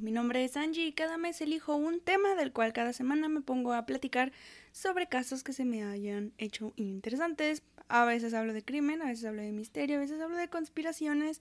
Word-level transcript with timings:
Mi 0.00 0.12
nombre 0.12 0.44
es 0.44 0.56
Angie 0.56 0.86
y 0.86 0.92
cada 0.92 1.18
mes 1.18 1.40
elijo 1.40 1.74
un 1.74 2.00
tema 2.00 2.36
del 2.36 2.52
cual 2.52 2.72
cada 2.72 2.92
semana 2.92 3.28
me 3.28 3.40
pongo 3.40 3.72
a 3.72 3.84
platicar 3.84 4.30
sobre 4.70 5.08
casos 5.08 5.42
que 5.42 5.52
se 5.52 5.64
me 5.64 5.82
hayan 5.82 6.32
hecho 6.38 6.72
interesantes. 6.76 7.64
A 7.88 8.04
veces 8.04 8.32
hablo 8.32 8.52
de 8.52 8.62
crimen, 8.62 9.02
a 9.02 9.06
veces 9.06 9.24
hablo 9.24 9.42
de 9.42 9.50
misterio, 9.50 9.96
a 9.96 10.00
veces 10.00 10.20
hablo 10.20 10.36
de 10.36 10.48
conspiraciones 10.48 11.40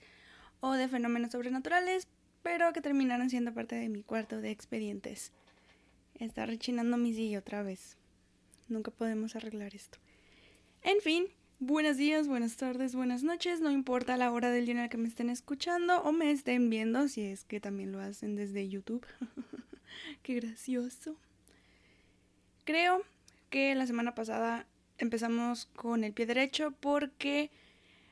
o 0.59 0.73
de 0.73 0.87
fenómenos 0.87 1.33
sobrenaturales, 1.33 2.07
pero 2.41 2.73
que 2.73 2.81
terminaron 2.81 3.29
siendo 3.29 3.53
parte 3.53 3.75
de 3.75 3.89
mi 3.89 4.01
cuarto 4.01 4.41
de 4.41 4.49
expedientes. 4.49 5.31
Está 6.15 6.47
rechinando 6.47 6.97
mi 6.97 7.13
silla 7.13 7.37
otra 7.39 7.61
vez. 7.61 7.95
Nunca 8.69 8.89
podemos 8.89 9.35
arreglar 9.35 9.75
esto. 9.75 9.99
En 10.81 10.99
fin, 10.99 11.27
Buenos 11.61 11.95
días, 11.95 12.27
buenas 12.27 12.57
tardes, 12.57 12.95
buenas 12.95 13.23
noches, 13.23 13.61
no 13.61 13.71
importa 13.71 14.17
la 14.17 14.29
hora 14.29 14.51
del 14.51 14.65
día 14.65 14.75
en 14.75 14.81
el 14.81 14.89
que 14.89 14.97
me 14.97 15.07
estén 15.07 15.29
escuchando 15.29 16.01
o 16.01 16.11
me 16.11 16.29
estén 16.29 16.69
viendo, 16.69 17.07
si 17.07 17.21
es 17.21 17.45
que 17.45 17.61
también 17.61 17.93
lo 17.93 18.01
hacen 18.01 18.35
desde 18.35 18.67
YouTube. 18.67 19.05
Qué 20.21 20.35
gracioso. 20.35 21.15
Creo 22.65 23.03
que 23.49 23.73
la 23.73 23.87
semana 23.87 24.13
pasada 24.15 24.67
empezamos 24.97 25.67
con 25.77 26.03
el 26.03 26.11
pie 26.11 26.25
derecho 26.25 26.71
porque 26.81 27.51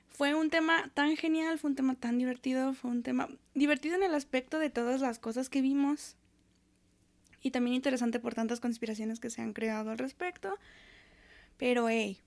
fue 0.07 0.35
un 0.35 0.49
tema 0.49 0.89
tan 0.93 1.17
genial, 1.17 1.59
fue 1.59 1.71
un 1.71 1.75
tema 1.75 1.95
tan 1.95 2.17
divertido, 2.17 2.73
fue 2.73 2.91
un 2.91 3.03
tema 3.03 3.27
divertido 3.55 3.95
en 3.95 4.03
el 4.03 4.15
aspecto 4.15 4.57
de 4.57 4.69
todas 4.69 5.01
las 5.01 5.19
cosas 5.19 5.49
que 5.49 5.61
vimos 5.61 6.15
y 7.41 7.51
también 7.51 7.75
interesante 7.75 8.21
por 8.21 8.35
tantas 8.35 8.61
conspiraciones 8.61 9.19
que 9.19 9.29
se 9.29 9.41
han 9.41 9.51
creado 9.51 9.91
al 9.91 9.97
respecto. 9.97 10.57
Pero 11.57 11.89
hey, 11.89 12.21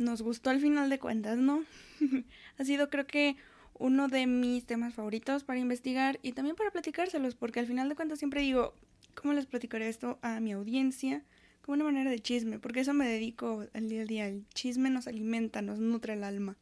nos 0.00 0.22
gustó 0.22 0.50
al 0.50 0.60
final 0.60 0.90
de 0.90 0.98
cuentas, 0.98 1.38
¿no? 1.38 1.64
ha 2.58 2.64
sido 2.64 2.90
creo 2.90 3.06
que 3.06 3.36
uno 3.80 4.08
de 4.08 4.26
mis 4.26 4.66
temas 4.66 4.94
favoritos 4.94 5.44
para 5.44 5.58
investigar 5.58 6.18
y 6.22 6.32
también 6.32 6.54
para 6.54 6.70
platicárselos, 6.70 7.34
porque 7.34 7.60
al 7.60 7.66
final 7.66 7.88
de 7.88 7.96
cuentas 7.96 8.18
siempre 8.18 8.42
digo, 8.42 8.74
¿cómo 9.14 9.32
les 9.32 9.46
platicaré 9.46 9.88
esto 9.88 10.18
a 10.22 10.40
mi 10.40 10.52
audiencia? 10.52 11.24
Como 11.62 11.74
una 11.74 11.84
manera 11.84 12.10
de 12.10 12.18
chisme, 12.18 12.58
porque 12.58 12.80
eso 12.80 12.92
me 12.92 13.08
dedico 13.08 13.66
al 13.72 13.88
día 13.88 14.02
a 14.02 14.04
día. 14.04 14.26
El 14.26 14.46
chisme 14.54 14.90
nos 14.90 15.06
alimenta, 15.06 15.62
nos 15.62 15.78
nutre 15.78 16.12
el 16.14 16.24
alma. 16.24 16.56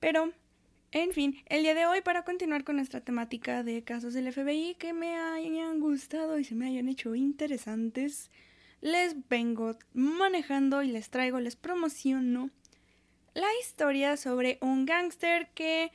Pero, 0.00 0.32
en 0.92 1.12
fin, 1.12 1.36
el 1.46 1.62
día 1.62 1.74
de 1.74 1.86
hoy 1.86 2.00
para 2.00 2.24
continuar 2.24 2.64
con 2.64 2.76
nuestra 2.76 3.00
temática 3.00 3.62
de 3.62 3.84
casos 3.84 4.14
del 4.14 4.32
FBI 4.32 4.76
que 4.78 4.92
me 4.92 5.16
hayan 5.16 5.78
gustado 5.78 6.38
y 6.38 6.44
se 6.44 6.54
me 6.54 6.66
hayan 6.66 6.88
hecho 6.88 7.14
interesantes, 7.14 8.30
les 8.82 9.28
vengo 9.28 9.76
manejando 9.94 10.82
y 10.82 10.88
les 10.88 11.08
traigo, 11.08 11.40
les 11.40 11.56
promociono 11.56 12.50
la 13.32 13.48
historia 13.60 14.18
sobre 14.18 14.58
un 14.60 14.84
gángster 14.84 15.48
que 15.54 15.90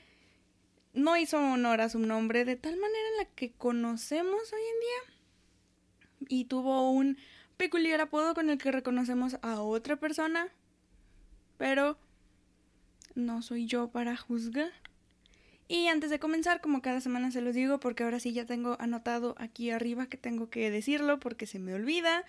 no 0.94 1.16
hizo 1.18 1.38
honor 1.38 1.82
a 1.82 1.90
su 1.90 2.00
nombre 2.00 2.46
de 2.46 2.56
tal 2.56 2.76
manera 2.78 3.08
en 3.12 3.18
la 3.18 3.26
que 3.36 3.52
conocemos 3.52 4.54
hoy 4.54 4.62
en 4.62 4.80
día 4.80 6.30
y 6.30 6.46
tuvo 6.46 6.90
un 6.90 7.18
peculiar 7.58 8.02
apodo 8.02 8.34
con 8.34 8.50
el 8.50 8.58
que 8.58 8.72
reconocemos 8.72 9.38
a 9.42 9.62
otra 9.62 9.98
persona, 9.98 10.48
pero 11.58 11.98
no 13.16 13.42
soy 13.42 13.66
yo 13.66 13.90
para 13.90 14.16
juzgar. 14.16 14.72
Y 15.68 15.88
antes 15.88 16.10
de 16.10 16.20
comenzar, 16.20 16.62
como 16.62 16.82
cada 16.82 17.02
semana 17.02 17.32
se 17.32 17.42
los 17.42 17.54
digo, 17.54 17.80
porque 17.80 18.04
ahora 18.04 18.22
sí 18.22 18.32
ya 18.32 18.46
tengo 18.46 18.78
anotado 18.80 19.36
aquí 19.38 19.70
arriba 19.70 20.08
que 20.08 20.18
tengo 20.18 20.50
que 20.50 20.72
decirlo 20.72 21.20
porque 21.20 21.46
se 21.46 21.60
me 21.60 21.74
olvida. 21.74 22.24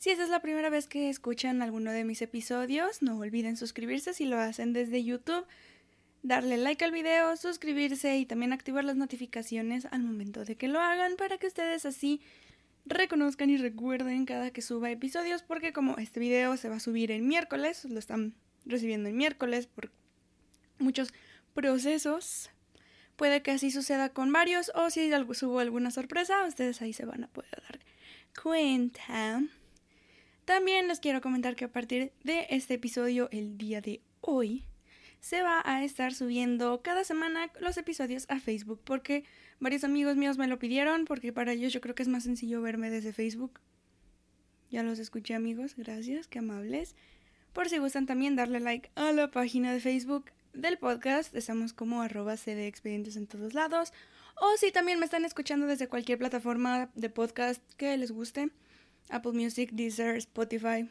Si 0.00 0.08
esta 0.08 0.24
es 0.24 0.30
la 0.30 0.40
primera 0.40 0.70
vez 0.70 0.86
que 0.86 1.10
escuchan 1.10 1.60
alguno 1.60 1.92
de 1.92 2.04
mis 2.04 2.22
episodios, 2.22 3.02
no 3.02 3.18
olviden 3.18 3.58
suscribirse 3.58 4.14
si 4.14 4.24
lo 4.24 4.38
hacen 4.38 4.72
desde 4.72 5.04
YouTube, 5.04 5.44
darle 6.22 6.56
like 6.56 6.82
al 6.82 6.90
video, 6.90 7.36
suscribirse 7.36 8.16
y 8.16 8.24
también 8.24 8.54
activar 8.54 8.82
las 8.82 8.96
notificaciones 8.96 9.84
al 9.90 10.02
momento 10.02 10.46
de 10.46 10.56
que 10.56 10.68
lo 10.68 10.80
hagan 10.80 11.16
para 11.16 11.36
que 11.36 11.48
ustedes 11.48 11.84
así 11.84 12.22
reconozcan 12.86 13.50
y 13.50 13.58
recuerden 13.58 14.24
cada 14.24 14.50
que 14.52 14.62
suba 14.62 14.90
episodios 14.90 15.42
porque 15.42 15.74
como 15.74 15.98
este 15.98 16.18
video 16.18 16.56
se 16.56 16.70
va 16.70 16.76
a 16.76 16.80
subir 16.80 17.10
el 17.10 17.20
miércoles, 17.20 17.84
lo 17.84 17.98
están 17.98 18.32
recibiendo 18.64 19.10
el 19.10 19.14
miércoles 19.14 19.66
por 19.66 19.92
muchos 20.78 21.12
procesos, 21.52 22.48
puede 23.16 23.42
que 23.42 23.50
así 23.50 23.70
suceda 23.70 24.08
con 24.08 24.32
varios 24.32 24.72
o 24.74 24.88
si 24.88 25.10
subo 25.34 25.58
alguna 25.58 25.90
sorpresa, 25.90 26.46
ustedes 26.46 26.80
ahí 26.80 26.94
se 26.94 27.04
van 27.04 27.24
a 27.24 27.28
poder 27.28 27.62
dar 27.68 27.80
cuenta. 28.42 29.42
También 30.50 30.88
les 30.88 30.98
quiero 30.98 31.20
comentar 31.20 31.54
que 31.54 31.66
a 31.66 31.70
partir 31.70 32.10
de 32.24 32.48
este 32.50 32.74
episodio, 32.74 33.28
el 33.30 33.56
día 33.56 33.80
de 33.80 34.00
hoy, 34.20 34.64
se 35.20 35.42
va 35.42 35.62
a 35.64 35.84
estar 35.84 36.12
subiendo 36.12 36.82
cada 36.82 37.04
semana 37.04 37.52
los 37.60 37.76
episodios 37.76 38.26
a 38.28 38.40
Facebook 38.40 38.80
porque 38.82 39.22
varios 39.60 39.84
amigos 39.84 40.16
míos 40.16 40.38
me 40.38 40.48
lo 40.48 40.58
pidieron 40.58 41.04
porque 41.04 41.32
para 41.32 41.52
ellos 41.52 41.72
yo 41.72 41.80
creo 41.80 41.94
que 41.94 42.02
es 42.02 42.08
más 42.08 42.24
sencillo 42.24 42.60
verme 42.62 42.90
desde 42.90 43.12
Facebook. 43.12 43.60
Ya 44.70 44.82
los 44.82 44.98
escuché 44.98 45.34
amigos, 45.34 45.76
gracias, 45.76 46.26
qué 46.26 46.40
amables. 46.40 46.96
Por 47.52 47.68
si 47.68 47.78
gustan 47.78 48.06
también 48.06 48.34
darle 48.34 48.58
like 48.58 48.90
a 48.96 49.12
la 49.12 49.30
página 49.30 49.72
de 49.72 49.78
Facebook 49.78 50.32
del 50.52 50.78
podcast, 50.78 51.32
estamos 51.36 51.72
como 51.72 52.02
arroba 52.02 52.36
CD 52.36 52.72
en 52.82 53.26
todos 53.28 53.54
lados. 53.54 53.92
O 54.34 54.56
si 54.56 54.72
también 54.72 54.98
me 54.98 55.04
están 55.04 55.24
escuchando 55.24 55.68
desde 55.68 55.86
cualquier 55.86 56.18
plataforma 56.18 56.90
de 56.96 57.08
podcast 57.08 57.62
que 57.74 57.96
les 57.96 58.10
guste, 58.10 58.50
Apple 59.10 59.32
Music, 59.32 59.70
Deezer, 59.72 60.16
Spotify. 60.16 60.88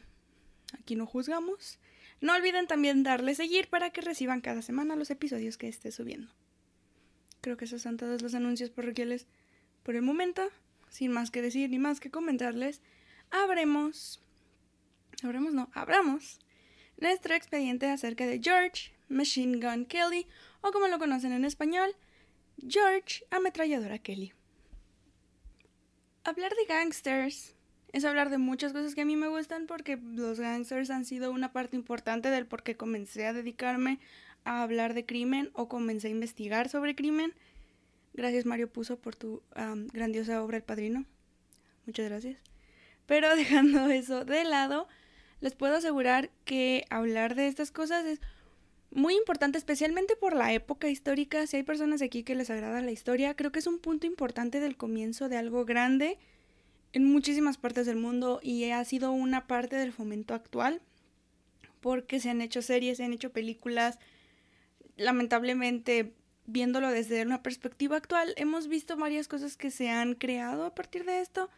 Aquí 0.78 0.96
no 0.96 1.06
juzgamos. 1.06 1.78
No 2.20 2.34
olviden 2.34 2.66
también 2.66 3.02
darle 3.02 3.34
seguir 3.34 3.68
para 3.68 3.90
que 3.90 4.02
reciban 4.02 4.40
cada 4.40 4.62
semana 4.62 4.96
los 4.96 5.10
episodios 5.10 5.56
que 5.56 5.68
esté 5.68 5.90
subiendo. 5.90 6.32
Creo 7.40 7.56
que 7.56 7.64
esos 7.64 7.82
son 7.82 7.96
todos 7.96 8.22
los 8.22 8.34
anuncios 8.34 8.70
parroquiales 8.70 9.26
por 9.82 9.96
el 9.96 10.02
momento. 10.02 10.48
Sin 10.90 11.12
más 11.12 11.30
que 11.30 11.40
decir 11.40 11.70
ni 11.70 11.78
más 11.78 12.00
que 12.00 12.10
comentarles, 12.10 12.82
abremos. 13.30 14.20
Abremos, 15.22 15.52
no, 15.52 15.70
abramos 15.72 16.40
nuestro 17.00 17.34
expediente 17.34 17.86
acerca 17.86 18.26
de 18.26 18.40
George 18.42 18.92
Machine 19.08 19.58
Gun 19.58 19.86
Kelly, 19.86 20.26
o 20.60 20.70
como 20.70 20.86
lo 20.86 20.98
conocen 20.98 21.32
en 21.32 21.44
español, 21.44 21.96
George 22.58 23.24
Ametralladora 23.30 23.98
Kelly. 23.98 24.32
Hablar 26.24 26.52
de 26.54 26.66
gangsters 26.66 27.54
es 27.92 28.04
hablar 28.04 28.30
de 28.30 28.38
muchas 28.38 28.72
cosas 28.72 28.94
que 28.94 29.00
a 29.00 29.04
mí 29.04 29.16
me 29.16 29.28
gustan 29.28 29.66
porque 29.66 29.96
los 29.96 30.38
gangsters 30.38 30.90
han 30.90 31.04
sido 31.04 31.32
una 31.32 31.52
parte 31.52 31.76
importante 31.76 32.30
del 32.30 32.46
por 32.46 32.62
qué 32.62 32.76
comencé 32.76 33.26
a 33.26 33.32
dedicarme 33.32 33.98
a 34.44 34.62
hablar 34.62 34.94
de 34.94 35.04
crimen 35.04 35.50
o 35.54 35.68
comencé 35.68 36.08
a 36.08 36.10
investigar 36.10 36.68
sobre 36.68 36.94
crimen. 36.94 37.34
Gracias 38.14 38.46
Mario 38.46 38.70
Puso 38.70 38.98
por 38.98 39.16
tu 39.16 39.42
grandiosa 39.92 40.42
obra 40.42 40.56
El 40.56 40.62
Padrino. 40.62 41.04
Muchas 41.86 42.08
gracias. 42.08 42.40
Pero 43.06 43.34
dejando 43.36 43.88
eso 43.88 44.24
de 44.24 44.44
lado, 44.44 44.86
les 45.40 45.54
puedo 45.54 45.76
asegurar 45.76 46.30
que 46.44 46.84
hablar 46.90 47.34
de 47.34 47.48
estas 47.48 47.72
cosas 47.72 48.04
es 48.06 48.20
muy 48.92 49.14
importante, 49.14 49.56
especialmente 49.58 50.16
por 50.16 50.34
la 50.34 50.52
época 50.52 50.88
histórica. 50.88 51.46
Si 51.46 51.56
hay 51.56 51.62
personas 51.62 52.02
aquí 52.02 52.22
que 52.22 52.34
les 52.34 52.50
agrada 52.50 52.80
la 52.82 52.90
historia, 52.90 53.34
creo 53.34 53.52
que 53.52 53.60
es 53.60 53.66
un 53.66 53.78
punto 53.78 54.06
importante 54.06 54.60
del 54.60 54.76
comienzo 54.76 55.28
de 55.28 55.36
algo 55.36 55.64
grande 55.64 56.18
en 56.92 57.04
muchísimas 57.04 57.58
partes 57.58 57.86
del 57.86 57.96
mundo 57.96 58.40
y 58.42 58.70
ha 58.70 58.84
sido 58.84 59.12
una 59.12 59.46
parte 59.46 59.76
del 59.76 59.92
fomento 59.92 60.34
actual 60.34 60.80
porque 61.80 62.20
se 62.20 62.30
han 62.30 62.40
hecho 62.40 62.62
series, 62.62 62.98
se 62.98 63.04
han 63.04 63.12
hecho 63.12 63.32
películas. 63.32 63.98
Lamentablemente, 64.96 66.12
viéndolo 66.46 66.90
desde 66.90 67.22
una 67.22 67.42
perspectiva 67.42 67.96
actual, 67.96 68.34
hemos 68.36 68.68
visto 68.68 68.96
varias 68.96 69.28
cosas 69.28 69.56
que 69.56 69.70
se 69.70 69.88
han 69.88 70.14
creado 70.14 70.64
a 70.64 70.74
partir 70.74 71.04
de 71.04 71.20
esto. 71.20 71.48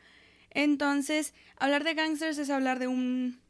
Entonces, 0.51 1.35
hablar 1.57 1.83
de 1.83 1.95
gangsters 1.95 2.39
es 2.39 2.51
hablar 2.51 2.79
de 2.79 2.87
un 2.87 3.41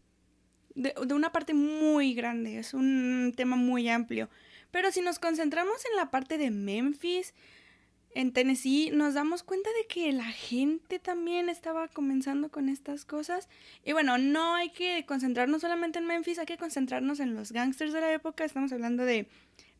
de, 0.74 0.94
una 1.14 1.32
parte 1.32 1.54
muy 1.54 2.14
grande, 2.14 2.58
es 2.58 2.74
un 2.74 3.34
tema 3.36 3.56
muy 3.56 3.88
amplio. 3.88 4.28
Pero 4.70 4.90
si 4.90 5.02
nos 5.02 5.18
concentramos 5.18 5.84
en 5.90 5.96
la 5.96 6.10
parte 6.10 6.38
de 6.38 6.50
Memphis, 6.50 7.34
en 8.14 8.32
Tennessee 8.32 8.90
nos 8.92 9.14
damos 9.14 9.42
cuenta 9.42 9.70
de 9.80 9.86
que 9.86 10.12
la 10.12 10.30
gente 10.30 10.98
también 10.98 11.48
estaba 11.48 11.88
comenzando 11.88 12.50
con 12.50 12.68
estas 12.68 13.04
cosas. 13.04 13.48
Y 13.84 13.92
bueno, 13.92 14.18
no 14.18 14.54
hay 14.54 14.70
que 14.70 15.04
concentrarnos 15.06 15.62
solamente 15.62 15.98
en 15.98 16.06
Memphis, 16.06 16.38
hay 16.38 16.46
que 16.46 16.58
concentrarnos 16.58 17.20
en 17.20 17.34
los 17.34 17.52
gangsters 17.52 17.92
de 17.92 18.00
la 18.00 18.12
época. 18.12 18.44
Estamos 18.44 18.72
hablando 18.72 19.04
de 19.04 19.28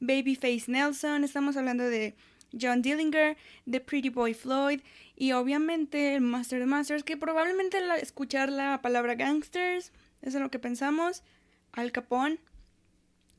Babyface 0.01 0.65
Nelson, 0.69 1.25
estamos 1.25 1.57
hablando 1.57 1.85
de 1.85 2.15
John 2.61 2.83
Dillinger, 2.83 3.37
de 3.67 3.81
Pretty 3.81 4.09
Boy 4.09 4.35
Floyd 4.35 4.81
y 5.17 5.33
obviamente 5.33 6.15
el 6.15 6.21
Master 6.23 6.61
de 6.61 6.67
Masters, 6.67 7.05
que 7.05 7.17
probablemente 7.17 7.79
escuchar 8.01 8.51
la 8.51 8.83
palabra 8.83 9.15
gangsters, 9.15 9.93
eso 10.23 10.39
es 10.39 10.43
lo 10.43 10.51
que 10.51 10.59
pensamos, 10.59 11.23
Al 11.73 11.93
Capone, 11.93 12.39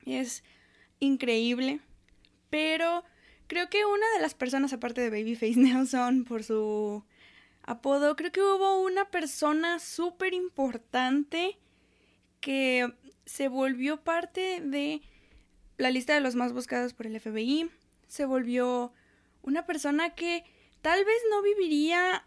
es 0.05 0.43
increíble, 0.99 1.79
pero 2.49 3.03
Creo 3.53 3.69
que 3.69 3.85
una 3.85 4.11
de 4.15 4.19
las 4.19 4.33
personas, 4.33 4.73
aparte 4.73 4.99
de 4.99 5.11
Babyface 5.11 5.55
Nelson, 5.57 6.23
por 6.23 6.43
su 6.43 7.03
apodo, 7.61 8.15
creo 8.15 8.31
que 8.31 8.41
hubo 8.41 8.81
una 8.81 9.05
persona 9.11 9.77
súper 9.77 10.33
importante 10.33 11.59
que 12.39 12.91
se 13.27 13.49
volvió 13.49 14.03
parte 14.03 14.59
de 14.59 15.03
la 15.77 15.91
lista 15.91 16.15
de 16.15 16.21
los 16.21 16.33
más 16.33 16.51
buscados 16.51 16.95
por 16.95 17.05
el 17.05 17.19
FBI. 17.19 17.69
Se 18.07 18.25
volvió 18.25 18.91
una 19.43 19.67
persona 19.67 20.15
que 20.15 20.43
Tal 20.81 21.05
vez 21.05 21.15
no 21.29 21.43
viviría 21.43 22.25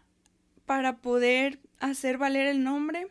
para 0.65 0.97
poder 0.97 1.59
hacer 1.79 2.17
valer 2.17 2.47
el 2.47 2.63
nombre, 2.63 3.09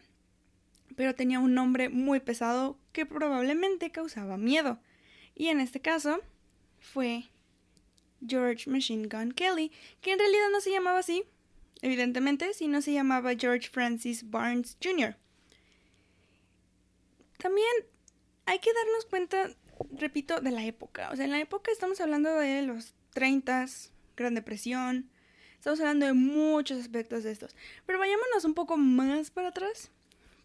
pero 0.97 1.15
tenía 1.15 1.39
un 1.39 1.53
nombre 1.53 1.91
muy 1.91 2.19
pesado 2.19 2.81
que 2.93 3.05
probablemente 3.05 3.93
causaba 3.93 4.39
miedo. 4.39 4.81
Y 5.37 5.49
en 5.49 5.61
este 5.61 5.81
caso 5.81 6.19
fue 6.81 7.27
George 8.27 8.69
Machine 8.69 9.09
Gun 9.09 9.33
Kelly, 9.33 9.73
que 10.01 10.13
en 10.13 10.19
realidad 10.19 10.51
no 10.53 10.61
se 10.61 10.71
llamaba 10.71 10.99
así, 10.99 11.25
evidentemente, 11.83 12.55
sino 12.55 12.83
se 12.83 12.93
llamaba 12.93 13.35
George 13.37 13.69
Francis 13.69 14.31
Barnes 14.31 14.77
Jr. 14.83 15.17
También 17.39 17.69
hay 18.47 18.59
que 18.59 18.73
darnos 18.73 19.07
cuenta, 19.07 19.51
repito, 19.93 20.41
de 20.41 20.51
la 20.51 20.65
época. 20.65 21.11
O 21.11 21.17
sea, 21.17 21.25
en 21.25 21.33
la 21.33 21.41
época 21.41 21.71
estamos 21.71 22.01
hablando 22.01 22.35
de 22.35 22.63
los 22.63 22.95
30, 23.15 23.67
Gran 24.17 24.35
Depresión, 24.35 25.11
estamos 25.55 25.81
hablando 25.81 26.07
de 26.07 26.13
muchos 26.13 26.81
aspectos 26.81 27.25
de 27.25 27.33
estos. 27.33 27.55
Pero 27.87 27.99
vayámonos 27.99 28.45
un 28.45 28.55
poco 28.55 28.77
más 28.77 29.31
para 29.31 29.49
atrás, 29.49 29.91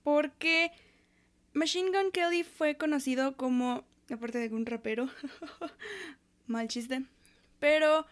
porque 0.04 0.72
Machine 1.54 1.92
Gun 1.92 2.12
Kelly 2.12 2.44
fue 2.44 2.76
conocido 2.76 3.38
como, 3.38 3.84
aparte 4.10 4.40
de 4.40 4.54
un 4.54 4.66
rapero, 4.66 5.10
mal 6.48 6.68
chiste, 6.68 7.06
pero 7.62 8.08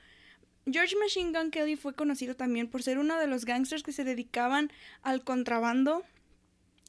George 0.71 0.95
Machine 0.95 1.37
Gun 1.37 1.49
Kelly 1.49 1.75
fue 1.75 1.95
conocido 1.95 2.35
también 2.35 2.69
por 2.69 2.83
ser 2.83 2.99
uno 2.99 3.19
de 3.19 3.25
los 3.25 3.45
gangsters 3.45 3.81
que 3.81 3.91
se 3.91 4.03
dedicaban 4.03 4.71
al 5.01 5.23
contrabando 5.23 6.03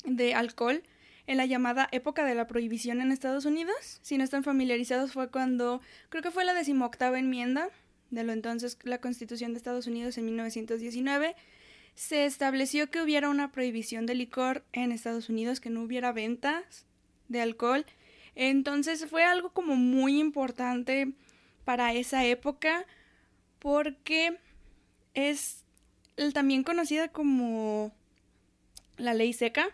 de 0.04 0.34
alcohol 0.34 0.82
en 1.26 1.38
la 1.38 1.46
llamada 1.46 1.88
época 1.90 2.24
de 2.26 2.34
la 2.34 2.46
prohibición 2.46 3.00
en 3.00 3.12
Estados 3.12 3.46
Unidos. 3.46 4.00
Si 4.02 4.18
no 4.18 4.24
están 4.24 4.44
familiarizados, 4.44 5.12
fue 5.12 5.30
cuando 5.30 5.80
creo 6.10 6.22
que 6.22 6.30
fue 6.30 6.44
la 6.44 6.52
decimoctava 6.52 7.18
enmienda 7.18 7.70
de 8.10 8.24
lo 8.24 8.32
entonces 8.32 8.78
la 8.82 9.00
Constitución 9.00 9.52
de 9.52 9.58
Estados 9.58 9.86
Unidos 9.86 10.18
en 10.18 10.26
1919. 10.26 11.34
Se 11.94 12.26
estableció 12.26 12.90
que 12.90 13.00
hubiera 13.00 13.30
una 13.30 13.52
prohibición 13.52 14.04
de 14.04 14.16
licor 14.16 14.64
en 14.72 14.92
Estados 14.92 15.30
Unidos, 15.30 15.60
que 15.60 15.70
no 15.70 15.82
hubiera 15.82 16.12
ventas 16.12 16.84
de 17.28 17.40
alcohol. 17.40 17.86
Entonces 18.34 19.06
fue 19.06 19.24
algo 19.24 19.50
como 19.50 19.76
muy 19.76 20.20
importante 20.20 21.14
para 21.70 21.92
esa 21.92 22.24
época 22.24 22.84
porque 23.60 24.36
es 25.14 25.64
también 26.34 26.64
conocida 26.64 27.06
como 27.06 27.92
la 28.96 29.14
ley 29.14 29.32
seca, 29.32 29.68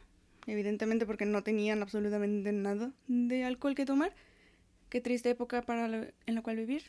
evidentemente 0.47 1.07
porque 1.07 1.25
no 1.25 1.43
tenían 1.43 1.81
absolutamente 1.81 2.53
nada 2.53 2.93
de 3.09 3.45
alcohol 3.45 3.75
que 3.75 3.87
tomar. 3.87 4.15
Qué 4.91 5.01
triste 5.01 5.31
época 5.31 5.63
para 5.63 5.87
en 5.87 6.35
la 6.35 6.43
cual 6.43 6.57
vivir. 6.57 6.83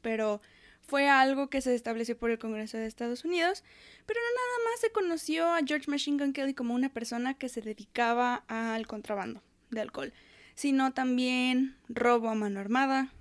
Pero 0.00 0.40
fue 0.80 1.10
algo 1.10 1.50
que 1.50 1.60
se 1.60 1.74
estableció 1.74 2.16
por 2.16 2.30
el 2.30 2.38
Congreso 2.38 2.78
de 2.78 2.86
Estados 2.86 3.26
Unidos, 3.26 3.62
pero 4.06 4.18
no 4.18 4.34
nada 4.34 4.70
más 4.70 4.80
se 4.80 4.92
conoció 4.92 5.46
a 5.52 5.60
George 5.62 5.90
Machine 5.90 6.16
Gun 6.16 6.32
Kelly 6.32 6.54
como 6.54 6.72
una 6.72 6.88
persona 6.88 7.34
que 7.34 7.50
se 7.50 7.60
dedicaba 7.60 8.44
al 8.48 8.86
contrabando 8.86 9.42
de 9.68 9.82
alcohol, 9.82 10.14
sino 10.54 10.94
también 10.94 11.76
robo 11.90 12.30
a 12.30 12.34
mano 12.34 12.60
armada, 12.60 13.12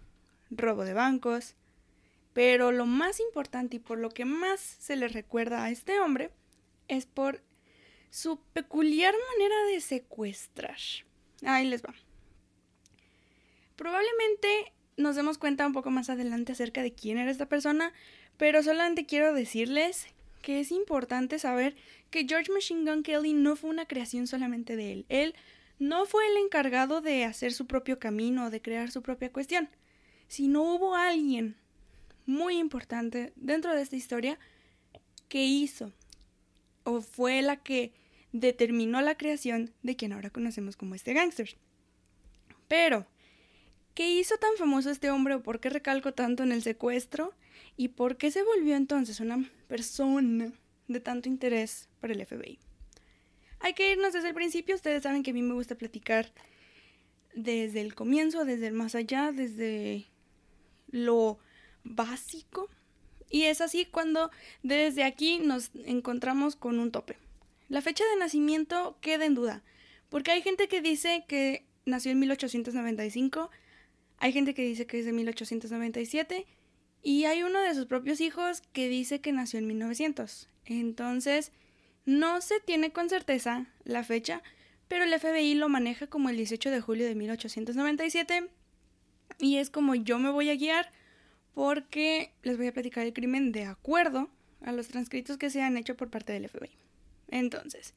robo 0.51 0.85
de 0.85 0.93
bancos. 0.93 1.55
Pero 2.33 2.71
lo 2.71 2.85
más 2.85 3.19
importante 3.19 3.77
y 3.77 3.79
por 3.79 3.97
lo 3.97 4.09
que 4.09 4.25
más 4.25 4.59
se 4.59 4.95
le 4.95 5.07
recuerda 5.07 5.63
a 5.63 5.69
este 5.69 5.99
hombre 5.99 6.29
es 6.87 7.05
por 7.05 7.41
su 8.09 8.39
peculiar 8.53 9.13
manera 9.33 9.55
de 9.71 9.81
secuestrar. 9.81 10.77
Ahí 11.43 11.67
les 11.67 11.83
va. 11.83 11.93
Probablemente 13.75 14.73
nos 14.97 15.15
demos 15.15 15.37
cuenta 15.37 15.65
un 15.65 15.73
poco 15.73 15.89
más 15.89 16.09
adelante 16.09 16.51
acerca 16.51 16.83
de 16.83 16.93
quién 16.93 17.17
era 17.17 17.31
esta 17.31 17.47
persona, 17.47 17.93
pero 18.37 18.61
solamente 18.63 19.05
quiero 19.05 19.33
decirles 19.33 20.07
que 20.41 20.59
es 20.59 20.71
importante 20.71 21.39
saber 21.39 21.75
que 22.09 22.25
George 22.27 22.51
Machine 22.51 22.89
Gun 22.89 23.03
Kelly 23.03 23.33
no 23.33 23.55
fue 23.55 23.69
una 23.69 23.85
creación 23.85 24.27
solamente 24.27 24.75
de 24.75 24.93
él. 24.93 25.05
Él 25.09 25.35
no 25.79 26.05
fue 26.05 26.27
el 26.27 26.37
encargado 26.37 27.01
de 27.01 27.25
hacer 27.25 27.53
su 27.53 27.65
propio 27.67 27.99
camino, 27.99 28.51
de 28.51 28.61
crear 28.61 28.91
su 28.91 29.01
propia 29.01 29.31
cuestión 29.31 29.69
si 30.31 30.47
no 30.47 30.63
hubo 30.63 30.95
alguien 30.95 31.57
muy 32.25 32.57
importante 32.57 33.33
dentro 33.35 33.75
de 33.75 33.81
esta 33.81 33.97
historia 33.97 34.39
que 35.27 35.43
hizo 35.43 35.91
o 36.85 37.01
fue 37.01 37.41
la 37.41 37.57
que 37.57 37.91
determinó 38.31 39.01
la 39.01 39.17
creación 39.17 39.73
de 39.83 39.97
quien 39.97 40.13
ahora 40.13 40.29
conocemos 40.29 40.77
como 40.77 40.95
este 40.95 41.11
gángster. 41.11 41.57
Pero, 42.69 43.05
¿qué 43.93 44.09
hizo 44.09 44.37
tan 44.37 44.55
famoso 44.55 44.89
este 44.89 45.11
hombre 45.11 45.35
o 45.35 45.43
por 45.43 45.59
qué 45.59 45.69
recalco 45.69 46.13
tanto 46.13 46.43
en 46.43 46.53
el 46.53 46.61
secuestro? 46.61 47.33
¿Y 47.75 47.89
por 47.89 48.15
qué 48.15 48.31
se 48.31 48.41
volvió 48.41 48.77
entonces 48.77 49.19
una 49.19 49.51
persona 49.67 50.53
de 50.87 50.99
tanto 51.01 51.27
interés 51.27 51.89
para 51.99 52.13
el 52.13 52.25
FBI? 52.25 52.57
Hay 53.59 53.73
que 53.73 53.91
irnos 53.91 54.13
desde 54.13 54.29
el 54.29 54.33
principio, 54.33 54.75
ustedes 54.75 55.03
saben 55.03 55.23
que 55.23 55.31
a 55.31 55.33
mí 55.33 55.41
me 55.41 55.55
gusta 55.55 55.75
platicar 55.75 56.31
desde 57.35 57.81
el 57.81 57.95
comienzo, 57.95 58.45
desde 58.45 58.67
el 58.67 58.73
más 58.73 58.95
allá, 58.95 59.33
desde 59.33 60.07
lo 60.91 61.39
básico. 61.83 62.69
Y 63.29 63.43
es 63.43 63.61
así 63.61 63.85
cuando 63.85 64.29
desde 64.61 65.03
aquí 65.03 65.39
nos 65.39 65.71
encontramos 65.85 66.55
con 66.55 66.79
un 66.79 66.91
tope. 66.91 67.17
La 67.69 67.81
fecha 67.81 68.03
de 68.13 68.19
nacimiento 68.19 68.97
queda 68.99 69.25
en 69.25 69.33
duda, 69.33 69.63
porque 70.09 70.31
hay 70.31 70.41
gente 70.41 70.67
que 70.67 70.81
dice 70.81 71.23
que 71.27 71.65
nació 71.85 72.11
en 72.11 72.19
1895, 72.19 73.49
hay 74.17 74.33
gente 74.33 74.53
que 74.53 74.63
dice 74.63 74.85
que 74.85 74.99
es 74.99 75.05
de 75.05 75.13
1897 75.13 76.45
y 77.01 77.23
hay 77.25 77.43
uno 77.43 77.61
de 77.61 77.73
sus 77.73 77.85
propios 77.85 78.21
hijos 78.21 78.61
que 78.73 78.89
dice 78.89 79.21
que 79.21 79.31
nació 79.31 79.59
en 79.59 79.67
1900. 79.67 80.49
Entonces, 80.65 81.53
no 82.05 82.41
se 82.41 82.59
tiene 82.59 82.91
con 82.91 83.09
certeza 83.09 83.67
la 83.83 84.03
fecha, 84.03 84.43
pero 84.87 85.05
el 85.05 85.17
FBI 85.17 85.55
lo 85.55 85.69
maneja 85.69 86.07
como 86.07 86.29
el 86.29 86.37
18 86.37 86.69
de 86.69 86.81
julio 86.81 87.05
de 87.05 87.15
1897 87.15 88.49
y 89.41 89.57
es 89.57 89.69
como 89.69 89.95
yo 89.95 90.19
me 90.19 90.29
voy 90.29 90.49
a 90.49 90.55
guiar 90.55 90.91
porque 91.53 92.31
les 92.43 92.57
voy 92.57 92.67
a 92.67 92.73
platicar 92.73 93.05
el 93.05 93.13
crimen 93.13 93.51
de 93.51 93.65
acuerdo 93.65 94.29
a 94.61 94.71
los 94.71 94.87
transcritos 94.87 95.37
que 95.37 95.49
se 95.49 95.61
han 95.61 95.75
hecho 95.75 95.97
por 95.97 96.09
parte 96.09 96.31
del 96.31 96.47
FBI. 96.47 96.69
Entonces, 97.29 97.93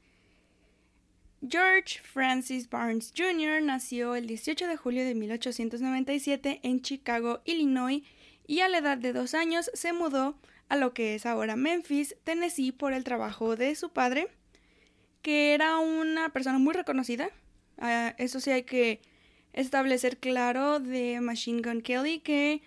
George 1.47 2.01
Francis 2.03 2.71
Barnes 2.71 3.13
Jr. 3.17 3.63
nació 3.63 4.15
el 4.15 4.27
18 4.27 4.67
de 4.67 4.77
julio 4.77 5.05
de 5.05 5.15
1897 5.15 6.61
en 6.63 6.81
Chicago, 6.81 7.43
Illinois, 7.45 8.03
y 8.47 8.61
a 8.61 8.69
la 8.69 8.79
edad 8.79 8.99
de 8.99 9.13
dos 9.13 9.35
años 9.35 9.71
se 9.75 9.93
mudó 9.93 10.37
a 10.69 10.77
lo 10.77 10.95
que 10.95 11.15
es 11.15 11.27
ahora 11.27 11.57
Memphis, 11.57 12.17
Tennessee, 12.25 12.73
por 12.73 12.93
el 12.93 13.05
trabajo 13.05 13.57
de 13.57 13.75
su 13.75 13.91
padre, 13.91 14.29
que 15.23 15.55
era 15.55 15.79
una 15.79 16.31
persona 16.31 16.59
muy 16.59 16.75
reconocida. 16.75 17.29
Ah, 17.79 18.15
eso 18.19 18.41
sí 18.41 18.51
hay 18.51 18.63
que 18.63 19.01
establecer 19.55 20.19
claro 20.19 20.81
de 20.81 21.21
Machine 21.21 21.63
Gun 21.63 21.81
Kelly 21.81 22.19
que 22.19 22.61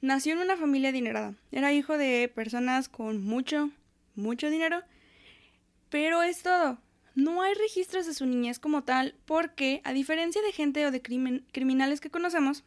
nació 0.00 0.32
en 0.32 0.40
una 0.40 0.56
familia 0.56 0.88
adinerada. 0.88 1.34
Era 1.52 1.72
hijo 1.72 1.96
de 1.96 2.30
personas 2.34 2.88
con 2.88 3.22
mucho, 3.22 3.70
mucho 4.14 4.50
dinero. 4.50 4.82
Pero 5.90 6.22
es 6.22 6.42
todo. 6.42 6.78
No 7.14 7.42
hay 7.42 7.54
registros 7.54 8.06
de 8.06 8.14
su 8.14 8.24
niñez 8.24 8.58
como 8.58 8.82
tal 8.82 9.14
porque, 9.26 9.82
a 9.84 9.92
diferencia 9.92 10.40
de 10.42 10.52
gente 10.52 10.86
o 10.86 10.90
de 10.90 11.02
criminales 11.02 12.00
que 12.00 12.10
conocemos, 12.10 12.64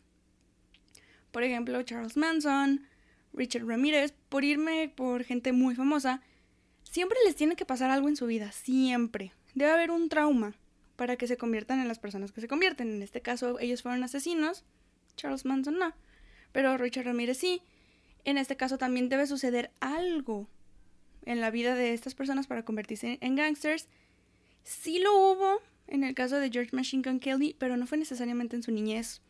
por 1.32 1.44
ejemplo 1.44 1.82
Charles 1.82 2.16
Manson, 2.16 2.88
Richard 3.34 3.66
Ramirez, 3.66 4.14
por 4.30 4.44
irme 4.44 4.94
por 4.96 5.24
gente 5.24 5.52
muy 5.52 5.74
famosa, 5.74 6.22
siempre 6.84 7.18
les 7.26 7.36
tiene 7.36 7.56
que 7.56 7.66
pasar 7.66 7.90
algo 7.90 8.08
en 8.08 8.16
su 8.16 8.28
vida, 8.28 8.52
siempre. 8.52 9.34
Debe 9.56 9.72
haber 9.72 9.90
un 9.90 10.08
trauma 10.08 10.54
para 10.96 11.16
que 11.16 11.28
se 11.28 11.38
conviertan 11.38 11.80
en 11.80 11.88
las 11.88 12.00
personas 12.00 12.32
que 12.32 12.42
se 12.42 12.48
convierten. 12.48 12.90
En 12.92 13.02
este 13.02 13.22
caso, 13.22 13.60
ellos 13.60 13.82
fueron 13.82 14.04
asesinos, 14.04 14.64
Charles 15.16 15.46
Manson 15.46 15.78
no, 15.78 15.94
pero 16.52 16.78
Richard 16.78 17.06
Ramírez 17.06 17.38
sí. 17.38 17.62
En 18.24 18.38
este 18.38 18.58
caso 18.58 18.78
también 18.78 19.10
debe 19.10 19.28
suceder 19.28 19.72
algo 19.82 20.48
en 21.26 21.42
la 21.42 21.52
vida 21.52 21.76
de 21.76 21.94
estas 21.94 22.16
personas 22.16 22.48
para 22.48 22.64
convertirse 22.64 23.18
en 23.22 23.36
gangsters. 23.36 23.88
Sí 24.64 25.00
lo 25.00 25.14
hubo 25.14 25.62
en 25.88 26.04
el 26.04 26.16
caso 26.16 26.40
de 26.40 26.50
George 26.50 26.76
Machine 26.76 27.04
Gun 27.04 27.20
Kelly, 27.20 27.56
pero 27.60 27.78
no 27.78 27.86
fue 27.86 27.98
necesariamente 27.98 28.56
en 28.56 28.64
su 28.64 28.72
niñez. 28.72 29.22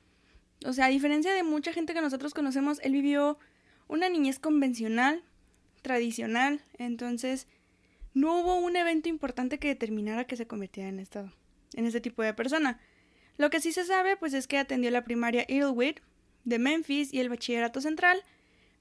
O 0.66 0.72
sea, 0.72 0.86
a 0.86 0.90
diferencia 0.90 1.34
de 1.34 1.44
mucha 1.44 1.74
gente 1.74 1.94
que 1.94 2.02
nosotros 2.02 2.34
conocemos, 2.34 2.80
él 2.84 2.94
vivió 2.94 3.38
una 3.88 4.08
niñez 4.08 4.40
convencional, 4.40 5.24
tradicional, 5.82 6.62
entonces 6.78 7.48
no 8.14 8.40
hubo 8.40 8.56
un 8.56 8.78
evento 8.78 9.10
importante 9.10 9.60
que 9.60 9.68
determinara 9.68 10.26
que 10.26 10.38
se 10.38 10.48
convirtiera 10.48 10.90
en 10.90 11.00
estado 11.00 11.34
en 11.76 11.86
ese 11.86 12.02
tipo 12.02 12.24
de 12.24 12.34
persona. 12.34 12.80
Lo 13.38 13.50
que 13.50 13.60
sí 13.60 13.72
se 13.72 13.86
sabe, 13.86 14.18
pues 14.18 14.34
es 14.34 14.48
que 14.48 14.58
atendió 14.58 14.92
la 14.92 15.04
primaria 15.04 15.46
Earlwood 15.48 15.96
de 16.46 16.60
Memphis 16.60 17.14
y 17.14 17.20
el 17.20 17.30
bachillerato 17.30 17.82
central, 17.82 18.22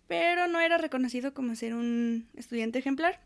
pero 0.06 0.46
no 0.46 0.60
era 0.60 0.78
reconocido 0.78 1.34
como 1.34 1.54
ser 1.56 1.74
un 1.74 2.28
estudiante 2.34 2.78
ejemplar. 2.78 3.20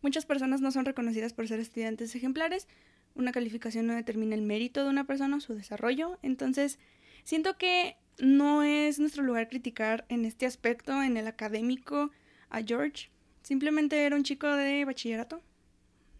Muchas 0.00 0.26
personas 0.26 0.60
no 0.60 0.72
son 0.72 0.84
reconocidas 0.84 1.32
por 1.32 1.46
ser 1.46 1.60
estudiantes 1.60 2.14
ejemplares. 2.14 2.66
Una 3.14 3.30
calificación 3.30 3.86
no 3.86 3.94
determina 3.94 4.34
el 4.34 4.42
mérito 4.42 4.82
de 4.82 4.90
una 4.90 5.04
persona 5.06 5.36
o 5.36 5.40
su 5.40 5.54
desarrollo. 5.54 6.18
Entonces, 6.22 6.78
siento 7.22 7.56
que 7.56 7.96
no 8.18 8.64
es 8.64 8.98
nuestro 8.98 9.22
lugar 9.22 9.48
criticar 9.48 10.04
en 10.08 10.24
este 10.24 10.46
aspecto, 10.46 11.02
en 11.02 11.16
el 11.16 11.28
académico, 11.28 12.10
a 12.50 12.62
George. 12.62 13.10
Simplemente 13.42 14.04
era 14.04 14.16
un 14.16 14.24
chico 14.24 14.48
de 14.48 14.84
bachillerato, 14.84 15.40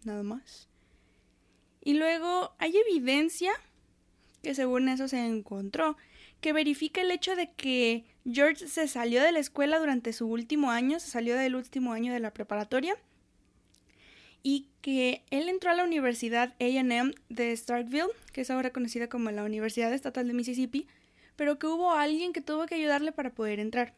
nada 0.03 0.23
más. 0.23 0.69
Y 1.83 1.95
luego 1.95 2.53
hay 2.59 2.75
evidencia 2.77 3.51
que 4.41 4.55
según 4.55 4.89
eso 4.89 5.07
se 5.07 5.25
encontró, 5.25 5.97
que 6.41 6.53
verifica 6.53 7.01
el 7.01 7.11
hecho 7.11 7.35
de 7.35 7.51
que 7.51 8.03
George 8.29 8.67
se 8.67 8.87
salió 8.87 9.21
de 9.23 9.31
la 9.31 9.39
escuela 9.39 9.79
durante 9.79 10.11
su 10.11 10.27
último 10.27 10.71
año, 10.71 10.99
se 10.99 11.09
salió 11.09 11.35
del 11.35 11.55
último 11.55 11.93
año 11.93 12.13
de 12.13 12.19
la 12.19 12.33
preparatoria, 12.33 12.95
y 14.43 14.67
que 14.81 15.23
él 15.31 15.47
entró 15.47 15.71
a 15.71 15.75
la 15.75 15.85
Universidad 15.85 16.53
AM 16.59 17.13
de 17.29 17.55
Starkville, 17.55 18.11
que 18.33 18.41
es 18.41 18.51
ahora 18.51 18.73
conocida 18.73 19.07
como 19.07 19.31
la 19.31 19.45
Universidad 19.45 19.93
Estatal 19.93 20.27
de 20.27 20.33
Mississippi, 20.33 20.87
pero 21.37 21.57
que 21.57 21.67
hubo 21.67 21.93
alguien 21.93 22.33
que 22.33 22.41
tuvo 22.41 22.65
que 22.65 22.75
ayudarle 22.75 23.13
para 23.13 23.33
poder 23.33 23.61
entrar. 23.61 23.93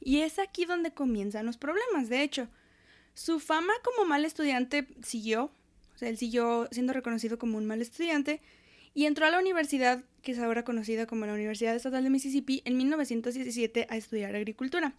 Y 0.00 0.20
es 0.20 0.38
aquí 0.38 0.64
donde 0.64 0.92
comienzan 0.92 1.46
los 1.46 1.56
problemas, 1.56 2.08
de 2.08 2.22
hecho. 2.22 2.48
Su 3.14 3.40
fama 3.40 3.72
como 3.82 4.08
mal 4.08 4.24
estudiante 4.24 4.86
siguió, 5.02 5.50
o 5.98 6.00
sea, 6.00 6.10
él 6.10 6.16
siguió 6.16 6.68
siendo 6.70 6.92
reconocido 6.92 7.40
como 7.40 7.58
un 7.58 7.66
mal 7.66 7.82
estudiante, 7.82 8.40
y 8.94 9.06
entró 9.06 9.26
a 9.26 9.30
la 9.30 9.40
universidad, 9.40 10.04
que 10.22 10.30
es 10.30 10.38
ahora 10.38 10.64
conocida 10.64 11.06
como 11.06 11.26
la 11.26 11.34
Universidad 11.34 11.74
Estatal 11.74 12.04
de 12.04 12.10
Mississippi, 12.10 12.62
en 12.64 12.76
1917 12.76 13.88
a 13.90 13.96
estudiar 13.96 14.36
agricultura. 14.36 14.94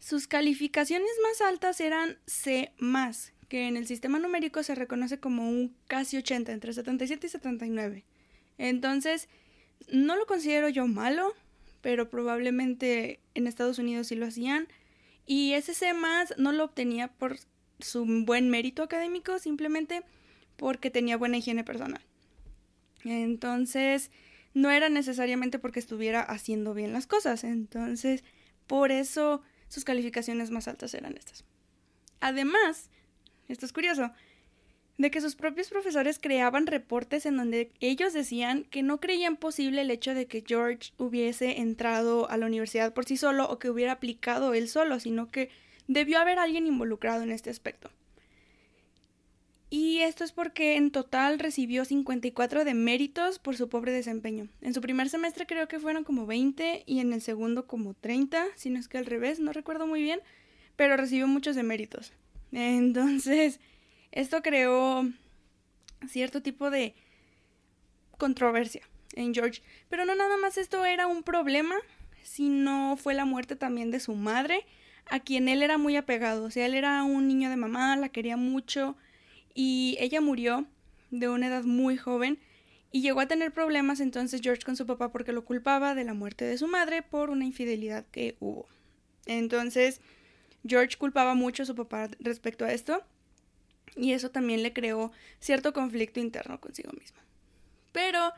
Sus 0.00 0.26
calificaciones 0.26 1.08
más 1.22 1.40
altas 1.40 1.80
eran 1.80 2.18
C, 2.26 2.70
que 3.48 3.66
en 3.66 3.78
el 3.78 3.86
sistema 3.86 4.18
numérico 4.18 4.62
se 4.62 4.74
reconoce 4.74 5.18
como 5.20 5.48
un 5.48 5.74
casi 5.86 6.18
80, 6.18 6.52
entre 6.52 6.74
77 6.74 7.26
y 7.26 7.30
79. 7.30 8.04
Entonces, 8.58 9.30
no 9.90 10.16
lo 10.16 10.26
considero 10.26 10.68
yo 10.68 10.86
malo, 10.86 11.32
pero 11.80 12.10
probablemente 12.10 13.20
en 13.32 13.46
Estados 13.46 13.78
Unidos 13.78 14.08
sí 14.08 14.16
lo 14.16 14.26
hacían. 14.26 14.68
Y 15.26 15.54
ese 15.54 15.72
C 15.72 15.94
no 16.36 16.52
lo 16.52 16.64
obtenía 16.64 17.08
por 17.08 17.38
su 17.80 18.04
buen 18.24 18.50
mérito 18.50 18.82
académico, 18.82 19.38
simplemente 19.38 20.02
porque 20.56 20.90
tenía 20.90 21.16
buena 21.16 21.36
higiene 21.36 21.64
personal. 21.64 22.02
Entonces, 23.04 24.10
no 24.54 24.70
era 24.70 24.88
necesariamente 24.88 25.58
porque 25.58 25.80
estuviera 25.80 26.20
haciendo 26.20 26.74
bien 26.74 26.92
las 26.92 27.06
cosas. 27.06 27.44
Entonces, 27.44 28.24
por 28.66 28.92
eso 28.92 29.42
sus 29.68 29.84
calificaciones 29.84 30.50
más 30.50 30.68
altas 30.68 30.94
eran 30.94 31.16
estas. 31.16 31.44
Además, 32.20 32.90
esto 33.48 33.66
es 33.66 33.72
curioso, 33.72 34.10
de 34.96 35.10
que 35.10 35.20
sus 35.20 35.34
propios 35.34 35.68
profesores 35.68 36.20
creaban 36.20 36.66
reportes 36.66 37.26
en 37.26 37.36
donde 37.36 37.72
ellos 37.80 38.12
decían 38.12 38.64
que 38.64 38.82
no 38.82 39.00
creían 39.00 39.36
posible 39.36 39.82
el 39.82 39.90
hecho 39.90 40.14
de 40.14 40.26
que 40.26 40.44
George 40.46 40.92
hubiese 40.98 41.60
entrado 41.60 42.30
a 42.30 42.36
la 42.36 42.46
universidad 42.46 42.94
por 42.94 43.04
sí 43.04 43.16
solo 43.16 43.50
o 43.50 43.58
que 43.58 43.70
hubiera 43.70 43.92
aplicado 43.92 44.54
él 44.54 44.68
solo, 44.68 45.00
sino 45.00 45.30
que 45.30 45.50
debió 45.86 46.18
haber 46.18 46.38
alguien 46.38 46.66
involucrado 46.66 47.22
en 47.22 47.32
este 47.32 47.50
aspecto. 47.50 47.90
Y 49.70 50.00
esto 50.02 50.22
es 50.22 50.30
porque 50.30 50.76
en 50.76 50.92
total 50.92 51.38
recibió 51.38 51.84
54 51.84 52.64
de 52.64 52.74
méritos 52.74 53.40
por 53.40 53.56
su 53.56 53.68
pobre 53.68 53.90
desempeño. 53.92 54.48
En 54.60 54.72
su 54.72 54.80
primer 54.80 55.08
semestre 55.08 55.46
creo 55.46 55.66
que 55.66 55.80
fueron 55.80 56.04
como 56.04 56.26
20 56.26 56.84
y 56.86 57.00
en 57.00 57.12
el 57.12 57.20
segundo 57.20 57.66
como 57.66 57.94
30, 57.94 58.46
si 58.54 58.70
no 58.70 58.78
es 58.78 58.86
que 58.86 58.98
al 58.98 59.06
revés, 59.06 59.40
no 59.40 59.52
recuerdo 59.52 59.86
muy 59.86 60.00
bien, 60.00 60.20
pero 60.76 60.96
recibió 60.96 61.26
muchos 61.26 61.56
deméritos. 61.56 62.12
Entonces, 62.52 63.58
esto 64.12 64.42
creó 64.42 65.08
cierto 66.08 66.40
tipo 66.40 66.70
de 66.70 66.94
controversia 68.16 68.82
en 69.14 69.34
George. 69.34 69.62
Pero 69.88 70.04
no 70.04 70.14
nada 70.14 70.36
más 70.36 70.56
esto 70.56 70.84
era 70.84 71.06
un 71.06 71.22
problema, 71.22 71.74
sino 72.22 72.96
fue 72.96 73.14
la 73.14 73.24
muerte 73.24 73.56
también 73.56 73.90
de 73.90 74.00
su 74.00 74.14
madre, 74.14 74.64
a 75.10 75.20
quien 75.20 75.48
él 75.48 75.62
era 75.62 75.78
muy 75.78 75.96
apegado. 75.96 76.44
O 76.44 76.50
sea, 76.50 76.66
él 76.66 76.74
era 76.74 77.02
un 77.02 77.28
niño 77.28 77.50
de 77.50 77.56
mamá, 77.56 77.96
la 77.96 78.08
quería 78.08 78.36
mucho 78.36 78.96
y 79.54 79.96
ella 80.00 80.20
murió 80.20 80.66
de 81.10 81.28
una 81.28 81.46
edad 81.46 81.64
muy 81.64 81.96
joven 81.96 82.38
y 82.90 83.02
llegó 83.02 83.20
a 83.20 83.26
tener 83.26 83.52
problemas 83.52 84.00
entonces 84.00 84.40
George 84.42 84.62
con 84.62 84.76
su 84.76 84.86
papá 84.86 85.10
porque 85.10 85.32
lo 85.32 85.44
culpaba 85.44 85.94
de 85.94 86.04
la 86.04 86.14
muerte 86.14 86.44
de 86.44 86.58
su 86.58 86.68
madre 86.68 87.02
por 87.02 87.30
una 87.30 87.44
infidelidad 87.44 88.04
que 88.10 88.36
hubo. 88.40 88.66
Entonces 89.26 90.00
George 90.66 90.96
culpaba 90.96 91.34
mucho 91.34 91.62
a 91.62 91.66
su 91.66 91.74
papá 91.74 92.08
respecto 92.20 92.64
a 92.64 92.72
esto 92.72 93.02
y 93.96 94.12
eso 94.12 94.30
también 94.30 94.62
le 94.62 94.72
creó 94.72 95.12
cierto 95.40 95.72
conflicto 95.72 96.20
interno 96.20 96.60
consigo 96.60 96.92
mismo. 96.92 97.18
Pero 97.92 98.32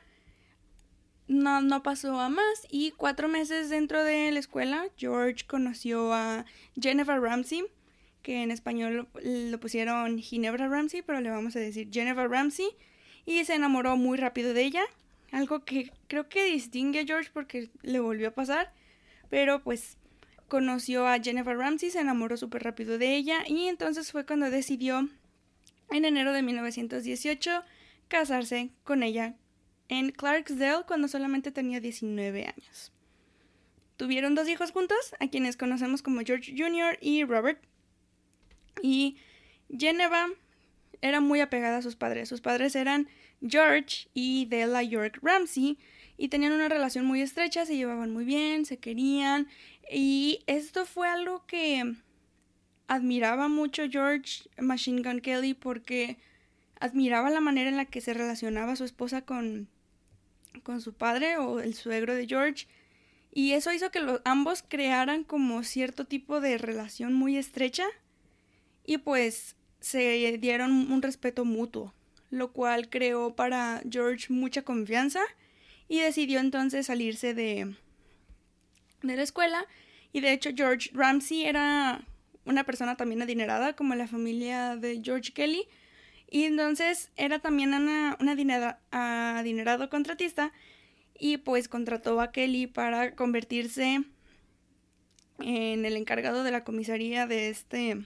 no, 1.29 1.61
no 1.61 1.83
pasó 1.83 2.21
a 2.21 2.29
más. 2.29 2.67
Y 2.71 2.93
cuatro 2.93 3.29
meses 3.29 3.71
dentro 3.71 4.05
de 4.05 4.31
la 4.31 4.39
escuela 4.39 4.87
George 4.97 5.47
conoció 5.47 6.13
a 6.13 6.45
Jennifer 6.81 7.21
Ramsey 7.21 7.65
que 8.27 8.43
en 8.43 8.51
español 8.51 9.07
lo, 9.23 9.61
pusieron 9.61 10.19
Ginebra 10.19 10.67
Ramsey, 10.67 11.01
pero 11.03 11.21
le 11.21 11.31
vamos 11.31 11.55
a 11.55 11.61
decir 11.61 11.91
Jennifer 11.93 12.29
Ramsey, 12.29 12.67
y 13.25 13.45
se 13.45 13.55
enamoró 13.55 13.97
muy 13.97 14.19
rápido 14.19 14.53
de 14.53 14.65
ella, 14.65 14.83
algo 15.31 15.65
que 15.65 15.93
creo 16.09 16.29
que 16.29 16.45
distingue 16.45 16.99
a 16.99 17.05
George 17.05 17.31
porque 17.33 17.71
le 17.83 18.01
volvió 18.01 18.27
a 18.27 18.33
pasar, 18.33 18.73
pero 19.31 19.63
pues 19.63 19.97
conoció 20.49 21.07
a 21.07 21.21
Jennifer 21.21 21.57
Ramsey, 21.57 21.91
se 21.91 22.01
enamoró 22.01 22.37
súper 22.37 22.65
rápido 22.65 22.99
de 22.99 23.15
ella 23.15 23.45
y 23.47 23.69
entonces 23.69 24.11
fue 24.11 24.27
cuando 24.27 24.51
decidió 24.51 25.09
en 25.93 26.05
enero 26.05 26.33
de 26.33 26.43
1918 26.43 27.63
casarse 28.09 28.71
con 28.83 29.05
ella 29.05 29.37
en 29.89 30.11
Clarksdale 30.11 30.85
cuando 30.87 31.09
solamente 31.09 31.53
tenía 31.53 31.81
19 31.81 32.47
años. 32.47 32.93
Tuvieron 33.97 34.35
dos 34.35 34.49
hijos 34.49 34.73
juntos, 34.73 35.15
a 35.21 35.29
quienes 35.29 35.57
conocemos 35.57 36.03
como 36.03 36.21
George 36.21 36.55
Jr. 36.57 36.99
y 37.01 37.25
Robert, 37.25 37.63
y 38.83 39.17
Geneva 39.71 40.29
era 41.01 41.21
muy 41.21 41.41
apegada 41.41 41.79
a 41.79 41.83
sus 41.83 41.97
padres. 41.97 42.29
Sus 42.29 42.41
padres 42.41 42.77
eran 42.77 43.09
George 43.47 44.09
y 44.15 44.47
Della 44.47 44.83
York 44.83 45.19
Ramsey 45.23 45.79
y 46.17 46.29
tenían 46.29 46.53
una 46.53 46.69
relación 46.69 47.05
muy 47.05 47.21
estrecha, 47.21 47.67
se 47.67 47.77
llevaban 47.77 48.13
muy 48.13 48.25
bien, 48.25 48.65
se 48.65 48.79
querían 48.79 49.49
y 49.91 50.41
esto 50.47 50.87
fue 50.87 51.09
algo 51.09 51.47
que 51.47 51.95
admiraba 52.89 53.49
mucho 53.49 53.85
George 53.91 54.49
Machine 54.59 55.03
Gun 55.03 55.21
Kelly 55.21 55.55
porque 55.55 56.17
admiraba 56.81 57.31
la 57.31 57.41
manera 57.41 57.69
en 57.69 57.77
la 57.77 57.85
que 57.85 58.01
se 58.01 58.15
relacionaba 58.15 58.77
su 58.77 58.85
esposa 58.85 59.23
con, 59.23 59.69
con 60.63 60.81
su 60.81 60.93
padre 60.93 61.39
o 61.39 61.61
el 61.61 61.75
suegro 61.75 62.15
de 62.15 62.27
George 62.27 62.67
y 63.37 63.53
eso 63.53 63.71
hizo 63.71 63.91
que 63.91 64.01
los, 64.01 64.23
ambos 64.25 64.65
crearan 64.67 65.23
como 65.23 65.63
cierto 65.63 66.07
tipo 66.07 66.41
de 66.41 66.57
relación 66.57 67.13
muy 67.13 67.37
estrecha 67.37 67.85
y 68.83 68.97
pues 68.97 69.57
se 69.79 70.39
dieron 70.39 70.91
un 70.91 71.03
respeto 71.03 71.45
mutuo, 71.45 71.93
lo 72.31 72.55
cual 72.55 72.89
creó 72.89 73.37
para 73.37 73.83
George 73.91 74.33
mucha 74.33 74.63
confianza 74.63 75.21
y 75.87 76.01
decidió 76.01 76.41
entonces 76.41 76.87
salirse 76.87 77.35
de, 77.35 77.75
de 79.03 79.17
la 79.17 79.23
escuela. 79.23 79.67
Y 80.15 80.23
de 80.23 80.33
hecho 80.33 80.53
George 80.57 80.89
Ramsey 80.95 81.45
era 81.45 82.07
una 82.47 82.65
persona 82.65 82.97
también 82.97 83.21
adinerada 83.21 83.77
como 83.77 83.95
la 83.95 84.07
familia 84.07 84.77
de 84.77 85.03
George 85.05 85.33
Kelly 85.35 85.69
y 86.37 86.45
entonces 86.45 87.11
era 87.17 87.39
también 87.39 87.73
una, 87.73 88.79
adinerado 88.91 89.89
contratista 89.89 90.53
y 91.19 91.39
pues 91.39 91.67
contrató 91.67 92.21
a 92.21 92.31
Kelly 92.31 92.67
para 92.67 93.15
convertirse 93.15 94.03
en 95.39 95.85
el 95.87 95.97
encargado 95.97 96.45
de 96.45 96.51
la 96.51 96.63
comisaría 96.63 97.27
de 97.27 97.49
este 97.49 98.05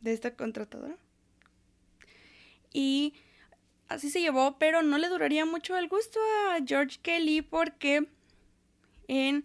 de 0.00 0.12
esta 0.12 0.36
contratadora. 0.36 0.96
Y 2.72 3.14
así 3.88 4.10
se 4.10 4.20
llevó, 4.20 4.58
pero 4.60 4.84
no 4.84 4.96
le 4.96 5.08
duraría 5.08 5.44
mucho 5.44 5.76
el 5.76 5.88
gusto 5.88 6.20
a 6.52 6.58
George 6.64 7.00
Kelly 7.02 7.42
porque 7.42 8.06
en 9.08 9.44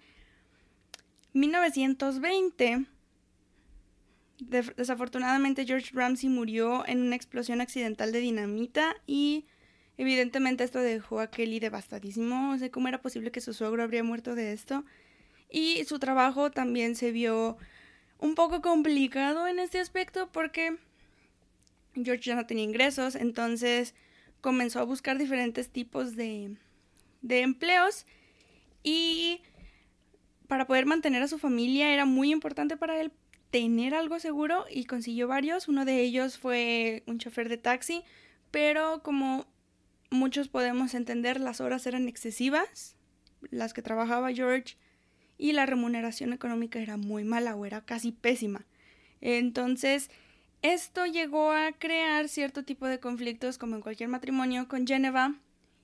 1920 1.33 2.85
desafortunadamente 4.41 5.65
George 5.65 5.91
Ramsey 5.93 6.29
murió 6.29 6.85
en 6.87 7.01
una 7.01 7.15
explosión 7.15 7.61
accidental 7.61 8.11
de 8.11 8.19
dinamita 8.19 8.95
y 9.05 9.45
evidentemente 9.97 10.63
esto 10.63 10.79
dejó 10.79 11.19
a 11.19 11.27
Kelly 11.29 11.59
devastadísimo. 11.59 12.53
No 12.53 12.57
sé 12.57 12.71
cómo 12.71 12.87
era 12.87 13.01
posible 13.01 13.31
que 13.31 13.41
su 13.41 13.53
suegro 13.53 13.83
habría 13.83 14.03
muerto 14.03 14.35
de 14.35 14.51
esto. 14.51 14.83
Y 15.49 15.83
su 15.85 15.99
trabajo 15.99 16.49
también 16.49 16.95
se 16.95 17.11
vio 17.11 17.57
un 18.17 18.35
poco 18.35 18.61
complicado 18.61 19.47
en 19.47 19.59
este 19.59 19.79
aspecto 19.79 20.31
porque 20.31 20.77
George 21.93 22.23
ya 22.23 22.35
no 22.35 22.45
tenía 22.45 22.63
ingresos, 22.63 23.15
entonces 23.15 23.93
comenzó 24.39 24.79
a 24.79 24.85
buscar 24.85 25.17
diferentes 25.17 25.69
tipos 25.69 26.15
de, 26.15 26.55
de 27.21 27.41
empleos 27.41 28.05
y 28.81 29.41
para 30.47 30.65
poder 30.65 30.85
mantener 30.85 31.21
a 31.21 31.27
su 31.27 31.37
familia 31.37 31.93
era 31.93 32.05
muy 32.05 32.31
importante 32.31 32.77
para 32.77 32.99
él 32.99 33.11
tener 33.51 33.93
algo 33.93 34.19
seguro 34.19 34.65
y 34.69 34.85
consiguió 34.85 35.27
varios. 35.27 35.67
Uno 35.67 35.85
de 35.85 36.01
ellos 36.01 36.37
fue 36.37 37.03
un 37.05 37.19
chofer 37.19 37.49
de 37.49 37.57
taxi, 37.57 38.03
pero 38.49 39.03
como 39.03 39.45
muchos 40.09 40.47
podemos 40.47 40.93
entender, 40.93 41.39
las 41.39 41.61
horas 41.61 41.85
eran 41.85 42.07
excesivas, 42.07 42.95
las 43.49 43.73
que 43.73 43.81
trabajaba 43.81 44.33
George 44.33 44.77
y 45.37 45.51
la 45.51 45.65
remuneración 45.65 46.33
económica 46.33 46.79
era 46.79 46.97
muy 46.97 47.23
mala 47.23 47.55
o 47.55 47.65
era 47.65 47.81
casi 47.81 48.11
pésima. 48.11 48.65
Entonces, 49.19 50.09
esto 50.61 51.05
llegó 51.05 51.51
a 51.51 51.71
crear 51.73 52.29
cierto 52.29 52.63
tipo 52.63 52.87
de 52.87 52.99
conflictos, 52.99 53.57
como 53.57 53.75
en 53.75 53.81
cualquier 53.81 54.09
matrimonio, 54.09 54.67
con 54.67 54.85
Geneva, 54.85 55.35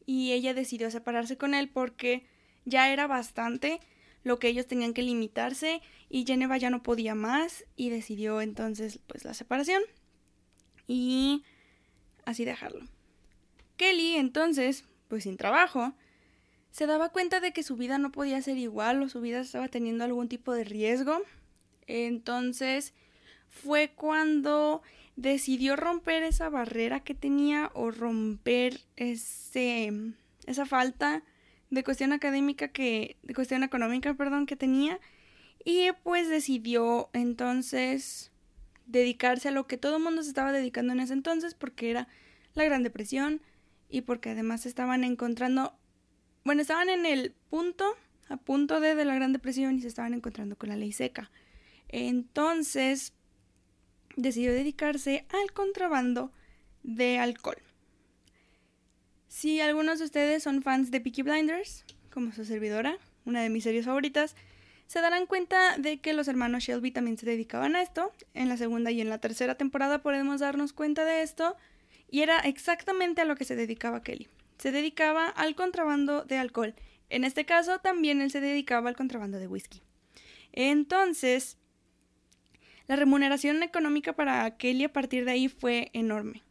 y 0.05 0.31
ella 0.31 0.53
decidió 0.53 0.89
separarse 0.89 1.37
con 1.37 1.53
él 1.53 1.69
porque 1.69 2.25
ya 2.65 2.91
era 2.93 3.07
bastante 3.07 3.79
lo 4.23 4.39
que 4.39 4.47
ellos 4.47 4.67
tenían 4.67 4.93
que 4.93 5.03
limitarse 5.03 5.81
y 6.09 6.25
Geneva 6.25 6.57
ya 6.57 6.69
no 6.69 6.83
podía 6.83 7.15
más 7.15 7.65
y 7.75 7.89
decidió 7.89 8.41
entonces 8.41 8.99
pues 9.07 9.23
la 9.25 9.33
separación 9.33 9.81
y 10.87 11.43
así 12.25 12.45
dejarlo. 12.45 12.85
Kelly 13.77 14.15
entonces, 14.15 14.85
pues 15.07 15.23
sin 15.23 15.37
trabajo, 15.37 15.93
se 16.71 16.87
daba 16.87 17.09
cuenta 17.09 17.39
de 17.39 17.53
que 17.53 17.63
su 17.63 17.75
vida 17.75 17.97
no 17.97 18.11
podía 18.11 18.41
ser 18.41 18.57
igual 18.57 19.01
o 19.01 19.09
su 19.09 19.21
vida 19.21 19.39
estaba 19.39 19.67
teniendo 19.67 20.03
algún 20.03 20.27
tipo 20.27 20.53
de 20.53 20.63
riesgo. 20.63 21.21
Entonces 21.87 22.93
fue 23.49 23.93
cuando 23.95 24.81
decidió 25.15 25.75
romper 25.75 26.23
esa 26.23 26.49
barrera 26.49 26.99
que 26.99 27.15
tenía 27.15 27.71
o 27.73 27.91
romper 27.91 28.81
ese, 28.95 29.91
esa 30.45 30.65
falta 30.65 31.23
de 31.69 31.83
cuestión 31.83 32.13
académica 32.13 32.69
que, 32.69 33.17
de 33.23 33.33
cuestión 33.33 33.63
económica, 33.63 34.13
perdón, 34.13 34.45
que 34.45 34.55
tenía. 34.55 34.99
Y 35.63 35.89
pues 36.03 36.29
decidió 36.29 37.09
entonces 37.13 38.31
dedicarse 38.85 39.49
a 39.49 39.51
lo 39.51 39.67
que 39.67 39.77
todo 39.77 39.97
el 39.97 40.03
mundo 40.03 40.23
se 40.23 40.29
estaba 40.29 40.51
dedicando 40.51 40.93
en 40.93 41.01
ese 41.01 41.13
entonces 41.13 41.53
porque 41.53 41.89
era 41.89 42.07
la 42.53 42.63
Gran 42.63 42.83
Depresión 42.83 43.41
y 43.89 44.01
porque 44.01 44.29
además 44.29 44.65
estaban 44.65 45.03
encontrando, 45.03 45.73
bueno, 46.43 46.61
estaban 46.61 46.89
en 46.89 47.05
el 47.05 47.33
punto, 47.49 47.85
a 48.29 48.37
punto 48.37 48.79
de, 48.79 48.95
de 48.95 49.05
la 49.05 49.15
Gran 49.15 49.33
Depresión 49.33 49.77
y 49.77 49.81
se 49.81 49.87
estaban 49.87 50.13
encontrando 50.13 50.57
con 50.57 50.69
la 50.69 50.75
ley 50.75 50.93
seca. 50.93 51.31
Entonces 51.89 53.13
decidió 54.15 54.51
dedicarse 54.53 55.25
al 55.29 55.51
contrabando 55.53 56.31
de 56.83 57.19
alcohol. 57.19 57.57
Si 59.27 59.59
algunos 59.59 59.99
de 59.99 60.05
ustedes 60.05 60.43
son 60.43 60.61
fans 60.61 60.91
de 60.91 61.01
Peaky 61.01 61.21
Blinders, 61.21 61.85
como 62.09 62.31
su 62.31 62.45
servidora, 62.45 62.97
una 63.25 63.41
de 63.41 63.49
mis 63.49 63.63
series 63.63 63.85
favoritas, 63.85 64.35
se 64.87 65.01
darán 65.01 65.25
cuenta 65.25 65.77
de 65.77 65.99
que 65.99 66.13
los 66.13 66.27
hermanos 66.29 66.63
Shelby 66.63 66.91
también 66.91 67.17
se 67.17 67.25
dedicaban 67.25 67.75
a 67.75 67.81
esto. 67.81 68.11
En 68.33 68.47
la 68.47 68.55
segunda 68.55 68.89
y 68.89 69.01
en 69.01 69.09
la 69.09 69.19
tercera 69.19 69.55
temporada 69.55 70.01
podemos 70.01 70.39
darnos 70.39 70.71
cuenta 70.71 71.03
de 71.03 71.21
esto. 71.21 71.57
Y 72.09 72.21
era 72.21 72.39
exactamente 72.39 73.21
a 73.21 73.25
lo 73.25 73.35
que 73.35 73.43
se 73.43 73.57
dedicaba 73.57 74.01
Kelly. 74.01 74.27
Se 74.57 74.71
dedicaba 74.71 75.27
al 75.27 75.55
contrabando 75.55 76.23
de 76.23 76.37
alcohol. 76.37 76.73
En 77.09 77.25
este 77.25 77.45
caso 77.45 77.79
también 77.79 78.21
él 78.21 78.31
se 78.31 78.39
dedicaba 78.39 78.89
al 78.89 78.95
contrabando 78.95 79.39
de 79.39 79.47
whisky. 79.47 79.81
Entonces, 80.53 81.57
la 82.87 82.95
remuneración 82.95 83.61
económica 83.63 84.13
para 84.13 84.57
Kelly 84.57 84.85
a 84.85 84.93
partir 84.93 85.25
de 85.25 85.31
ahí 85.31 85.49
fue 85.49 85.89
enorme. 85.91 86.43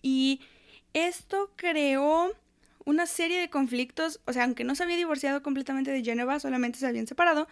Y 0.00 0.40
esto 0.94 1.52
creó 1.56 2.32
una 2.84 3.06
serie 3.06 3.40
de 3.40 3.50
conflictos, 3.50 4.20
o 4.26 4.32
sea, 4.32 4.44
aunque 4.44 4.64
no 4.64 4.74
se 4.74 4.82
había 4.82 4.96
divorciado 4.96 5.42
completamente 5.42 5.90
de 5.90 6.02
Geneva, 6.02 6.40
solamente 6.40 6.78
se 6.78 6.86
habían 6.86 7.06
separado, 7.06 7.46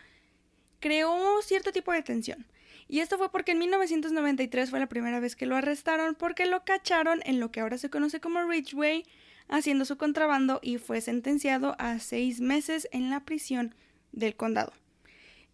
creó 0.81 1.41
cierto 1.43 1.73
tipo 1.73 1.93
de 1.93 2.03
tensión. 2.03 2.47
Y 2.89 3.01
esto 3.01 3.19
fue 3.19 3.31
porque 3.31 3.53
en 3.53 3.59
1993 3.59 4.71
fue 4.71 4.81
la 4.81 4.89
primera 4.89 5.21
vez 5.21 5.37
que 5.37 5.47
lo 5.47 5.57
arrestaron 5.57 6.15
porque 6.15 6.47
lo 6.47 6.65
cacharon 6.65 7.21
en 7.25 7.39
lo 7.39 7.53
que 7.53 7.61
ahora 7.61 7.77
se 7.77 7.91
conoce 7.91 8.21
como 8.21 8.43
Ridgeway 8.43 9.05
haciendo 9.49 9.85
su 9.85 9.97
contrabando 9.97 10.59
y 10.63 10.79
fue 10.79 11.01
sentenciado 11.01 11.77
a 11.79 11.99
seis 11.99 12.41
meses 12.41 12.89
en 12.93 13.11
la 13.11 13.21
prisión 13.21 13.75
del 14.13 14.37
condado. 14.37 14.73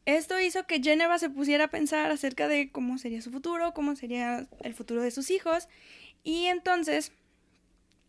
Esto 0.07 0.39
hizo 0.39 0.67
que 0.67 0.83
Geneva 0.83 1.19
se 1.19 1.31
pusiera 1.31 1.65
a 1.65 1.69
pensar 1.69 2.11
acerca 2.11 2.47
de 2.47 2.71
cómo 2.71 2.99
sería 2.99 3.23
su 3.23 3.31
futuro, 3.31 3.73
cómo 3.73 3.97
sería 3.97 4.47
el 4.61 4.75
futuro 4.75 5.03
de 5.03 5.11
sus 5.11 5.31
hijos, 5.31 5.69
y 6.23 6.47
entonces 6.47 7.13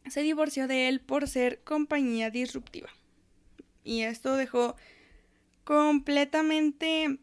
se 0.10 0.22
divorció 0.22 0.68
de 0.68 0.88
él 0.88 1.00
por 1.00 1.28
ser 1.28 1.62
compañía 1.64 2.30
disruptiva. 2.30 2.90
Y 3.84 4.02
esto 4.02 4.36
dejó 4.36 4.76
completamente 5.64 7.20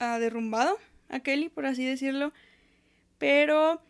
uh, 0.00 0.18
derrumbado 0.18 0.78
a 1.08 1.20
Kelly, 1.20 1.48
por 1.48 1.66
así 1.66 1.84
decirlo, 1.84 2.32
pero 3.18 3.80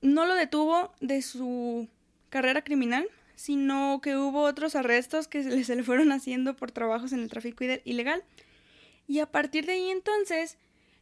no 0.00 0.26
lo 0.26 0.34
detuvo 0.34 0.92
de 1.00 1.22
su 1.22 1.88
carrera 2.28 2.62
criminal, 2.62 3.06
sino 3.34 4.00
que 4.02 4.16
hubo 4.16 4.42
otros 4.42 4.76
arrestos 4.76 5.28
que 5.28 5.64
se 5.64 5.76
le 5.76 5.82
fueron 5.82 6.12
haciendo 6.12 6.54
por 6.54 6.70
trabajos 6.70 7.12
en 7.12 7.20
el 7.20 7.28
tráfico 7.28 7.64
ilegal. 7.84 8.22
Y 9.08 9.18
a 9.20 9.26
partir 9.26 9.66
de 9.66 9.72
ahí 9.72 9.90
entonces 9.90 10.58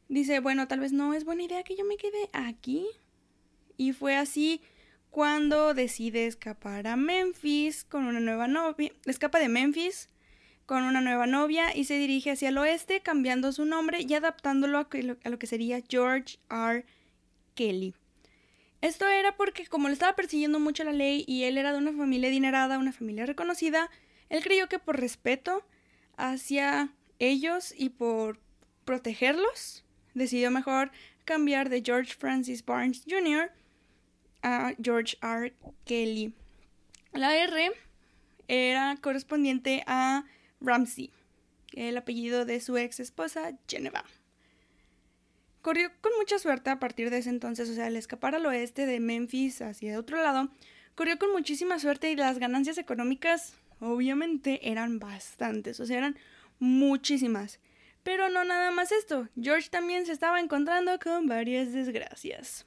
dice, 0.09 0.41
bueno, 0.41 0.67
tal 0.69 0.81
vez 0.81 0.93
no 0.93 1.15
es 1.15 1.25
buena 1.25 1.43
idea 1.43 1.63
que 1.63 1.77
yo 1.77 1.85
me 1.85 1.97
quede 1.97 2.29
aquí. 2.33 2.87
Y 3.81 3.95
fue 3.95 4.15
así 4.15 4.61
cuando 5.09 5.73
decide 5.73 6.27
escapar 6.27 6.87
a 6.87 6.97
Memphis 6.97 7.83
con 7.83 8.05
una 8.05 8.21
nueva 8.21 8.47
novia, 8.47 8.93
escapa 9.07 9.39
de 9.39 9.49
Memphis 9.49 10.11
con 10.67 10.83
una 10.83 11.01
nueva 11.01 11.27
novia 11.27 11.75
y 11.75 11.85
se 11.85 11.97
dirige 11.97 12.33
hacia 12.33 12.51
el 12.51 12.59
oeste 12.59 13.01
cambiando 13.01 13.53
su 13.53 13.65
nombre 13.65 14.03
y 14.07 14.13
adaptándolo 14.13 14.77
a, 14.77 14.89
lo 15.31 15.39
que 15.39 15.47
sería 15.47 15.83
George 15.89 16.37
R. 16.51 16.85
Kelly. 17.55 17.95
Esto 18.83 19.09
era 19.09 19.35
porque 19.39 19.65
como 19.65 19.89
le 19.89 19.95
estaba 19.95 20.15
persiguiendo 20.15 20.61
mucho 20.61 20.85
la 20.85 20.93
ley 20.93 21.25
y 21.27 21.45
él 21.45 21.57
era 21.57 21.73
de 21.73 21.79
una 21.79 21.95
familia 21.95 22.29
adinerada, 22.29 22.77
una 22.77 22.93
familia 22.93 23.25
reconocida, 23.25 23.89
él 24.29 24.43
creyó 24.43 24.69
que 24.69 24.79
por 24.79 25.01
respeto 25.01 25.65
hacia 26.19 26.93
ellos 27.19 27.73
y 27.75 27.89
por 27.89 28.41
protegerlos, 28.85 29.87
decidió 30.13 30.51
mejor 30.51 30.91
cambiar 31.25 31.71
de 31.71 31.81
George 31.83 32.13
Francis 32.13 32.63
Barnes 32.63 33.05
Jr. 33.09 33.51
a 34.43 34.73
George 34.83 35.17
R. 35.23 35.55
Kelly. 35.85 36.35
La 37.13 37.37
R 37.37 37.73
era 38.49 38.97
correspondiente 39.01 39.83
a 39.87 40.25
Ramsey, 40.61 41.11
el 41.73 41.97
apellido 41.97 42.45
de 42.45 42.61
su 42.61 42.77
ex 42.77 43.01
esposa 43.01 43.53
Geneva. 43.69 44.05
Corrió 45.63 45.91
con 46.01 46.13
mucha 46.19 46.39
suerte 46.39 46.71
a 46.71 46.79
partir 46.79 47.11
de 47.11 47.19
ese 47.19 47.31
entonces, 47.31 47.69
o 47.69 47.75
sea, 47.75 47.87
al 47.87 47.97
escapar 47.97 48.35
al 48.35 48.47
oeste 48.47 48.87
de 48.87 48.99
Memphis 48.99 49.61
hacia 49.61 49.99
otro 49.99 50.23
lado, 50.23 50.49
corrió 50.95 51.19
con 51.19 51.33
muchísima 51.33 51.79
suerte 51.79 52.11
y 52.11 52.17
las 52.17 52.39
ganancias 52.39 52.79
económicas 52.79 53.55
obviamente 53.81 54.71
eran 54.71 54.99
bastantes, 54.99 55.81
o 55.81 55.87
sea, 55.87 55.99
eran 55.99 56.19
muchísimas. 56.59 57.61
Pero 58.03 58.31
no 58.31 58.45
nada 58.45 58.71
más 58.71 58.93
esto, 58.93 59.29
George 59.41 59.69
también 59.69 60.07
se 60.07 60.13
estaba 60.13 60.41
encontrando 60.41 60.99
con 60.99 61.27
varias 61.27 61.73
desgracias. 61.73 62.67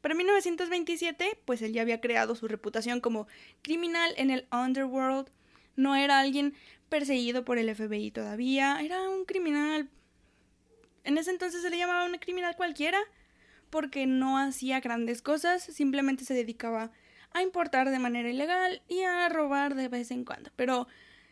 Para 0.00 0.14
1927, 0.14 1.38
pues 1.44 1.62
él 1.62 1.72
ya 1.72 1.82
había 1.82 2.00
creado 2.00 2.34
su 2.34 2.48
reputación 2.48 3.00
como 3.00 3.26
criminal 3.62 4.12
en 4.16 4.30
el 4.30 4.46
underworld, 4.52 5.28
no 5.76 5.96
era 5.96 6.18
alguien 6.18 6.54
perseguido 6.88 7.44
por 7.44 7.58
el 7.58 7.74
FBI 7.74 8.10
todavía, 8.10 8.80
era 8.80 9.08
un 9.08 9.24
criminal 9.24 9.90
en 11.04 11.18
ese 11.18 11.30
entonces 11.30 11.62
se 11.62 11.70
le 11.70 11.78
llamaba 11.78 12.04
un 12.04 12.18
criminal 12.18 12.56
cualquiera 12.56 13.00
porque 13.70 14.06
no 14.06 14.38
hacía 14.38 14.80
grandes 14.80 15.22
cosas, 15.22 15.62
simplemente 15.62 16.24
se 16.24 16.34
dedicaba 16.34 16.90
a 17.32 17.42
importar 17.42 17.90
de 17.90 17.98
manera 17.98 18.28
ilegal 18.28 18.82
y 18.88 19.02
a 19.02 19.28
robar 19.28 19.76
de 19.76 19.88
vez 19.88 20.10
en 20.10 20.24
cuando. 20.24 20.50
Pero 20.56 20.88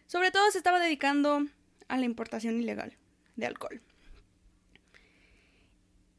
sobre 0.06 0.30
todo 0.30 0.50
se 0.50 0.58
estaba 0.58 0.78
dedicando 0.78 1.46
a 1.88 1.96
la 1.98 2.04
importación 2.04 2.60
ilegal 2.60 2.96
de 3.36 3.46
alcohol. 3.46 3.80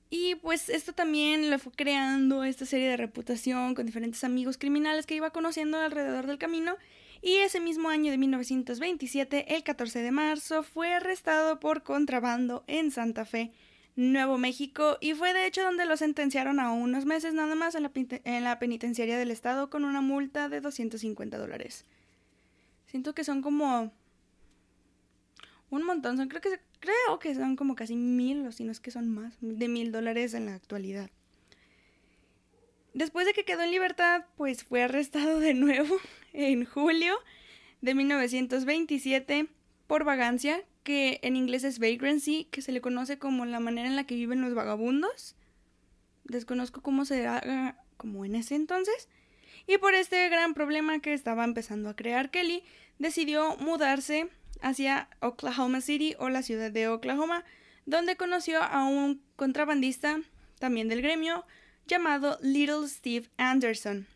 Y 0.10 0.36
pues 0.36 0.70
esto 0.70 0.94
también 0.94 1.50
le 1.50 1.60
fue 1.60 1.72
creando 1.72 2.44
esta 2.44 2.66
serie 2.66 2.90
de 2.90 2.98
reputación 2.98 3.76
con 3.76 3.86
diferentes 3.86 4.24
amigos 4.24 4.58
criminales 4.58 5.06
que 5.06 5.16
iba 5.16 5.30
conociendo 5.30 5.78
alrededor 5.78 6.26
del 6.26 6.40
camino 6.40 6.78
y 7.22 7.38
ese 7.38 7.60
mismo 7.60 7.90
año 7.90 8.12
de 8.12 8.18
1927, 8.18 9.56
el 9.56 9.64
14 9.64 10.02
de 10.02 10.12
marzo, 10.12 10.64
fue 10.64 10.94
arrestado 10.94 11.60
por 11.60 11.84
contrabando 11.84 12.64
en 12.68 12.92
Santa 12.92 13.26
Fe, 13.26 13.52
Nuevo 13.98 14.38
México, 14.38 14.98
y 15.02 15.14
fue 15.14 15.34
de 15.34 15.46
hecho 15.46 15.62
donde 15.62 15.86
lo 15.86 15.98
sentenciaron 15.98 16.62
a 16.62 16.72
unos 16.72 17.04
meses 17.06 17.34
nada 17.34 17.56
más 17.56 17.76
en 17.76 17.84
la, 18.44 18.60
penitenciaria 18.60 19.18
del 19.18 19.32
estado 19.32 19.70
con 19.70 19.84
una 19.84 20.00
multa 20.00 20.48
de 20.48 20.62
250 20.62 21.38
dólares. 21.38 21.84
Siento 22.86 23.14
que 23.14 23.26
son 23.26 23.42
como 23.42 23.92
un 25.70 25.84
montón, 25.84 26.16
son, 26.16 26.30
creo, 26.30 26.42
que, 26.42 26.62
creo 26.80 27.20
que 27.20 27.36
son 27.36 27.56
como 27.56 27.76
casi 27.76 27.96
mil, 27.96 28.46
o 28.48 28.52
si 28.52 28.64
no 28.64 28.72
es 28.72 28.80
que 28.80 28.92
son 28.92 29.10
más, 29.10 29.34
de 29.42 29.68
mil 29.68 29.92
dólares 29.92 30.34
en 30.34 30.46
la 30.46 30.56
actualidad. 30.56 31.10
Después 32.94 33.26
de 33.26 33.34
que 33.34 33.46
quedó 33.46 33.62
en 33.62 33.72
libertad, 33.72 34.26
pues 34.36 34.64
fue 34.64 34.84
arrestado 34.84 35.40
de 35.40 35.54
nuevo 35.54 35.96
en 36.34 36.66
julio 36.66 37.16
de 37.82 37.96
1927 37.96 39.48
por 39.88 40.04
vagancia, 40.04 40.64
que 40.84 41.20
en 41.24 41.36
inglés 41.36 41.64
es 41.64 41.80
vagrancy, 41.80 42.48
que 42.52 42.62
se 42.62 42.72
le 42.72 42.82
conoce 42.82 43.20
como 43.20 43.46
la 43.46 43.60
manera 43.60 43.88
en 43.88 43.96
la 43.96 44.06
que 44.06 44.16
viven 44.16 44.42
los 44.42 44.54
vagabundos. 44.54 45.36
Desconozco 46.24 46.82
cómo 46.82 47.06
se 47.06 47.28
haga 47.28 47.84
como 47.98 48.26
en 48.26 48.36
ese 48.36 48.56
entonces. 48.56 49.08
Y 49.68 49.78
por 49.78 49.94
este 49.94 50.30
gran 50.30 50.54
problema 50.54 51.00
que 51.00 51.14
estaba 51.14 51.44
empezando 51.44 51.90
a 51.90 51.96
crear 51.96 52.32
Kelly, 52.32 52.64
decidió 52.98 53.56
mudarse 53.58 54.30
hacia 54.62 55.10
Oklahoma 55.20 55.82
City 55.82 56.16
o 56.20 56.30
la 56.30 56.44
ciudad 56.44 56.72
de 56.72 56.88
Oklahoma, 56.88 57.44
donde 57.86 58.18
conoció 58.18 58.62
a 58.62 58.86
un 58.86 59.22
contrabandista 59.36 60.20
también 60.60 60.88
del 60.88 61.02
gremio 61.02 61.46
llamado 61.88 62.38
Little 62.42 62.88
Steve 62.88 63.30
Anderson. 63.38 64.08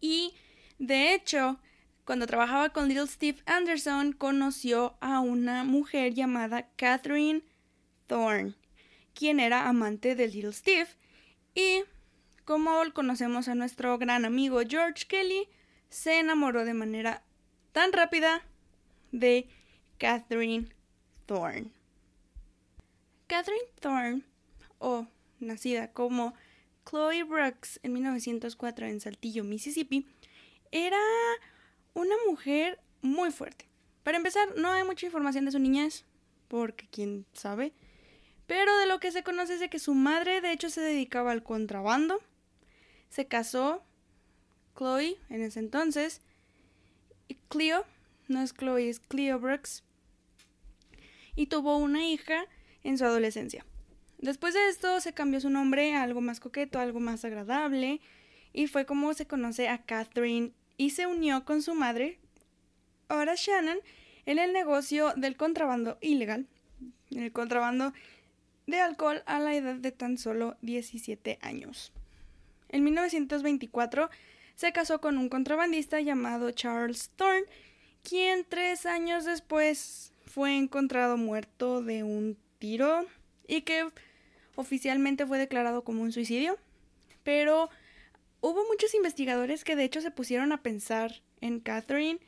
Y 0.00 0.34
de 0.78 1.14
hecho, 1.14 1.58
cuando 2.04 2.26
trabajaba 2.26 2.68
con 2.70 2.88
Little 2.88 3.06
Steve 3.06 3.38
Anderson, 3.46 4.12
conoció 4.12 4.96
a 5.00 5.20
una 5.20 5.64
mujer 5.64 6.14
llamada 6.14 6.68
Catherine 6.76 7.42
Thorne, 8.06 8.54
quien 9.14 9.40
era 9.40 9.68
amante 9.68 10.14
de 10.14 10.28
Little 10.28 10.52
Steve. 10.52 10.88
Y 11.54 11.82
como 12.44 12.80
conocemos 12.92 13.48
a 13.48 13.54
nuestro 13.54 13.98
gran 13.98 14.24
amigo 14.24 14.60
George 14.68 15.06
Kelly, 15.08 15.48
se 15.88 16.18
enamoró 16.20 16.64
de 16.64 16.74
manera 16.74 17.24
tan 17.72 17.92
rápida 17.92 18.42
de 19.18 19.48
Catherine 19.98 20.68
Thorne. 21.26 21.70
Catherine 23.26 23.68
Thorne, 23.80 24.22
o 24.78 25.06
nacida 25.40 25.92
como 25.92 26.34
Chloe 26.88 27.24
Brooks 27.24 27.80
en 27.82 27.92
1904 27.94 28.86
en 28.86 29.00
Saltillo, 29.00 29.42
Mississippi, 29.42 30.06
era 30.70 31.00
una 31.94 32.14
mujer 32.28 32.78
muy 33.02 33.30
fuerte. 33.30 33.66
Para 34.02 34.18
empezar, 34.18 34.56
no 34.56 34.70
hay 34.70 34.84
mucha 34.84 35.06
información 35.06 35.44
de 35.44 35.52
su 35.52 35.58
niñez, 35.58 36.04
porque 36.48 36.86
quién 36.90 37.26
sabe. 37.32 37.72
Pero 38.46 38.76
de 38.78 38.86
lo 38.86 39.00
que 39.00 39.10
se 39.10 39.24
conoce 39.24 39.54
es 39.54 39.60
de 39.60 39.68
que 39.68 39.80
su 39.80 39.94
madre 39.94 40.40
de 40.40 40.52
hecho 40.52 40.70
se 40.70 40.80
dedicaba 40.80 41.32
al 41.32 41.42
contrabando. 41.42 42.20
Se 43.08 43.26
casó 43.26 43.82
Chloe 44.76 45.18
en 45.28 45.42
ese 45.42 45.58
entonces. 45.58 46.20
Y 47.26 47.34
Cleo, 47.48 47.84
no 48.28 48.42
es 48.42 48.54
Chloe, 48.54 48.88
es 48.88 49.00
Cleo 49.00 49.38
Brooks. 49.38 49.82
Y 51.34 51.46
tuvo 51.46 51.76
una 51.76 52.06
hija 52.06 52.46
en 52.82 52.98
su 52.98 53.04
adolescencia. 53.04 53.64
Después 54.18 54.54
de 54.54 54.68
esto 54.68 55.00
se 55.00 55.12
cambió 55.12 55.40
su 55.40 55.50
nombre 55.50 55.94
a 55.94 56.02
algo 56.02 56.20
más 56.20 56.40
coqueto, 56.40 56.78
algo 56.78 57.00
más 57.00 57.24
agradable. 57.24 58.00
Y 58.52 58.66
fue 58.68 58.86
como 58.86 59.12
se 59.12 59.26
conoce 59.26 59.68
a 59.68 59.84
Catherine 59.84 60.52
y 60.76 60.90
se 60.90 61.06
unió 61.06 61.44
con 61.44 61.62
su 61.62 61.74
madre, 61.74 62.18
ahora 63.08 63.34
Shannon, 63.36 63.78
en 64.24 64.38
el 64.38 64.52
negocio 64.52 65.12
del 65.16 65.36
contrabando 65.36 65.98
ilegal, 66.00 66.46
en 67.10 67.22
el 67.22 67.32
contrabando 67.32 67.92
de 68.66 68.80
alcohol 68.80 69.22
a 69.26 69.38
la 69.38 69.54
edad 69.54 69.76
de 69.76 69.92
tan 69.92 70.18
solo 70.18 70.56
17 70.62 71.38
años. 71.40 71.92
En 72.68 72.84
1924 72.84 74.10
se 74.56 74.72
casó 74.72 75.00
con 75.00 75.18
un 75.18 75.28
contrabandista 75.28 76.00
llamado 76.00 76.50
Charles 76.50 77.10
Thorne, 77.16 77.46
quien 78.08 78.46
tres 78.48 78.86
años 78.86 79.24
después 79.24 80.12
fue 80.26 80.56
encontrado 80.56 81.16
muerto 81.16 81.82
de 81.82 82.04
un 82.04 82.36
tiro 82.60 83.04
y 83.48 83.62
que 83.62 83.88
oficialmente 84.54 85.26
fue 85.26 85.38
declarado 85.38 85.82
como 85.82 86.02
un 86.02 86.12
suicidio, 86.12 86.56
pero 87.24 87.68
hubo 88.40 88.64
muchos 88.68 88.94
investigadores 88.94 89.64
que 89.64 89.74
de 89.74 89.84
hecho 89.84 90.00
se 90.00 90.12
pusieron 90.12 90.52
a 90.52 90.62
pensar 90.62 91.20
en 91.40 91.58
Catherine 91.58 92.20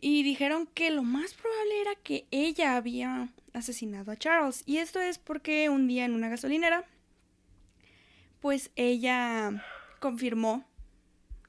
y 0.00 0.24
dijeron 0.24 0.66
que 0.66 0.90
lo 0.90 1.04
más 1.04 1.34
probable 1.34 1.80
era 1.80 1.94
que 1.94 2.26
ella 2.32 2.76
había 2.76 3.28
asesinado 3.52 4.10
a 4.10 4.16
Charles. 4.16 4.64
Y 4.66 4.78
esto 4.78 5.00
es 5.00 5.18
porque 5.18 5.68
un 5.68 5.86
día 5.86 6.04
en 6.04 6.14
una 6.14 6.28
gasolinera, 6.28 6.84
pues 8.40 8.72
ella 8.74 9.64
confirmó 10.00 10.64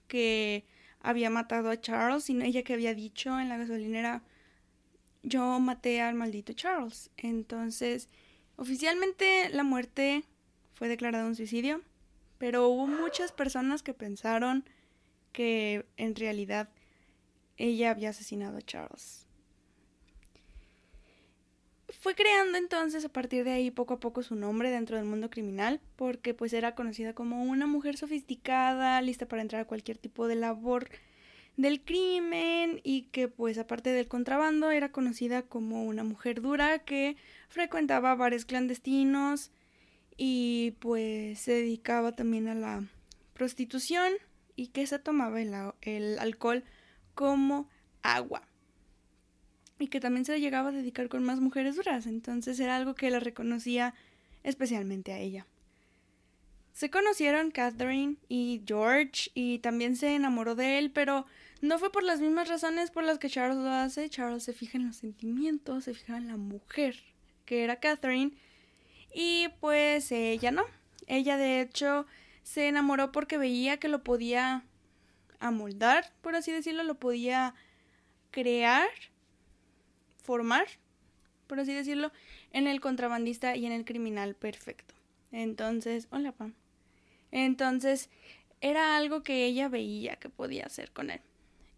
que 0.08 0.66
había 1.04 1.30
matado 1.30 1.70
a 1.70 1.80
Charles 1.80 2.30
y 2.30 2.42
ella 2.42 2.64
que 2.64 2.74
había 2.74 2.96
dicho 2.96 3.40
en 3.40 3.50
la 3.50 3.58
gasolinera, 3.58 4.24
yo 5.22 5.60
maté 5.60 6.02
al 6.02 6.16
maldito 6.16 6.54
Charles. 6.54 7.12
Entonces, 7.18 8.10
oficialmente 8.56 9.50
la 9.50 9.64
muerte 9.64 10.24
fue 10.74 10.88
declarada 10.88 11.26
un 11.26 11.36
suicidio 11.36 11.82
pero 12.44 12.68
hubo 12.68 12.88
muchas 12.88 13.32
personas 13.32 13.84
que 13.84 13.94
pensaron 13.94 14.66
que 15.32 15.86
en 15.96 16.14
realidad 16.14 16.68
ella 17.56 17.92
había 17.92 18.10
asesinado 18.10 18.58
a 18.58 18.62
Charles. 18.62 19.23
Fue 22.04 22.16
creando 22.16 22.58
entonces 22.58 23.06
a 23.06 23.10
partir 23.10 23.46
de 23.46 23.54
ahí 23.54 23.72
poco 23.72 23.94
a 23.94 24.00
poco 24.02 24.24
su 24.24 24.36
nombre 24.36 24.70
dentro 24.70 24.98
del 24.98 25.06
mundo 25.06 25.30
criminal, 25.30 25.80
porque 25.96 26.34
pues 26.34 26.52
era 26.52 26.76
conocida 26.76 27.14
como 27.14 27.42
una 27.46 27.66
mujer 27.66 27.96
sofisticada, 27.96 29.02
lista 29.02 29.26
para 29.26 29.42
entrar 29.42 29.62
a 29.62 29.68
cualquier 29.68 29.98
tipo 29.98 30.28
de 30.28 30.36
labor 30.36 30.90
del 31.56 31.82
crimen 31.82 32.82
y 32.84 33.04
que 33.04 33.30
pues 33.30 33.58
aparte 33.58 33.92
del 33.92 34.10
contrabando 34.10 34.70
era 34.70 34.92
conocida 34.92 35.44
como 35.44 35.86
una 35.86 36.04
mujer 36.04 36.42
dura 36.42 36.80
que 36.80 37.16
frecuentaba 37.48 38.16
bares 38.16 38.44
clandestinos, 38.44 39.54
y 40.18 40.72
pues 40.82 41.40
se 41.40 41.54
dedicaba 41.54 42.12
también 42.12 42.50
a 42.50 42.54
la 42.54 42.84
prostitución 43.34 44.12
y 44.58 44.68
que 44.68 44.86
se 44.88 45.00
tomaba 45.00 45.42
el, 45.42 46.20
alcohol 46.20 46.66
como 47.16 47.70
agua 48.02 48.46
y 49.80 49.88
que 49.88 50.00
también 50.00 50.26
se 50.26 50.40
llegaba 50.40 50.70
a 50.70 50.74
dedicar 50.74 51.10
con 51.10 51.24
más 51.24 51.40
mujeres 51.40 51.76
duras, 51.76 52.06
entonces 52.06 52.60
era 52.60 52.76
algo 52.76 52.96
que 52.96 53.10
la 53.10 53.20
reconocía 53.20 53.94
especialmente 54.44 55.14
a 55.14 55.20
ella. 55.20 55.48
Se 56.74 56.90
conocieron 56.90 57.52
Catherine 57.52 58.16
y 58.28 58.62
George 58.66 59.30
y 59.36 59.60
también 59.60 59.96
se 59.96 60.16
enamoró 60.16 60.56
de 60.56 60.80
él, 60.80 60.92
pero 60.92 61.26
no 61.62 61.78
fue 61.78 61.92
por 61.92 62.04
las 62.04 62.20
mismas 62.20 62.50
razones 62.50 62.90
por 62.90 63.04
las 63.04 63.20
que 63.20 63.30
Charles 63.30 63.58
lo 63.58 63.70
hace. 63.70 64.10
Charles 64.10 64.44
se 64.44 64.54
fija 64.54 64.78
en 64.78 64.88
los 64.88 64.98
sentimientos, 64.98 65.84
se 65.84 65.94
fija 65.94 66.18
en 66.18 66.28
la 66.28 66.38
mujer, 66.38 66.96
que 67.46 67.64
era 67.64 67.80
Catherine, 67.80 68.32
y 69.14 69.50
pues 69.60 70.12
ella 70.12 70.52
no. 70.52 70.66
Ella 71.06 71.38
de 71.38 71.62
hecho 71.62 72.08
se 72.42 72.68
enamoró 72.68 73.12
porque 73.12 73.38
veía 73.38 73.78
que 73.78 73.88
lo 73.88 74.04
podía 74.04 74.66
amoldar, 75.40 76.12
por 76.22 76.36
así 76.36 76.52
decirlo, 76.52 76.84
lo 76.84 76.96
podía 76.96 77.54
crear, 78.32 78.90
formar, 80.24 80.66
por 81.48 81.60
así 81.60 81.74
decirlo, 81.74 82.12
en 82.52 82.68
el 82.68 82.82
contrabandista 82.82 83.56
y 83.56 83.66
en 83.66 83.72
el 83.72 83.86
criminal 83.86 84.36
perfecto. 84.36 84.96
Entonces, 85.32 86.08
hola 86.10 86.32
Pam. 86.32 86.54
Entonces, 87.32 88.10
era 88.62 88.98
algo 88.98 89.24
que 89.24 89.46
ella 89.46 89.68
veía 89.68 90.16
que 90.16 90.30
podía 90.30 90.66
hacer 90.66 90.92
con 90.92 91.10
él. 91.10 91.22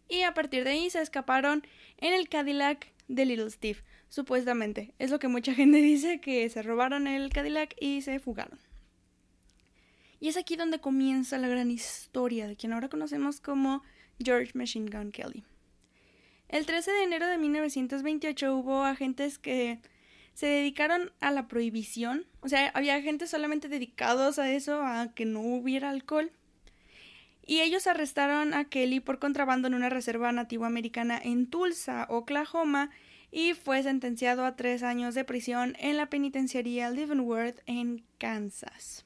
Y 0.08 0.22
a 0.22 0.34
partir 0.34 0.64
de 0.64 0.72
ahí 0.72 0.90
se 0.90 1.02
escaparon 1.02 1.66
en 1.98 2.14
el 2.14 2.30
Cadillac 2.30 2.94
de 3.08 3.26
Little 3.26 3.50
Steve. 3.50 3.80
Supuestamente. 4.10 4.94
Es 5.00 5.10
lo 5.10 5.20
que 5.20 5.28
mucha 5.28 5.54
gente 5.56 5.78
dice, 5.80 6.22
que 6.22 6.48
se 6.50 6.62
robaron 6.62 7.08
el 7.08 7.32
Cadillac 7.32 7.76
y 7.80 8.02
se 8.02 8.20
fugaron. 8.20 8.60
Y 10.20 10.30
es 10.30 10.38
aquí 10.38 10.56
donde 10.56 10.80
comienza 10.80 11.38
la 11.38 11.48
gran 11.48 11.72
historia 11.72 12.48
de 12.48 12.56
quien 12.56 12.74
ahora 12.74 12.90
conocemos 12.90 13.42
como 13.42 13.84
George 14.24 14.52
Machine 14.54 14.90
Gun 14.90 15.12
Kelly. 15.12 15.44
El 16.48 16.66
13 16.66 16.92
de 16.92 17.04
enero 17.04 17.28
de 17.28 17.38
1928 17.38 18.56
hubo 18.56 18.84
agentes 18.84 19.40
que 19.40 19.80
se 20.34 20.48
dedicaron 20.48 21.12
a 21.22 21.32
la 21.32 21.48
prohibición, 21.48 22.26
o 22.42 22.50
sea, 22.50 22.70
había 22.74 22.96
agentes 22.96 23.30
solamente 23.30 23.70
dedicados 23.70 24.38
a 24.38 24.52
eso, 24.52 24.82
a 24.82 25.14
que 25.14 25.26
no 25.26 25.40
hubiera 25.42 25.90
alcohol. 25.90 26.32
Y 27.48 27.62
ellos 27.62 27.88
arrestaron 27.88 28.54
a 28.54 28.66
Kelly 28.66 29.00
por 29.00 29.20
contrabando 29.20 29.68
en 29.68 29.76
una 29.76 29.90
reserva 29.90 30.32
nativa 30.32 30.68
americana 30.68 31.20
en 31.24 31.48
Tulsa, 31.48 32.06
Oklahoma, 32.10 32.90
y 33.32 33.54
fue 33.54 33.84
sentenciado 33.84 34.46
a 34.46 34.56
tres 34.56 34.84
años 34.84 35.16
de 35.16 35.24
prisión 35.24 35.76
en 35.80 35.98
la 35.98 36.10
penitenciaría 36.10 36.90
Leavenworth 36.90 37.60
en 37.66 38.04
Kansas. 38.18 39.06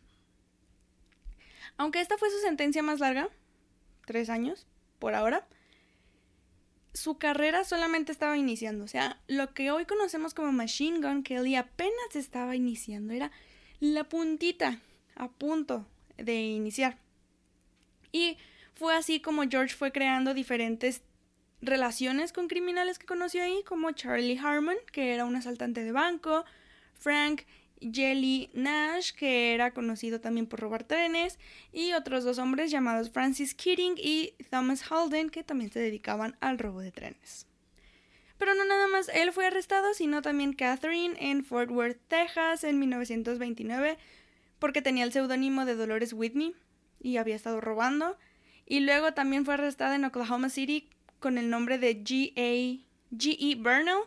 Aunque 1.78 2.02
esta 2.02 2.18
fue 2.18 2.30
su 2.30 2.40
sentencia 2.40 2.84
más 2.84 3.00
larga, 3.00 3.30
tres 4.06 4.30
años, 4.30 4.68
por 5.00 5.16
ahora, 5.16 5.48
su 6.94 7.18
carrera 7.18 7.64
solamente 7.64 8.12
estaba 8.12 8.38
iniciando. 8.38 8.84
O 8.84 8.88
sea, 8.88 9.22
lo 9.28 9.54
que 9.54 9.72
hoy 9.72 9.86
conocemos 9.86 10.34
como 10.34 10.52
Machine 10.52 11.00
Gun 11.00 11.24
Kelly 11.24 11.56
apenas 11.56 12.16
estaba 12.16 12.56
iniciando. 12.56 13.14
Era 13.14 13.32
la 13.80 14.04
puntita 14.06 14.80
a 15.16 15.30
punto 15.30 15.86
de 16.18 16.36
iniciar. 16.36 16.98
Y 18.12 18.38
fue 18.76 18.96
así 18.96 19.20
como 19.20 19.44
George 19.48 19.76
fue 19.76 19.92
creando 19.92 20.34
diferentes 20.34 21.02
relaciones 21.62 22.32
con 22.32 22.48
criminales 22.48 22.98
que 22.98 23.06
conoció 23.06 23.44
ahí, 23.44 23.64
como 23.66 23.92
Charlie 23.92 24.40
Harmon, 24.40 24.78
que 24.92 25.14
era 25.14 25.26
un 25.26 25.36
asaltante 25.36 25.84
de 25.84 25.92
banco, 25.92 26.46
Frank 26.96 27.42
Jelly 27.82 28.50
Nash, 28.54 29.12
que 29.12 29.54
era 29.54 29.72
conocido 29.74 30.20
también 30.22 30.48
por 30.48 30.60
robar 30.60 30.84
trenes, 30.84 31.40
y 31.72 31.94
otros 31.94 32.24
dos 32.24 32.38
hombres 32.38 32.72
llamados 32.72 33.10
Francis 33.10 33.54
Keating 33.54 33.96
y 33.98 34.34
Thomas 34.50 34.90
Holden, 34.90 35.30
que 35.30 35.44
también 35.44 35.72
se 35.72 35.80
dedicaban 35.80 36.38
al 36.40 36.60
robo 36.60 36.82
de 36.82 36.92
trenes. 36.92 37.48
Pero 38.38 38.56
no 38.56 38.64
nada 38.66 38.88
más 38.88 39.10
él 39.10 39.32
fue 39.34 39.48
arrestado, 39.48 39.94
sino 39.94 40.22
también 40.22 40.54
Catherine 40.54 41.16
en 41.20 41.44
Fort 41.44 41.70
Worth, 41.72 42.00
Texas, 42.08 42.64
en 42.64 42.80
1929, 42.80 43.98
porque 44.60 44.82
tenía 44.82 45.04
el 45.04 45.12
seudónimo 45.12 45.66
de 45.66 45.76
Dolores 45.76 46.14
Whitney 46.14 46.56
y 47.02 47.18
había 47.18 47.36
estado 47.36 47.60
robando. 47.60 48.18
Y 48.66 48.80
luego 48.82 49.14
también 49.14 49.46
fue 49.46 49.56
arrestada 49.56 49.96
en 49.96 50.06
Oklahoma 50.06 50.50
City 50.50 50.90
con 51.20 51.38
el 51.38 51.50
nombre 51.50 51.80
de 51.80 52.02
G.A. 52.02 52.86
G.E. 53.12 53.56
Burnell 53.56 54.04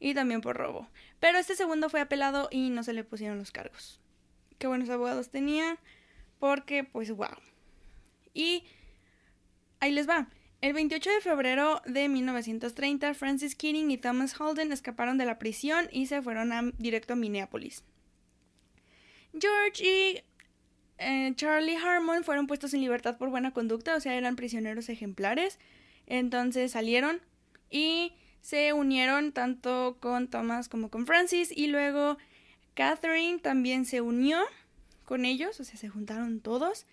y 0.00 0.14
también 0.14 0.40
por 0.40 0.56
robo. 0.56 0.88
Pero 1.20 1.38
este 1.38 1.56
segundo 1.56 1.88
fue 1.90 2.00
apelado 2.00 2.48
y 2.50 2.70
no 2.70 2.82
se 2.82 2.92
le 2.92 3.04
pusieron 3.04 3.38
los 3.38 3.50
cargos. 3.50 4.00
Qué 4.58 4.66
buenos 4.66 4.88
abogados 4.90 5.30
tenía, 5.30 5.78
porque 6.38 6.84
pues 6.84 7.10
wow. 7.10 7.36
Y 8.34 8.64
ahí 9.80 9.92
les 9.92 10.08
va. 10.08 10.28
El 10.60 10.72
28 10.72 11.10
de 11.10 11.20
febrero 11.20 11.82
de 11.86 12.08
1930, 12.08 13.14
Francis 13.14 13.54
Keating 13.54 13.92
y 13.92 13.98
Thomas 13.98 14.38
Holden 14.40 14.72
escaparon 14.72 15.16
de 15.16 15.24
la 15.24 15.38
prisión 15.38 15.88
y 15.92 16.06
se 16.06 16.20
fueron 16.20 16.74
directo 16.78 17.12
a 17.12 17.16
Minneapolis. 17.16 17.84
George 19.38 19.84
y 19.84 20.22
eh, 20.98 21.32
Charlie 21.36 21.76
Harmon 21.76 22.24
fueron 22.24 22.48
puestos 22.48 22.74
en 22.74 22.80
libertad 22.80 23.18
por 23.18 23.30
buena 23.30 23.52
conducta, 23.52 23.94
o 23.94 24.00
sea, 24.00 24.16
eran 24.16 24.34
prisioneros 24.34 24.88
ejemplares. 24.88 25.60
Entonces 26.06 26.72
salieron 26.72 27.20
y 27.70 28.14
se 28.40 28.72
unieron 28.72 29.32
tanto 29.32 29.98
con 30.00 30.28
Thomas 30.28 30.68
como 30.68 30.90
con 30.90 31.06
Francis 31.06 31.52
y 31.54 31.68
luego 31.68 32.18
Catherine 32.74 33.38
también 33.38 33.84
se 33.84 34.00
unió 34.00 34.40
con 35.04 35.24
ellos, 35.24 35.58
o 35.60 35.64
sea, 35.64 35.76
se 35.76 35.88
juntaron 35.88 36.40
todos 36.40 36.86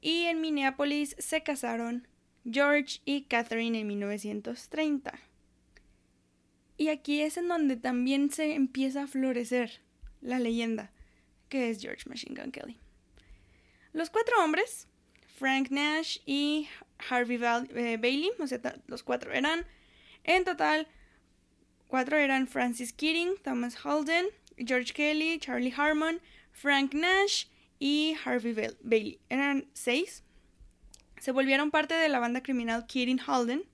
y 0.00 0.24
en 0.24 0.40
Minneapolis 0.40 1.16
se 1.18 1.42
casaron 1.42 2.06
George 2.48 3.00
y 3.04 3.22
Catherine 3.22 3.80
en 3.80 3.86
1930. 3.86 5.18
Y 6.76 6.88
aquí 6.88 7.20
es 7.20 7.36
en 7.36 7.48
donde 7.48 7.76
también 7.76 8.30
se 8.30 8.54
empieza 8.54 9.04
a 9.04 9.06
florecer 9.06 9.80
la 10.20 10.38
leyenda 10.38 10.90
que 11.48 11.70
es 11.70 11.80
George 11.80 12.08
Machine 12.08 12.40
Gun 12.40 12.50
Kelly. 12.50 12.78
Los 13.92 14.10
cuatro 14.10 14.42
hombres, 14.42 14.88
Frank 15.38 15.70
Nash 15.70 16.18
y 16.26 16.68
Harvey 17.08 17.36
eh, 17.36 17.96
Bailey, 17.96 18.30
o 18.40 18.46
sea, 18.48 18.60
los 18.88 19.04
cuatro 19.04 19.32
eran, 19.32 19.64
en 20.24 20.44
total, 20.44 20.88
cuatro 21.86 22.16
eran 22.16 22.46
Francis 22.46 22.92
Keating, 22.92 23.36
Thomas 23.42 23.76
Holden, 23.84 24.26
George 24.58 24.92
Kelly, 24.92 25.38
Charlie 25.38 25.74
Harmon, 25.76 26.20
Frank 26.52 26.94
Nash 26.94 27.46
y 27.78 28.16
Harvey 28.24 28.54
Bailey. 28.82 29.20
Eran 29.28 29.66
seis 29.72 30.24
se 31.24 31.32
volvieron 31.32 31.70
parte 31.70 31.94
de 31.94 32.10
la 32.10 32.18
banda 32.18 32.42
criminal 32.42 32.86
Keating 32.86 33.18
Holden, 33.26 33.64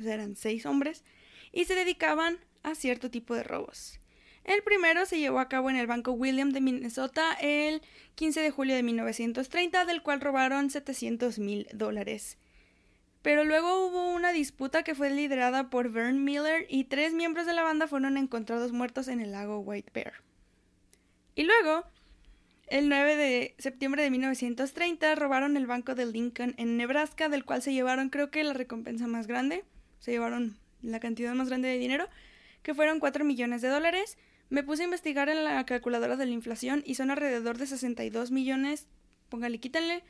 o 0.00 0.02
sea, 0.02 0.14
eran 0.14 0.34
seis 0.34 0.66
hombres, 0.66 1.04
y 1.52 1.66
se 1.66 1.76
dedicaban 1.76 2.40
a 2.64 2.74
cierto 2.74 3.12
tipo 3.12 3.36
de 3.36 3.44
robos. 3.44 4.00
El 4.42 4.60
primero 4.64 5.06
se 5.06 5.20
llevó 5.20 5.38
a 5.38 5.48
cabo 5.48 5.70
en 5.70 5.76
el 5.76 5.86
Banco 5.86 6.10
William 6.10 6.50
de 6.50 6.60
Minnesota 6.60 7.32
el 7.40 7.80
15 8.16 8.40
de 8.40 8.50
julio 8.50 8.74
de 8.74 8.82
1930, 8.82 9.84
del 9.84 10.02
cual 10.02 10.20
robaron 10.20 10.68
700 10.68 11.38
mil 11.38 11.68
dólares. 11.72 12.38
Pero 13.24 13.42
luego 13.42 13.86
hubo 13.86 14.12
una 14.12 14.34
disputa 14.34 14.82
que 14.82 14.94
fue 14.94 15.08
liderada 15.08 15.70
por 15.70 15.90
Vern 15.90 16.24
Miller 16.24 16.66
y 16.68 16.84
tres 16.84 17.14
miembros 17.14 17.46
de 17.46 17.54
la 17.54 17.62
banda 17.62 17.86
fueron 17.86 18.18
encontrados 18.18 18.72
muertos 18.72 19.08
en 19.08 19.18
el 19.18 19.32
lago 19.32 19.60
White 19.60 19.90
Bear. 19.94 20.12
Y 21.34 21.44
luego, 21.44 21.86
el 22.66 22.90
9 22.90 23.16
de 23.16 23.54
septiembre 23.56 24.02
de 24.02 24.10
1930 24.10 25.14
robaron 25.14 25.56
el 25.56 25.66
banco 25.66 25.94
de 25.94 26.04
Lincoln 26.04 26.54
en 26.58 26.76
Nebraska, 26.76 27.30
del 27.30 27.46
cual 27.46 27.62
se 27.62 27.72
llevaron 27.72 28.10
creo 28.10 28.30
que 28.30 28.44
la 28.44 28.52
recompensa 28.52 29.06
más 29.06 29.26
grande, 29.26 29.64
se 30.00 30.10
llevaron 30.10 30.58
la 30.82 31.00
cantidad 31.00 31.32
más 31.32 31.48
grande 31.48 31.68
de 31.68 31.78
dinero, 31.78 32.10
que 32.62 32.74
fueron 32.74 33.00
4 33.00 33.24
millones 33.24 33.62
de 33.62 33.68
dólares. 33.68 34.18
Me 34.50 34.62
puse 34.62 34.82
a 34.82 34.84
investigar 34.84 35.30
en 35.30 35.44
la 35.44 35.64
calculadora 35.64 36.16
de 36.16 36.26
la 36.26 36.32
inflación 36.32 36.82
y 36.84 36.96
son 36.96 37.10
alrededor 37.10 37.56
de 37.56 37.68
62 37.68 38.30
millones, 38.30 38.86
póngale, 39.30 39.60
quítenle, 39.60 40.04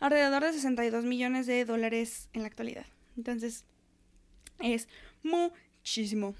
alrededor 0.00 0.42
de 0.42 0.52
62 0.52 1.04
millones 1.04 1.46
de 1.46 1.64
dólares 1.64 2.28
en 2.32 2.42
la 2.42 2.48
actualidad. 2.48 2.86
Entonces, 3.16 3.64
es 4.58 4.88
muchísimo. 5.22 6.34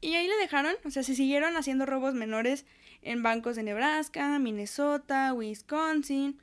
Y 0.00 0.14
ahí 0.14 0.28
le 0.28 0.36
dejaron, 0.36 0.74
o 0.84 0.90
sea, 0.90 1.02
se 1.02 1.14
siguieron 1.14 1.56
haciendo 1.56 1.86
robos 1.86 2.14
menores 2.14 2.64
en 3.02 3.22
bancos 3.22 3.56
de 3.56 3.62
Nebraska, 3.62 4.38
Minnesota, 4.38 5.32
Wisconsin. 5.34 6.38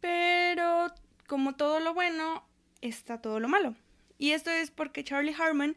Pero 0.00 0.92
como 1.26 1.54
todo 1.54 1.80
lo 1.80 1.94
bueno, 1.94 2.44
está 2.80 3.20
todo 3.20 3.40
lo 3.40 3.48
malo. 3.48 3.74
Y 4.18 4.32
esto 4.32 4.50
es 4.50 4.70
porque 4.70 5.04
Charlie 5.04 5.34
Harmon 5.38 5.76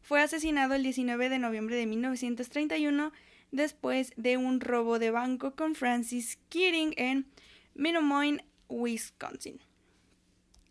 fue 0.00 0.22
asesinado 0.22 0.74
el 0.74 0.82
19 0.82 1.28
de 1.28 1.38
noviembre 1.38 1.76
de 1.76 1.86
1931 1.86 3.12
después 3.52 4.12
de 4.16 4.36
un 4.36 4.60
robo 4.60 4.98
de 4.98 5.10
banco 5.10 5.54
con 5.54 5.74
Francis 5.74 6.38
Keating 6.48 6.94
en 6.96 7.26
Minomoine, 7.74 8.44
Wisconsin. 8.68 9.60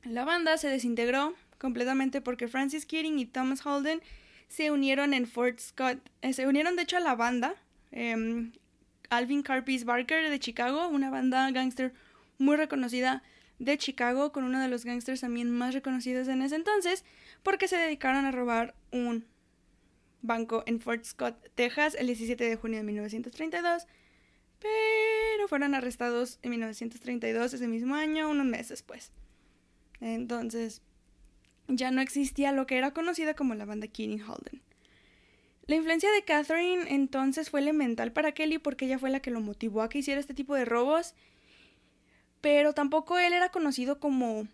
La 0.03 0.25
banda 0.25 0.57
se 0.57 0.69
desintegró 0.69 1.33
completamente 1.57 2.21
porque 2.21 2.47
Francis 2.47 2.85
Keating 2.85 3.17
y 3.19 3.25
Thomas 3.25 3.65
Holden 3.65 4.01
se 4.47 4.71
unieron 4.71 5.13
en 5.13 5.27
Fort 5.27 5.59
Scott. 5.59 5.99
Eh, 6.21 6.33
se 6.33 6.47
unieron 6.47 6.75
de 6.75 6.83
hecho 6.83 6.97
a 6.97 6.99
la 6.99 7.15
banda 7.15 7.55
em, 7.91 8.51
Alvin 9.09 9.41
Carpis 9.41 9.85
Barker 9.85 10.29
de 10.29 10.39
Chicago, 10.39 10.87
una 10.87 11.09
banda 11.09 11.49
gangster 11.51 11.93
muy 12.37 12.55
reconocida 12.57 13.23
de 13.59 13.77
Chicago, 13.77 14.31
con 14.31 14.43
uno 14.43 14.61
de 14.61 14.67
los 14.67 14.83
gangsters 14.83 15.21
también 15.21 15.49
más 15.49 15.73
reconocidos 15.73 16.27
en 16.27 16.41
ese 16.41 16.55
entonces, 16.55 17.05
porque 17.41 17.67
se 17.67 17.77
dedicaron 17.77 18.25
a 18.25 18.31
robar 18.31 18.75
un 18.91 19.25
banco 20.21 20.63
en 20.65 20.79
Fort 20.79 21.05
Scott, 21.05 21.35
Texas, 21.55 21.95
el 21.97 22.07
17 22.07 22.43
de 22.43 22.55
junio 22.55 22.79
de 22.79 22.83
1932, 22.83 23.87
pero 24.59 25.47
fueron 25.47 25.75
arrestados 25.75 26.39
en 26.41 26.51
1932, 26.51 27.53
ese 27.53 27.67
mismo 27.67 27.95
año, 27.95 28.29
unos 28.29 28.45
meses 28.45 28.69
después. 28.69 29.11
Entonces, 30.01 30.81
ya 31.67 31.91
no 31.91 32.01
existía 32.01 32.51
lo 32.51 32.65
que 32.65 32.77
era 32.77 32.91
conocida 32.91 33.35
como 33.35 33.55
la 33.55 33.65
banda 33.65 33.87
Keating 33.87 34.21
Holden. 34.21 34.61
La 35.67 35.75
influencia 35.75 36.11
de 36.11 36.23
Catherine 36.23 36.85
entonces 36.93 37.49
fue 37.49 37.59
elemental 37.59 38.11
para 38.11 38.33
Kelly 38.33 38.59
porque 38.59 38.85
ella 38.85 38.99
fue 38.99 39.09
la 39.09 39.19
que 39.19 39.31
lo 39.31 39.41
motivó 39.41 39.81
a 39.81 39.89
que 39.89 39.99
hiciera 39.99 40.19
este 40.19 40.35
tipo 40.35 40.53
de 40.53 40.65
robos, 40.65 41.15
pero 42.41 42.73
tampoco 42.73 43.17
él 43.17 43.33
era 43.33 43.49
conocido 43.49 43.99
como 43.99 44.47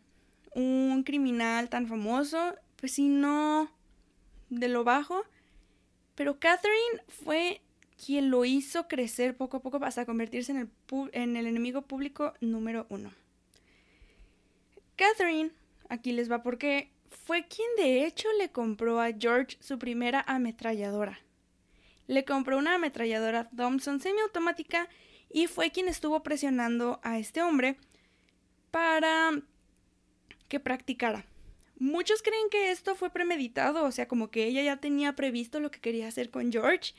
un 0.54 1.04
criminal 1.04 1.70
tan 1.70 1.88
famoso, 1.88 2.56
pues 2.78 2.98
no 3.00 3.70
de 4.50 4.70
lo 4.70 4.86
bajo, 4.86 5.24
pero 6.16 6.40
Catherine 6.40 7.04
fue 7.10 7.62
quien 8.04 8.32
lo 8.32 8.46
hizo 8.46 8.88
crecer 8.88 9.38
poco 9.38 9.58
a 9.58 9.60
poco 9.62 9.84
hasta 9.84 10.06
convertirse 10.06 10.52
en 10.52 10.58
el, 10.58 10.70
en 11.14 11.36
el 11.36 11.46
enemigo 11.46 11.84
público 11.84 12.34
número 12.42 12.88
uno. 12.90 13.12
Catherine, 14.96 15.52
aquí 15.90 16.12
les 16.12 16.32
va 16.32 16.42
porque 16.42 16.90
fue 17.26 17.46
quien 17.48 17.68
de 17.78 18.06
hecho 18.06 18.28
le 18.40 18.50
compró 18.50 19.00
a 19.00 19.12
George 19.12 19.58
su 19.60 19.78
primera 19.78 20.24
ametralladora. 20.28 21.20
Le 22.08 22.26
compró 22.26 22.58
una 22.58 22.76
ametralladora 22.76 23.50
Thompson 23.50 24.00
semiautomática 24.00 24.90
y 25.30 25.48
fue 25.48 25.72
quien 25.72 25.88
estuvo 25.88 26.24
presionando 26.24 27.00
a 27.04 27.20
este 27.20 27.42
hombre 27.42 27.78
para 28.72 29.32
que 30.48 30.60
practicara. 30.60 31.26
Muchos 31.78 32.22
creen 32.22 32.50
que 32.50 32.72
esto 32.72 32.96
fue 32.96 33.10
premeditado, 33.10 33.86
o 33.86 33.92
sea, 33.92 34.08
como 34.08 34.30
que 34.30 34.46
ella 34.46 34.62
ya 34.62 34.78
tenía 34.78 35.16
previsto 35.16 35.60
lo 35.60 35.72
que 35.72 35.80
quería 35.80 36.08
hacer 36.08 36.30
con 36.30 36.52
George 36.52 36.94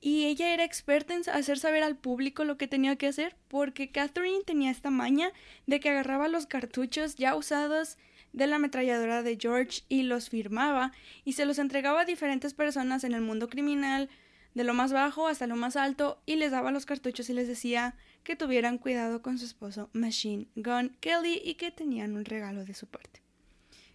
y 0.00 0.26
ella 0.26 0.54
era 0.54 0.64
experta 0.64 1.14
en 1.14 1.22
hacer 1.30 1.58
saber 1.58 1.82
al 1.82 1.96
público 1.96 2.44
lo 2.44 2.56
que 2.56 2.66
tenía 2.66 2.96
que 2.96 3.06
hacer 3.06 3.36
porque 3.48 3.90
Catherine 3.90 4.44
tenía 4.44 4.70
esta 4.70 4.90
maña 4.90 5.32
de 5.66 5.78
que 5.80 5.90
agarraba 5.90 6.28
los 6.28 6.46
cartuchos 6.46 7.16
ya 7.16 7.34
usados 7.36 7.98
de 8.32 8.46
la 8.46 8.56
ametralladora 8.56 9.22
de 9.22 9.36
George 9.38 9.82
y 9.88 10.02
los 10.04 10.30
firmaba 10.30 10.92
y 11.24 11.34
se 11.34 11.44
los 11.44 11.58
entregaba 11.58 12.02
a 12.02 12.04
diferentes 12.06 12.54
personas 12.54 13.04
en 13.04 13.12
el 13.12 13.20
mundo 13.20 13.48
criminal, 13.48 14.08
de 14.54 14.64
lo 14.64 14.74
más 14.74 14.92
bajo 14.92 15.28
hasta 15.28 15.46
lo 15.46 15.56
más 15.56 15.76
alto, 15.76 16.20
y 16.26 16.36
les 16.36 16.50
daba 16.50 16.72
los 16.72 16.86
cartuchos 16.86 17.28
y 17.30 17.34
les 17.34 17.46
decía 17.46 17.94
que 18.24 18.36
tuvieran 18.36 18.78
cuidado 18.78 19.22
con 19.22 19.38
su 19.38 19.44
esposo 19.44 19.90
Machine 19.92 20.46
Gun 20.56 20.96
Kelly 21.00 21.40
y 21.44 21.54
que 21.54 21.70
tenían 21.70 22.16
un 22.16 22.24
regalo 22.24 22.64
de 22.64 22.74
su 22.74 22.86
parte. 22.86 23.20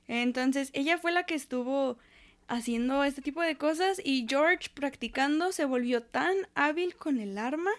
Entonces 0.07 0.69
ella 0.73 0.97
fue 0.97 1.11
la 1.11 1.23
que 1.23 1.35
estuvo 1.35 1.97
haciendo 2.47 3.03
este 3.03 3.21
tipo 3.21 3.41
de 3.41 3.57
cosas 3.57 4.01
y 4.03 4.25
George 4.29 4.69
practicando 4.73 5.51
se 5.51 5.65
volvió 5.65 6.03
tan 6.03 6.35
hábil 6.53 6.95
con 6.95 7.19
el 7.19 7.37
arma 7.37 7.71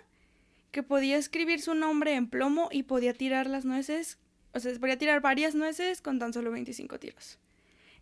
que 0.71 0.83
podía 0.83 1.17
escribir 1.17 1.61
su 1.61 1.75
nombre 1.75 2.15
en 2.15 2.29
plomo 2.29 2.69
y 2.71 2.83
podía 2.83 3.15
tirar 3.15 3.47
las 3.47 3.65
nueces 3.65 4.19
o 4.57 4.59
sea, 4.59 4.73
se 4.73 4.81
podía 4.81 4.97
tirar 4.97 5.21
varias 5.21 5.55
nueces 5.55 6.01
con 6.01 6.19
tan 6.19 6.33
solo 6.33 6.51
25 6.51 6.99
tiros. 6.99 7.39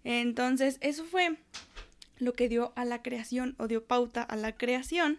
Entonces, 0.05 0.79
eso 0.81 1.05
fue 1.05 1.37
lo 2.19 2.33
que 2.35 2.49
dio 2.49 2.73
a 2.77 2.85
la 2.85 3.03
creación, 3.03 3.57
o 3.59 3.67
dio 3.67 3.85
pauta 3.85 4.23
a 4.23 4.37
la 4.37 4.57
creación 4.57 5.19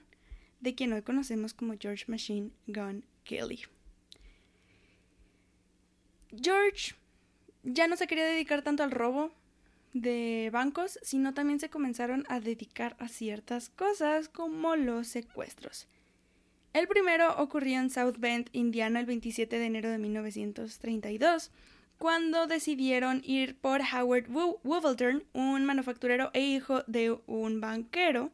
de 0.61 0.75
quien 0.75 0.93
hoy 0.93 1.01
conocemos 1.01 1.53
como 1.53 1.73
George 1.77 2.05
Machine 2.07 2.51
Gun 2.67 3.03
Kelly. 3.25 3.63
George 6.41 6.95
ya 7.63 7.87
no 7.87 7.97
se 7.97 8.07
quería 8.07 8.25
dedicar 8.25 8.61
tanto 8.61 8.83
al 8.83 8.91
robo 8.91 9.33
de 9.95 10.49
bancos, 10.51 10.99
sino 11.01 11.33
también 11.33 11.59
se 11.61 11.69
comenzaron 11.69 12.25
a 12.27 12.41
dedicar 12.41 12.97
a 12.99 13.07
ciertas 13.07 13.69
cosas 13.69 14.27
como 14.27 14.75
los 14.75 15.07
secuestros. 15.07 15.87
El 16.73 16.89
primero 16.89 17.33
ocurrió 17.41 17.79
en 17.79 17.89
South 17.89 18.17
Bend, 18.17 18.49
Indiana, 18.51 18.99
el 18.99 19.05
27 19.05 19.57
de 19.57 19.65
enero 19.65 19.89
de 19.89 19.97
1932, 19.97 21.49
cuando 21.97 22.45
decidieron 22.45 23.21
ir 23.23 23.55
por 23.55 23.79
Howard 23.81 24.27
Wovelton, 24.29 25.23
un 25.31 25.63
manufacturero 25.63 26.29
e 26.33 26.41
hijo 26.41 26.83
de 26.87 27.17
un 27.25 27.61
banquero, 27.61 28.31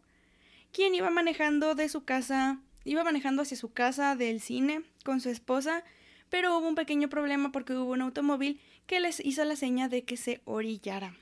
quien 0.71 0.95
iba 0.95 1.11
manejando 1.11 1.75
de 1.75 1.89
su 1.89 2.03
casa, 2.03 2.59
iba 2.85 3.03
manejando 3.03 3.43
hacia 3.43 3.55
su 3.55 3.71
casa 3.71 4.15
del 4.15 4.41
cine 4.41 4.81
con 5.05 5.21
su 5.21 5.29
esposa, 5.29 5.83
pero 6.31 6.57
hubo 6.57 6.67
un 6.67 6.75
pequeño 6.75 7.07
problema 7.07 7.51
porque 7.51 7.75
hubo 7.75 7.91
un 7.91 8.01
automóvil 8.01 8.59
que 8.87 8.99
les 8.99 9.23
hizo 9.23 9.45
la 9.45 9.55
seña 9.55 9.89
de 9.89 10.05
que 10.05 10.17
se 10.17 10.41
orillara. 10.45 11.13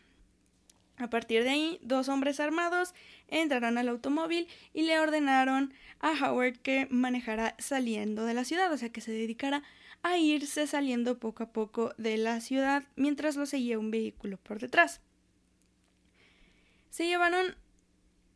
A 1.00 1.10
partir 1.10 1.44
de 1.44 1.50
ahí, 1.50 1.80
dos 1.82 2.10
hombres 2.10 2.42
armados 2.42 2.94
entraron 3.30 3.78
al 3.78 3.88
automóvil 3.88 4.48
y 4.74 4.82
le 4.84 5.00
ordenaron 5.00 5.74
a 6.02 6.12
Howard 6.12 6.60
que 6.60 6.88
manejara 6.92 7.56
saliendo 7.58 8.26
de 8.26 8.34
la 8.34 8.44
ciudad, 8.44 8.72
o 8.72 8.78
sea, 8.78 8.90
que 8.90 9.00
se 9.00 9.14
dedicara 9.14 9.64
a 10.04 10.18
irse 10.18 10.68
saliendo 10.68 11.18
poco 11.18 11.44
a 11.44 11.54
poco 11.54 11.94
de 11.98 12.18
la 12.18 12.42
ciudad 12.42 12.84
mientras 12.98 13.38
lo 13.38 13.46
seguía 13.46 13.80
un 13.80 13.92
vehículo 13.92 14.38
por 14.38 14.60
detrás. 14.60 15.00
Se 16.90 17.06
llevaron 17.06 17.56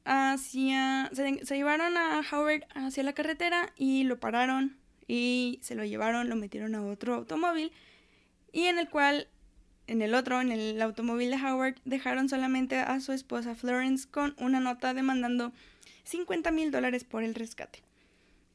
hacia 0.05 1.09
se, 1.13 1.45
se 1.45 1.55
llevaron 1.55 1.97
a 1.97 2.21
Howard 2.31 2.65
hacia 2.75 3.03
la 3.03 3.13
carretera 3.13 3.73
y 3.75 4.03
lo 4.03 4.19
pararon 4.19 4.77
y 5.05 5.59
se 5.61 5.75
lo 5.75 5.83
llevaron, 5.83 6.29
lo 6.29 6.37
metieron 6.37 6.75
a 6.75 6.85
otro 6.85 7.15
automóvil 7.15 7.73
y 8.53 8.67
en 8.67 8.79
el 8.79 8.89
cual 8.89 9.27
en 9.87 10.01
el 10.01 10.15
otro, 10.15 10.39
en 10.41 10.51
el 10.51 10.81
automóvil 10.81 11.31
de 11.31 11.37
Howard, 11.37 11.75
dejaron 11.85 12.29
solamente 12.29 12.77
a 12.77 12.99
su 12.99 13.11
esposa 13.11 13.55
Florence 13.55 14.07
con 14.09 14.35
una 14.39 14.59
nota 14.59 14.93
demandando 14.93 15.51
50 16.05 16.51
mil 16.51 16.71
dólares 16.71 17.03
por 17.03 17.23
el 17.23 17.35
rescate. 17.35 17.83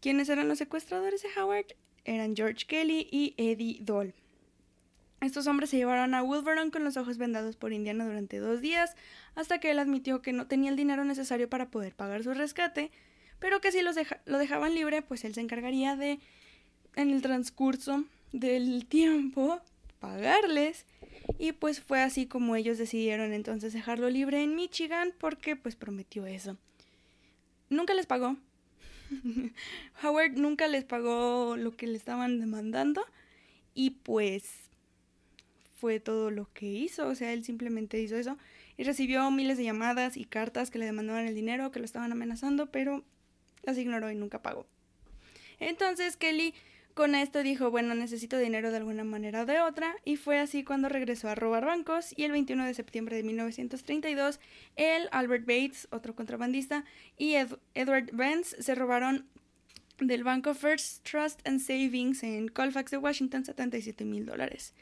¿Quiénes 0.00 0.28
eran 0.28 0.48
los 0.48 0.58
secuestradores 0.58 1.22
de 1.22 1.40
Howard? 1.40 1.66
Eran 2.04 2.34
George 2.34 2.66
Kelly 2.66 3.08
y 3.10 3.34
Eddie 3.36 3.78
Doll. 3.80 4.14
Estos 5.20 5.48
hombres 5.48 5.70
se 5.70 5.76
llevaron 5.76 6.14
a 6.14 6.22
Wilburn 6.22 6.70
con 6.70 6.84
los 6.84 6.96
ojos 6.96 7.18
vendados 7.18 7.56
por 7.56 7.72
Indiana 7.72 8.06
durante 8.06 8.38
dos 8.38 8.60
días, 8.60 8.94
hasta 9.34 9.58
que 9.58 9.72
él 9.72 9.80
admitió 9.80 10.22
que 10.22 10.32
no 10.32 10.46
tenía 10.46 10.70
el 10.70 10.76
dinero 10.76 11.04
necesario 11.04 11.48
para 11.48 11.70
poder 11.70 11.94
pagar 11.94 12.22
su 12.22 12.32
rescate, 12.34 12.92
pero 13.40 13.60
que 13.60 13.72
si 13.72 13.82
los 13.82 13.96
lo 14.26 14.38
dejaban 14.38 14.74
libre, 14.74 15.02
pues 15.02 15.24
él 15.24 15.34
se 15.34 15.40
encargaría 15.40 15.96
de, 15.96 16.20
en 16.94 17.10
el 17.10 17.20
transcurso 17.20 18.04
del 18.32 18.86
tiempo, 18.86 19.60
pagarles 19.98 20.86
y 21.38 21.52
pues 21.52 21.80
fue 21.80 22.00
así 22.02 22.26
como 22.26 22.56
ellos 22.56 22.78
decidieron 22.78 23.32
entonces 23.32 23.72
dejarlo 23.72 24.10
libre 24.10 24.42
en 24.42 24.54
Michigan 24.54 25.12
porque 25.18 25.56
pues 25.56 25.76
prometió 25.76 26.26
eso. 26.26 26.56
Nunca 27.70 27.94
les 27.94 28.06
pagó. 28.06 28.36
Howard 30.02 30.32
nunca 30.32 30.68
les 30.68 30.84
pagó 30.84 31.56
lo 31.56 31.76
que 31.76 31.86
le 31.86 31.96
estaban 31.96 32.40
demandando 32.40 33.04
y 33.74 33.90
pues 33.90 34.68
fue 35.76 36.00
todo 36.00 36.30
lo 36.30 36.52
que 36.52 36.66
hizo, 36.66 37.06
o 37.06 37.14
sea, 37.14 37.32
él 37.32 37.44
simplemente 37.44 38.00
hizo 38.00 38.16
eso 38.16 38.36
y 38.76 38.84
recibió 38.84 39.30
miles 39.30 39.58
de 39.58 39.64
llamadas 39.64 40.16
y 40.16 40.24
cartas 40.24 40.70
que 40.70 40.78
le 40.78 40.86
demandaban 40.86 41.26
el 41.26 41.34
dinero, 41.34 41.70
que 41.70 41.78
lo 41.78 41.84
estaban 41.84 42.10
amenazando, 42.10 42.66
pero 42.70 43.04
las 43.62 43.78
ignoró 43.78 44.10
y 44.10 44.16
nunca 44.16 44.42
pagó. 44.42 44.66
Entonces 45.60 46.16
Kelly 46.16 46.54
con 46.98 47.14
esto 47.14 47.44
dijo, 47.44 47.70
bueno, 47.70 47.94
necesito 47.94 48.38
dinero 48.38 48.72
de 48.72 48.78
alguna 48.78 49.04
manera 49.04 49.42
o 49.42 49.46
de 49.46 49.60
otra, 49.60 49.94
y 50.04 50.16
fue 50.16 50.40
así 50.40 50.64
cuando 50.64 50.88
regresó 50.88 51.28
a 51.28 51.36
robar 51.36 51.64
bancos, 51.64 52.12
y 52.16 52.24
el 52.24 52.32
21 52.32 52.64
de 52.64 52.74
septiembre 52.74 53.14
de 53.14 53.22
1932, 53.22 54.40
él, 54.74 55.08
Albert 55.12 55.46
Bates, 55.46 55.86
otro 55.92 56.16
contrabandista, 56.16 56.84
y 57.16 57.34
Edward 57.74 58.10
Vance 58.12 58.60
se 58.60 58.74
robaron 58.74 59.28
del 60.00 60.24
banco 60.24 60.54
First 60.54 61.08
Trust 61.08 61.46
and 61.46 61.60
Savings 61.60 62.24
en 62.24 62.48
Colfax 62.48 62.90
de 62.90 62.96
Washington 62.96 63.44
77 63.44 64.04
mil 64.04 64.26
dólares. 64.26 64.74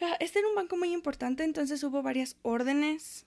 Ah, 0.00 0.16
este 0.20 0.38
era 0.38 0.46
un 0.46 0.54
banco 0.54 0.76
muy 0.76 0.92
importante, 0.92 1.42
entonces 1.42 1.82
hubo 1.82 2.02
varias 2.02 2.36
órdenes 2.42 3.26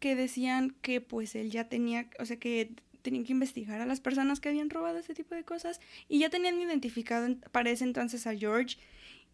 que 0.00 0.16
decían 0.16 0.74
que 0.80 1.02
pues 1.02 1.34
él 1.34 1.50
ya 1.50 1.68
tenía, 1.68 2.08
o 2.18 2.24
sea 2.24 2.38
que 2.38 2.70
tenían 3.02 3.24
que 3.24 3.32
investigar 3.32 3.80
a 3.80 3.86
las 3.86 4.00
personas 4.00 4.40
que 4.40 4.48
habían 4.48 4.70
robado 4.70 4.98
ese 4.98 5.14
tipo 5.14 5.34
de 5.34 5.44
cosas 5.44 5.80
y 6.08 6.20
ya 6.20 6.30
tenían 6.30 6.60
identificado 6.60 7.34
para 7.50 7.70
ese 7.70 7.84
entonces 7.84 8.26
a 8.26 8.34
George. 8.34 8.78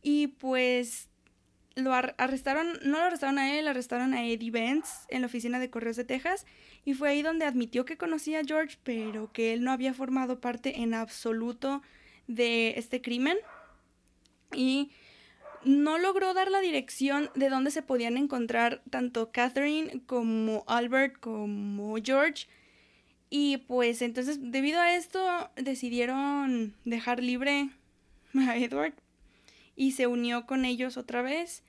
Y 0.02 0.28
pues 0.28 1.08
lo 1.74 1.94
arrestaron, 1.94 2.78
no 2.82 2.98
lo 2.98 3.04
arrestaron 3.04 3.38
a 3.38 3.56
él, 3.56 3.68
arrestaron 3.68 4.14
a 4.14 4.26
Eddie 4.26 4.50
Vance 4.50 5.06
en 5.08 5.20
la 5.20 5.26
oficina 5.26 5.60
de 5.60 5.70
correos 5.70 5.96
de 5.96 6.04
Texas 6.04 6.44
y 6.84 6.94
fue 6.94 7.10
ahí 7.10 7.22
donde 7.22 7.44
admitió 7.44 7.84
que 7.84 7.96
conocía 7.96 8.40
a 8.40 8.44
George 8.44 8.78
pero 8.82 9.32
que 9.32 9.52
él 9.52 9.62
no 9.62 9.70
había 9.70 9.94
formado 9.94 10.40
parte 10.40 10.80
en 10.80 10.94
absoluto 10.94 11.82
de 12.26 12.74
este 12.76 13.00
crimen. 13.00 13.36
Y 14.52 14.90
no 15.64 15.98
logró 15.98 16.34
dar 16.34 16.50
la 16.50 16.60
dirección 16.60 17.30
de 17.34 17.48
dónde 17.48 17.70
se 17.70 17.82
podían 17.82 18.16
encontrar 18.16 18.82
tanto 18.90 19.30
Catherine 19.32 20.00
como 20.06 20.64
Albert 20.66 21.18
como 21.20 21.96
George 22.02 22.46
y 23.30 23.58
pues 23.58 24.02
entonces, 24.02 24.38
debido 24.40 24.80
a 24.80 24.94
esto, 24.94 25.50
decidieron 25.56 26.74
dejar 26.84 27.22
libre 27.22 27.68
a 28.34 28.56
Edward 28.56 28.94
y 29.76 29.92
se 29.92 30.06
unió 30.06 30.46
con 30.46 30.64
ellos 30.64 30.96
otra 30.96 31.22
vez 31.22 31.62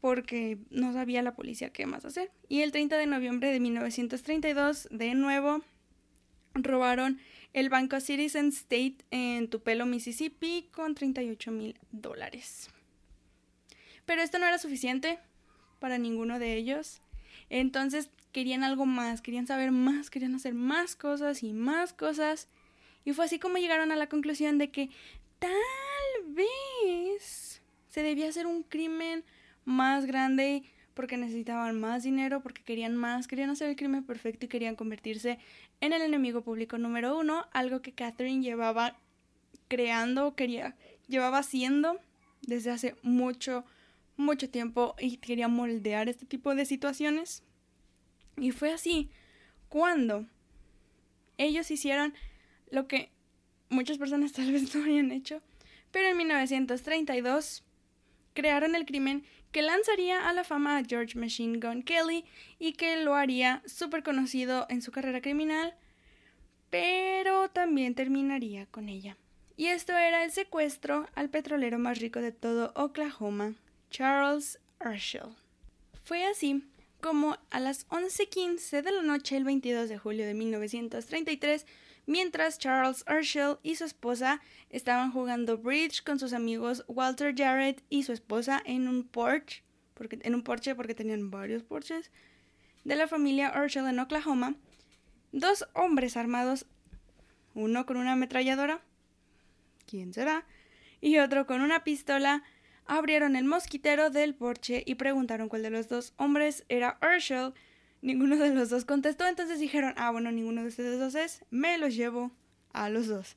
porque 0.00 0.58
no 0.70 0.92
sabía 0.92 1.22
la 1.22 1.36
policía 1.36 1.70
qué 1.70 1.86
más 1.86 2.04
hacer. 2.04 2.32
Y 2.48 2.62
el 2.62 2.72
30 2.72 2.98
de 2.98 3.06
noviembre 3.06 3.52
de 3.52 3.60
1932, 3.60 4.88
de 4.90 5.14
nuevo, 5.14 5.60
robaron 6.54 7.20
el 7.52 7.68
banco 7.68 8.00
Citizen 8.00 8.48
State 8.48 8.96
en 9.12 9.48
Tupelo, 9.48 9.86
Mississippi, 9.86 10.68
con 10.72 10.96
38 10.96 11.52
mil 11.52 11.78
dólares. 11.92 12.68
Pero 14.04 14.22
esto 14.22 14.40
no 14.40 14.46
era 14.46 14.58
suficiente 14.58 15.20
para 15.78 15.98
ninguno 15.98 16.40
de 16.40 16.56
ellos. 16.56 17.00
Entonces 17.48 18.10
querían 18.32 18.64
algo 18.64 18.86
más, 18.86 19.22
querían 19.22 19.46
saber 19.46 19.70
más, 19.70 20.10
querían 20.10 20.34
hacer 20.34 20.54
más 20.54 20.96
cosas 20.96 21.42
y 21.42 21.52
más 21.52 21.92
cosas. 21.92 22.48
Y 23.04 23.12
fue 23.12 23.26
así 23.26 23.38
como 23.38 23.58
llegaron 23.58 23.92
a 23.92 23.96
la 23.96 24.08
conclusión 24.08 24.58
de 24.58 24.70
que 24.70 24.90
tal 25.38 25.52
vez 26.28 27.62
se 27.88 28.02
debía 28.02 28.28
hacer 28.28 28.46
un 28.46 28.62
crimen 28.62 29.24
más 29.64 30.06
grande 30.06 30.64
porque 30.94 31.16
necesitaban 31.16 31.80
más 31.80 32.02
dinero, 32.02 32.42
porque 32.42 32.62
querían 32.62 32.96
más, 32.96 33.26
querían 33.26 33.50
hacer 33.50 33.68
el 33.70 33.76
crimen 33.76 34.04
perfecto 34.04 34.46
y 34.46 34.48
querían 34.48 34.76
convertirse 34.76 35.38
en 35.80 35.92
el 35.92 36.02
enemigo 36.02 36.42
público 36.42 36.78
número 36.78 37.18
uno, 37.18 37.46
algo 37.52 37.80
que 37.80 37.92
Catherine 37.92 38.42
llevaba 38.42 38.96
creando, 39.68 40.34
quería, 40.34 40.76
llevaba 41.08 41.38
haciendo 41.38 41.98
desde 42.42 42.70
hace 42.70 42.94
mucho, 43.02 43.64
mucho 44.16 44.50
tiempo 44.50 44.94
y 44.98 45.16
quería 45.16 45.48
moldear 45.48 46.08
este 46.08 46.26
tipo 46.26 46.54
de 46.54 46.66
situaciones. 46.66 47.42
Y 48.36 48.50
fue 48.52 48.72
así 48.72 49.10
cuando 49.68 50.26
ellos 51.38 51.70
hicieron 51.70 52.14
lo 52.70 52.86
que 52.86 53.10
muchas 53.68 53.98
personas 53.98 54.32
tal 54.34 54.52
vez 54.52 54.74
no 54.74 54.82
habían 54.82 55.10
hecho, 55.12 55.40
pero 55.90 56.08
en 56.08 56.16
1932 56.16 57.64
crearon 58.34 58.74
el 58.74 58.86
crimen 58.86 59.24
que 59.50 59.62
lanzaría 59.62 60.28
a 60.28 60.32
la 60.32 60.44
fama 60.44 60.78
a 60.78 60.84
George 60.84 61.18
Machine 61.18 61.58
Gun 61.58 61.82
Kelly 61.82 62.24
y 62.58 62.72
que 62.72 62.96
lo 62.96 63.14
haría 63.14 63.62
súper 63.66 64.02
conocido 64.02 64.66
en 64.70 64.80
su 64.80 64.90
carrera 64.90 65.20
criminal, 65.20 65.74
pero 66.70 67.50
también 67.50 67.94
terminaría 67.94 68.66
con 68.66 68.88
ella. 68.88 69.18
Y 69.58 69.66
esto 69.66 69.96
era 69.96 70.24
el 70.24 70.32
secuestro 70.32 71.06
al 71.14 71.28
petrolero 71.28 71.78
más 71.78 71.98
rico 71.98 72.20
de 72.20 72.32
todo 72.32 72.72
Oklahoma, 72.74 73.54
Charles 73.90 74.58
Urshel. 74.80 75.36
Fue 76.02 76.24
así 76.24 76.64
como 77.02 77.36
a 77.50 77.58
las 77.58 77.86
11.15 77.88 78.80
de 78.80 78.92
la 78.92 79.02
noche 79.02 79.36
el 79.36 79.42
22 79.42 79.88
de 79.88 79.98
julio 79.98 80.24
de 80.24 80.34
1933, 80.34 81.66
mientras 82.06 82.60
Charles 82.60 83.04
Urshel 83.10 83.58
y 83.64 83.74
su 83.74 83.84
esposa 83.84 84.40
estaban 84.70 85.10
jugando 85.10 85.58
bridge 85.58 86.04
con 86.04 86.20
sus 86.20 86.32
amigos 86.32 86.84
Walter 86.86 87.34
Jarrett 87.36 87.82
y 87.90 88.04
su 88.04 88.12
esposa 88.12 88.62
en 88.64 88.86
un 88.86 89.02
porche, 89.02 89.64
porque, 89.94 90.20
en 90.22 90.34
un 90.36 90.44
porche 90.44 90.76
porque 90.76 90.94
tenían 90.94 91.32
varios 91.32 91.64
porches, 91.64 92.12
de 92.84 92.94
la 92.94 93.08
familia 93.08 93.52
Urshel 93.60 93.88
en 93.88 93.98
Oklahoma, 93.98 94.54
dos 95.32 95.66
hombres 95.74 96.16
armados, 96.16 96.66
uno 97.54 97.84
con 97.84 97.96
una 97.96 98.12
ametralladora, 98.12 98.78
¿quién 99.86 100.14
será? 100.14 100.46
Y 101.00 101.18
otro 101.18 101.48
con 101.48 101.62
una 101.62 101.82
pistola, 101.82 102.44
abrieron 102.86 103.36
el 103.36 103.44
mosquitero 103.44 104.10
del 104.10 104.34
porche 104.34 104.82
y 104.86 104.96
preguntaron 104.96 105.48
cuál 105.48 105.62
de 105.62 105.70
los 105.70 105.88
dos 105.88 106.14
hombres 106.16 106.64
era 106.68 106.98
Urshel. 107.02 107.54
Ninguno 108.00 108.36
de 108.36 108.52
los 108.52 108.70
dos 108.70 108.84
contestó, 108.84 109.26
entonces 109.28 109.60
dijeron, 109.60 109.94
ah, 109.96 110.10
bueno, 110.10 110.32
ninguno 110.32 110.62
de 110.62 110.68
ustedes 110.68 110.98
dos 110.98 111.14
es, 111.14 111.44
me 111.50 111.78
los 111.78 111.94
llevo 111.94 112.32
a 112.72 112.88
los 112.88 113.06
dos. 113.06 113.36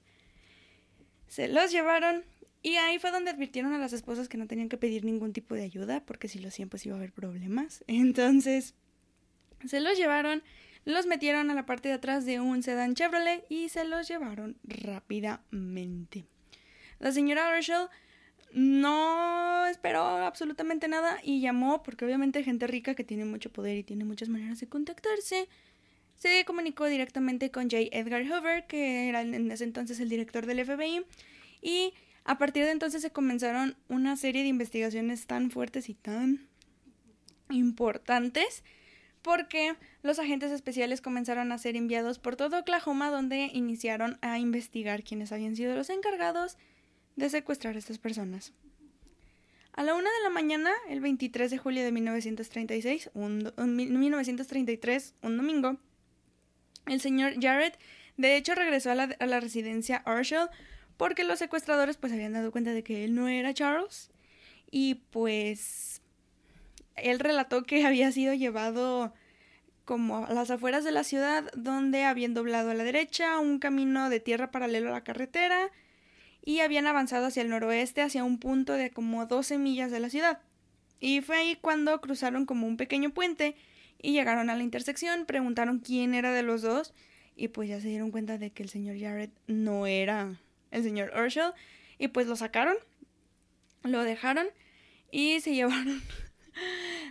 Se 1.27 1.47
los 1.47 1.71
llevaron 1.71 2.23
y 2.65 2.77
ahí 2.77 2.97
fue 2.97 3.11
donde 3.11 3.29
advirtieron 3.29 3.73
a 3.73 3.77
las 3.77 3.93
esposas 3.93 4.27
que 4.27 4.37
no 4.37 4.47
tenían 4.47 4.69
que 4.69 4.77
pedir 4.77 5.05
ningún 5.05 5.33
tipo 5.33 5.53
de 5.53 5.61
ayuda, 5.61 6.03
porque 6.03 6.27
si 6.27 6.39
lo 6.39 6.47
hacían 6.47 6.69
pues 6.69 6.83
iba 6.85 6.95
a 6.95 6.97
haber 6.97 7.11
problemas. 7.11 7.83
Entonces, 7.87 8.73
se 9.67 9.79
los 9.79 9.97
llevaron, 9.97 10.41
los 10.83 11.05
metieron 11.05 11.51
a 11.51 11.53
la 11.53 11.67
parte 11.67 11.89
de 11.89 11.95
atrás 11.95 12.25
de 12.25 12.39
un 12.39 12.63
sedán 12.63 12.95
Chevrolet 12.95 13.45
y 13.49 13.69
se 13.69 13.85
los 13.85 14.07
llevaron 14.07 14.57
rápidamente. 14.63 16.25
La 16.97 17.11
señora 17.11 17.55
Urshel 17.55 17.87
no 18.55 19.67
esperó 19.67 19.99
absolutamente 20.01 20.87
nada 20.87 21.19
y 21.21 21.41
llamó, 21.41 21.83
porque 21.83 22.05
obviamente 22.05 22.41
gente 22.41 22.67
rica 22.67 22.95
que 22.95 23.03
tiene 23.03 23.25
mucho 23.25 23.51
poder 23.51 23.77
y 23.77 23.83
tiene 23.83 24.05
muchas 24.05 24.29
maneras 24.29 24.61
de 24.61 24.67
contactarse, 24.69 25.49
se 26.15 26.45
comunicó 26.45 26.85
directamente 26.85 27.51
con 27.51 27.69
J. 27.69 27.89
Edgar 27.91 28.23
Hoover, 28.25 28.65
que 28.65 29.09
era 29.09 29.21
en 29.21 29.51
ese 29.51 29.65
entonces 29.65 29.99
el 29.99 30.07
director 30.07 30.45
del 30.45 30.65
FBI, 30.65 31.05
y 31.61 31.93
a 32.23 32.37
partir 32.37 32.63
de 32.63 32.71
entonces 32.71 33.01
se 33.01 33.11
comenzaron 33.11 33.75
una 33.89 34.15
serie 34.15 34.43
de 34.43 34.47
investigaciones 34.47 35.27
tan 35.27 35.51
fuertes 35.51 35.89
y 35.89 35.93
tan 35.93 36.47
importantes 37.49 38.63
porque 39.21 39.75
los 40.01 40.17
agentes 40.17 40.51
especiales 40.51 41.01
comenzaron 41.01 41.51
a 41.51 41.57
ser 41.57 41.75
enviados 41.75 42.19
por 42.19 42.37
todo 42.37 42.59
Oklahoma 42.59 43.09
donde 43.09 43.49
iniciaron 43.51 44.17
a 44.21 44.39
investigar 44.39 45.03
quiénes 45.03 45.33
habían 45.33 45.57
sido 45.57 45.75
los 45.75 45.89
encargados 45.89 46.57
de 47.15 47.29
secuestrar 47.29 47.75
a 47.75 47.79
estas 47.79 47.97
personas. 47.97 48.53
A 49.73 49.83
la 49.83 49.93
una 49.93 50.09
de 50.09 50.23
la 50.23 50.29
mañana, 50.29 50.71
el 50.89 51.01
23 51.01 51.51
de 51.51 51.57
julio 51.57 51.83
de 51.83 51.91
1936, 51.91 53.09
un, 53.13 53.51
1933, 53.57 55.15
un 55.21 55.37
domingo, 55.37 55.77
el 56.85 57.01
señor 57.01 57.33
Jarrett 57.41 57.77
de 58.17 58.37
hecho 58.37 58.55
regresó 58.55 58.91
a 58.91 58.95
la, 58.95 59.39
residencia 59.39 59.97
Arshall 60.05 60.49
porque 60.97 61.23
los 61.23 61.39
secuestradores 61.39 61.97
pues 61.97 62.13
habían 62.13 62.33
dado 62.33 62.51
cuenta 62.51 62.71
de 62.71 62.83
que 62.83 63.03
él 63.03 63.13
no 63.15 63.27
era 63.27 63.53
Charles 63.53 64.09
y 64.71 64.95
pues 65.11 66.01
él 66.95 67.19
relató 67.19 67.63
que 67.63 67.85
había 67.85 68.11
sido 68.11 68.33
llevado 68.33 69.13
como 69.83 70.25
a 70.25 70.33
las 70.33 70.49
afueras 70.49 70.83
de 70.83 70.91
la 70.91 71.03
ciudad 71.03 71.51
donde 71.55 72.05
habían 72.05 72.33
doblado 72.33 72.71
a 72.71 72.73
la 72.73 72.83
derecha 72.83 73.37
un 73.39 73.59
camino 73.59 74.09
de 74.09 74.21
tierra 74.21 74.51
paralelo 74.51 74.89
a 74.89 74.93
la 74.93 75.03
carretera 75.03 75.69
y 76.45 76.59
habían 76.59 76.87
avanzado 76.87 77.25
hacia 77.25 77.41
el 77.41 77.49
noroeste 77.49 78.01
hacia 78.01 78.23
un 78.23 78.37
punto 78.37 78.73
de 78.73 78.91
como 78.91 79.25
12 79.25 79.57
millas 79.57 79.91
de 79.91 79.99
la 79.99 80.09
ciudad. 80.09 80.39
Y 80.99 81.21
fue 81.21 81.37
ahí 81.37 81.57
cuando 81.59 81.99
cruzaron 81.99 82.45
como 82.45 82.67
un 82.67 82.77
pequeño 82.77 83.09
puente 83.09 83.55
y 84.01 84.13
llegaron 84.13 84.49
a 84.49 84.55
la 84.55 84.63
intersección, 84.63 85.25
preguntaron 85.25 85.79
quién 85.79 86.13
era 86.13 86.31
de 86.31 86.43
los 86.43 86.61
dos 86.61 86.93
y 87.35 87.49
pues 87.49 87.67
ya 87.67 87.81
se 87.81 87.89
dieron 87.89 88.11
cuenta 88.11 88.37
de 88.37 88.51
que 88.51 88.63
el 88.63 88.69
señor 88.69 88.97
Jarrett 88.99 89.31
no 89.47 89.87
era 89.87 90.39
el 90.71 90.83
señor 90.83 91.11
Urshel 91.17 91.51
y 91.97 92.07
pues 92.09 92.27
lo 92.27 92.35
sacaron, 92.35 92.75
lo 93.83 94.03
dejaron 94.03 94.47
y 95.11 95.39
se 95.41 95.53
llevaron, 95.55 96.01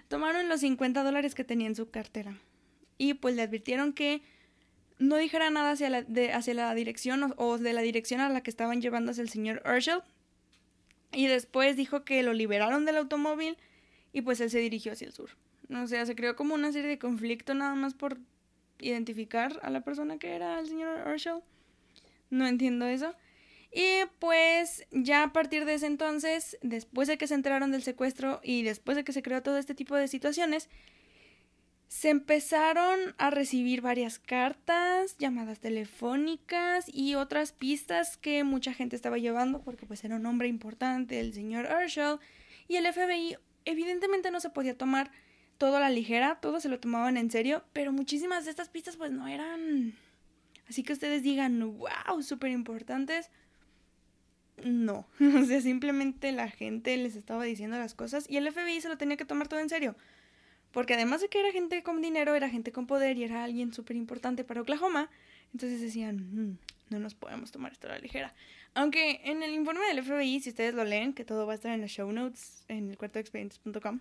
tomaron 0.08 0.48
los 0.48 0.60
50 0.60 1.02
dólares 1.02 1.34
que 1.34 1.44
tenía 1.44 1.66
en 1.66 1.74
su 1.74 1.90
cartera 1.90 2.38
y 2.96 3.14
pues 3.14 3.34
le 3.34 3.42
advirtieron 3.42 3.92
que 3.92 4.22
no 4.98 5.16
dijera 5.16 5.50
nada 5.50 5.72
hacia 5.72 5.90
la, 5.90 6.04
hacia 6.34 6.54
la 6.54 6.74
dirección 6.74 7.34
o, 7.36 7.58
de 7.58 7.72
la 7.72 7.82
dirección 7.82 8.20
a 8.20 8.28
la 8.28 8.42
que 8.42 8.50
estaban 8.50 8.80
llevándose 8.80 9.22
el 9.22 9.28
señor 9.28 9.62
Urshel 9.66 10.02
y 11.12 11.26
después 11.26 11.76
dijo 11.76 12.04
que 12.04 12.22
lo 12.22 12.32
liberaron 12.32 12.84
del 12.84 12.96
automóvil 12.96 13.56
y 14.12 14.22
pues 14.22 14.40
él 14.40 14.50
se 14.50 14.58
dirigió 14.58 14.92
hacia 14.92 15.06
el 15.06 15.12
sur. 15.12 15.30
O 15.70 15.86
sea, 15.86 16.06
se 16.06 16.14
creó 16.14 16.36
como 16.36 16.54
una 16.54 16.72
serie 16.72 16.88
de 16.88 16.98
conflicto 16.98 17.54
nada 17.54 17.74
más 17.74 17.94
por 17.94 18.18
identificar 18.78 19.58
a 19.62 19.70
la 19.70 19.82
persona 19.82 20.18
que 20.18 20.34
era 20.34 20.58
el 20.60 20.66
señor 20.66 21.06
Urshel. 21.08 21.42
No 22.30 22.46
entiendo 22.46 22.86
eso. 22.86 23.14
Y 23.72 24.04
pues 24.20 24.86
ya 24.92 25.24
a 25.24 25.32
partir 25.32 25.64
de 25.64 25.74
ese 25.74 25.86
entonces, 25.86 26.56
después 26.62 27.08
de 27.08 27.18
que 27.18 27.26
se 27.26 27.34
enteraron 27.34 27.72
del 27.72 27.82
secuestro 27.82 28.40
y 28.44 28.62
después 28.62 28.96
de 28.96 29.02
que 29.02 29.12
se 29.12 29.22
creó 29.22 29.42
todo 29.42 29.58
este 29.58 29.74
tipo 29.74 29.96
de 29.96 30.06
situaciones, 30.06 30.68
se 31.88 32.10
empezaron 32.10 32.98
a 33.18 33.30
recibir 33.30 33.80
varias 33.80 34.18
cartas, 34.18 35.16
llamadas 35.18 35.60
telefónicas 35.60 36.86
y 36.92 37.14
otras 37.14 37.52
pistas 37.52 38.16
que 38.16 38.42
mucha 38.44 38.74
gente 38.74 38.96
estaba 38.96 39.18
llevando 39.18 39.62
porque 39.62 39.86
pues 39.86 40.02
era 40.04 40.16
un 40.16 40.26
hombre 40.26 40.48
importante, 40.48 41.20
el 41.20 41.32
señor 41.32 41.68
Urshel, 41.70 42.18
y 42.66 42.76
el 42.76 42.92
FBI 42.92 43.36
evidentemente 43.64 44.30
no 44.30 44.40
se 44.40 44.50
podía 44.50 44.76
tomar 44.76 45.10
todo 45.58 45.76
a 45.76 45.80
la 45.80 45.90
ligera, 45.90 46.40
todo 46.40 46.60
se 46.60 46.68
lo 46.68 46.80
tomaban 46.80 47.16
en 47.16 47.30
serio, 47.30 47.64
pero 47.72 47.92
muchísimas 47.92 48.44
de 48.44 48.50
estas 48.50 48.68
pistas 48.68 48.96
pues 48.96 49.12
no 49.12 49.28
eran 49.28 49.94
así 50.68 50.82
que 50.82 50.94
ustedes 50.94 51.22
digan, 51.22 51.60
wow, 51.78 52.22
súper 52.22 52.50
importantes 52.50 53.30
no. 54.62 55.06
o 55.20 55.44
sea, 55.44 55.60
simplemente 55.60 56.32
la 56.32 56.48
gente 56.50 56.96
les 56.96 57.16
estaba 57.16 57.44
diciendo 57.44 57.78
las 57.78 57.94
cosas 57.94 58.26
y 58.28 58.36
el 58.36 58.50
FBI 58.50 58.80
se 58.80 58.88
lo 58.88 58.96
tenía 58.96 59.16
que 59.16 59.24
tomar 59.24 59.48
todo 59.48 59.60
en 59.60 59.68
serio. 59.68 59.96
Porque 60.74 60.94
además 60.94 61.22
de 61.22 61.28
que 61.28 61.38
era 61.40 61.52
gente 61.52 61.82
con 61.82 62.02
dinero, 62.02 62.34
era 62.34 62.50
gente 62.50 62.72
con 62.72 62.86
poder 62.86 63.16
y 63.16 63.24
era 63.24 63.44
alguien 63.44 63.72
súper 63.72 63.96
importante 63.96 64.44
para 64.44 64.60
Oklahoma, 64.60 65.08
entonces 65.52 65.80
decían, 65.80 66.16
mm, 66.16 66.58
no 66.90 66.98
nos 66.98 67.14
podemos 67.14 67.52
tomar 67.52 67.72
esto 67.72 67.86
a 67.86 67.90
la 67.90 67.98
ligera. 67.98 68.34
Aunque 68.74 69.20
en 69.24 69.42
el 69.44 69.52
informe 69.52 69.86
del 69.86 70.02
FBI, 70.02 70.40
si 70.40 70.50
ustedes 70.50 70.74
lo 70.74 70.84
leen, 70.84 71.14
que 71.14 71.24
todo 71.24 71.46
va 71.46 71.52
a 71.52 71.54
estar 71.54 71.72
en 71.72 71.80
los 71.80 71.92
show 71.92 72.10
notes 72.10 72.64
en 72.68 72.90
el 72.90 72.98
cuarto 72.98 73.20
expedientes.com, 73.20 74.00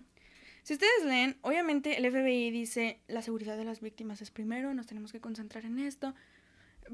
si 0.64 0.72
ustedes 0.72 1.04
leen, 1.04 1.36
obviamente 1.42 1.96
el 1.96 2.10
FBI 2.10 2.50
dice 2.50 2.98
la 3.06 3.22
seguridad 3.22 3.56
de 3.56 3.64
las 3.64 3.80
víctimas 3.80 4.20
es 4.20 4.30
primero, 4.30 4.74
nos 4.74 4.86
tenemos 4.86 5.12
que 5.12 5.20
concentrar 5.20 5.64
en 5.64 5.78
esto, 5.78 6.14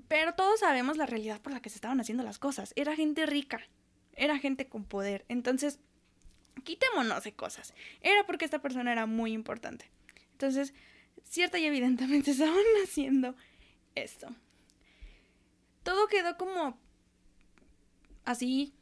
pero 0.08 0.34
todos 0.34 0.60
sabemos 0.60 0.98
la 0.98 1.06
realidad 1.06 1.40
por 1.40 1.52
la 1.52 1.62
que 1.62 1.70
se 1.70 1.76
estaban 1.76 2.00
haciendo 2.00 2.22
las 2.22 2.38
cosas. 2.38 2.72
Era 2.76 2.96
gente 2.96 3.24
rica, 3.26 3.60
era 4.14 4.38
gente 4.38 4.68
con 4.68 4.84
poder. 4.84 5.24
Entonces, 5.28 5.78
quitémonos 6.64 7.24
de 7.24 7.32
cosas. 7.32 7.74
Era 8.00 8.24
porque 8.26 8.44
esta 8.44 8.60
persona 8.60 8.92
era 8.92 9.06
muy 9.06 9.32
importante. 9.32 9.90
Entonces, 10.32 10.74
cierta 11.24 11.58
y 11.58 11.64
evidentemente 11.64 12.30
estaban 12.32 12.64
haciendo 12.82 13.34
esto. 13.94 14.28
Todo 15.82 16.08
quedó 16.08 16.36
como 16.36 16.78
así, 18.24 18.74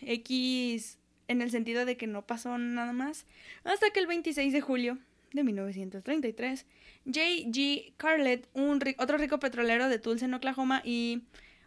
X, 0.00 0.98
en 1.28 1.42
el 1.42 1.50
sentido 1.50 1.84
de 1.84 1.96
que 1.96 2.06
no 2.06 2.26
pasó 2.26 2.56
nada 2.58 2.92
más, 2.92 3.26
hasta 3.64 3.90
que 3.90 4.00
el 4.00 4.06
26 4.06 4.52
de 4.52 4.60
julio 4.60 4.98
de 5.32 5.42
1933, 5.42 6.66
J.G. 7.06 7.94
Carlett, 7.96 8.48
un 8.54 8.80
otro 8.98 9.18
rico 9.18 9.38
petrolero 9.38 9.88
de 9.88 9.98
Tulsa, 9.98 10.26
en 10.26 10.34
Oklahoma, 10.34 10.80
y 10.84 11.24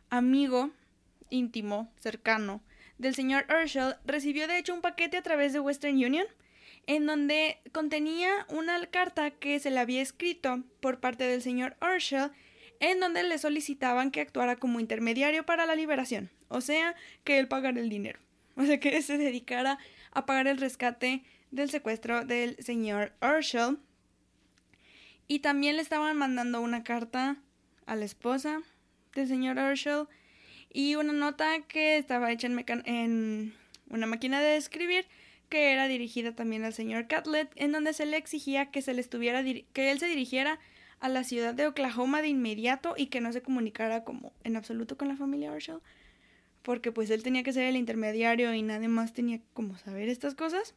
amigo 0.09 0.72
íntimo, 1.30 1.91
cercano, 1.99 2.61
del 2.97 3.15
señor 3.15 3.45
Urshel, 3.49 3.95
recibió 4.05 4.47
de 4.47 4.57
hecho 4.57 4.73
un 4.73 4.81
paquete 4.81 5.17
a 5.17 5.21
través 5.21 5.53
de 5.53 5.59
Western 5.59 5.95
Union, 5.95 6.25
en 6.87 7.05
donde 7.05 7.59
contenía 7.71 8.29
una 8.49 8.85
carta 8.87 9.31
que 9.31 9.59
se 9.59 9.69
le 9.69 9.79
había 9.79 10.01
escrito 10.01 10.63
por 10.79 10.99
parte 10.99 11.25
del 11.25 11.41
señor 11.41 11.75
Urshel, 11.81 12.31
en 12.79 12.99
donde 12.99 13.23
le 13.23 13.37
solicitaban 13.37 14.11
que 14.11 14.21
actuara 14.21 14.55
como 14.55 14.79
intermediario 14.79 15.45
para 15.45 15.65
la 15.65 15.75
liberación, 15.75 16.29
o 16.47 16.61
sea, 16.61 16.95
que 17.23 17.39
él 17.39 17.47
pagara 17.47 17.79
el 17.79 17.89
dinero, 17.89 18.19
o 18.55 18.63
sea, 18.63 18.79
que 18.79 19.01
se 19.01 19.17
dedicara 19.17 19.77
a 20.11 20.25
pagar 20.25 20.47
el 20.47 20.57
rescate 20.57 21.23
del 21.51 21.69
secuestro 21.69 22.25
del 22.25 22.57
señor 22.63 23.13
Urshel. 23.21 23.77
Y 25.27 25.39
también 25.39 25.75
le 25.75 25.81
estaban 25.81 26.15
mandando 26.15 26.61
una 26.61 26.83
carta 26.83 27.37
a 27.85 27.95
la 27.95 28.05
esposa 28.05 28.61
del 29.13 29.27
señor 29.27 29.57
Urshel 29.57 30.07
y 30.78 30.93
una 30.93 31.11
nota 31.11 31.59
que 31.67 31.97
estaba 31.97 32.32
hecha 32.32 32.45
en, 32.45 32.63
en 32.86 33.53
una 33.89 34.05
máquina 34.05 34.41
de 34.41 34.57
escribir 34.57 35.07
que 35.49 35.71
era 35.71 35.88
dirigida 35.88 36.36
también 36.36 36.63
al 36.65 36.73
señor 36.73 37.07
Catlett, 37.07 37.49
en 37.55 37.71
donde 37.71 37.93
se 37.93 38.05
le 38.05 38.15
exigía 38.15 38.69
que 38.69 38.84
se 38.84 38.93
le 38.93 39.01
estuviera 39.01 39.43
que 39.43 39.89
él 39.89 39.97
se 39.97 40.05
dirigiera 40.05 40.59
a 40.99 41.09
la 41.09 41.23
ciudad 41.23 41.55
de 41.55 41.65
Oklahoma 41.65 42.21
de 42.21 42.28
inmediato 42.28 42.93
y 42.95 43.07
que 43.07 43.21
no 43.21 43.34
se 43.34 43.41
comunicara 43.41 44.03
como 44.03 44.34
en 44.43 44.55
absoluto 44.55 44.99
con 44.99 45.07
la 45.07 45.15
familia 45.15 45.51
Urshel, 45.51 45.80
porque 46.61 46.91
pues 46.91 47.09
él 47.09 47.23
tenía 47.23 47.41
que 47.41 47.53
ser 47.53 47.63
el 47.63 47.75
intermediario 47.75 48.53
y 48.53 48.61
nadie 48.61 48.88
más 48.88 49.13
tenía 49.13 49.39
como 49.55 49.80
saber 49.80 50.09
estas 50.09 50.36
cosas. 50.36 50.75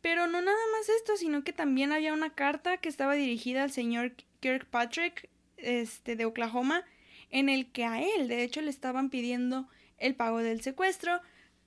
Pero 0.00 0.28
no 0.28 0.40
nada 0.40 0.56
más 0.78 0.88
esto, 0.88 1.18
sino 1.18 1.44
que 1.44 1.52
también 1.52 1.92
había 1.92 2.14
una 2.14 2.30
carta 2.30 2.78
que 2.78 2.88
estaba 2.88 3.12
dirigida 3.12 3.64
al 3.64 3.70
señor 3.70 4.14
Kirkpatrick 4.40 5.28
este, 5.58 6.16
de 6.16 6.24
Oklahoma, 6.24 6.86
en 7.30 7.48
el 7.48 7.70
que 7.70 7.84
a 7.84 8.02
él, 8.02 8.28
de 8.28 8.42
hecho, 8.42 8.60
le 8.60 8.70
estaban 8.70 9.10
pidiendo 9.10 9.68
el 9.98 10.14
pago 10.14 10.38
del 10.38 10.60
secuestro 10.62 11.20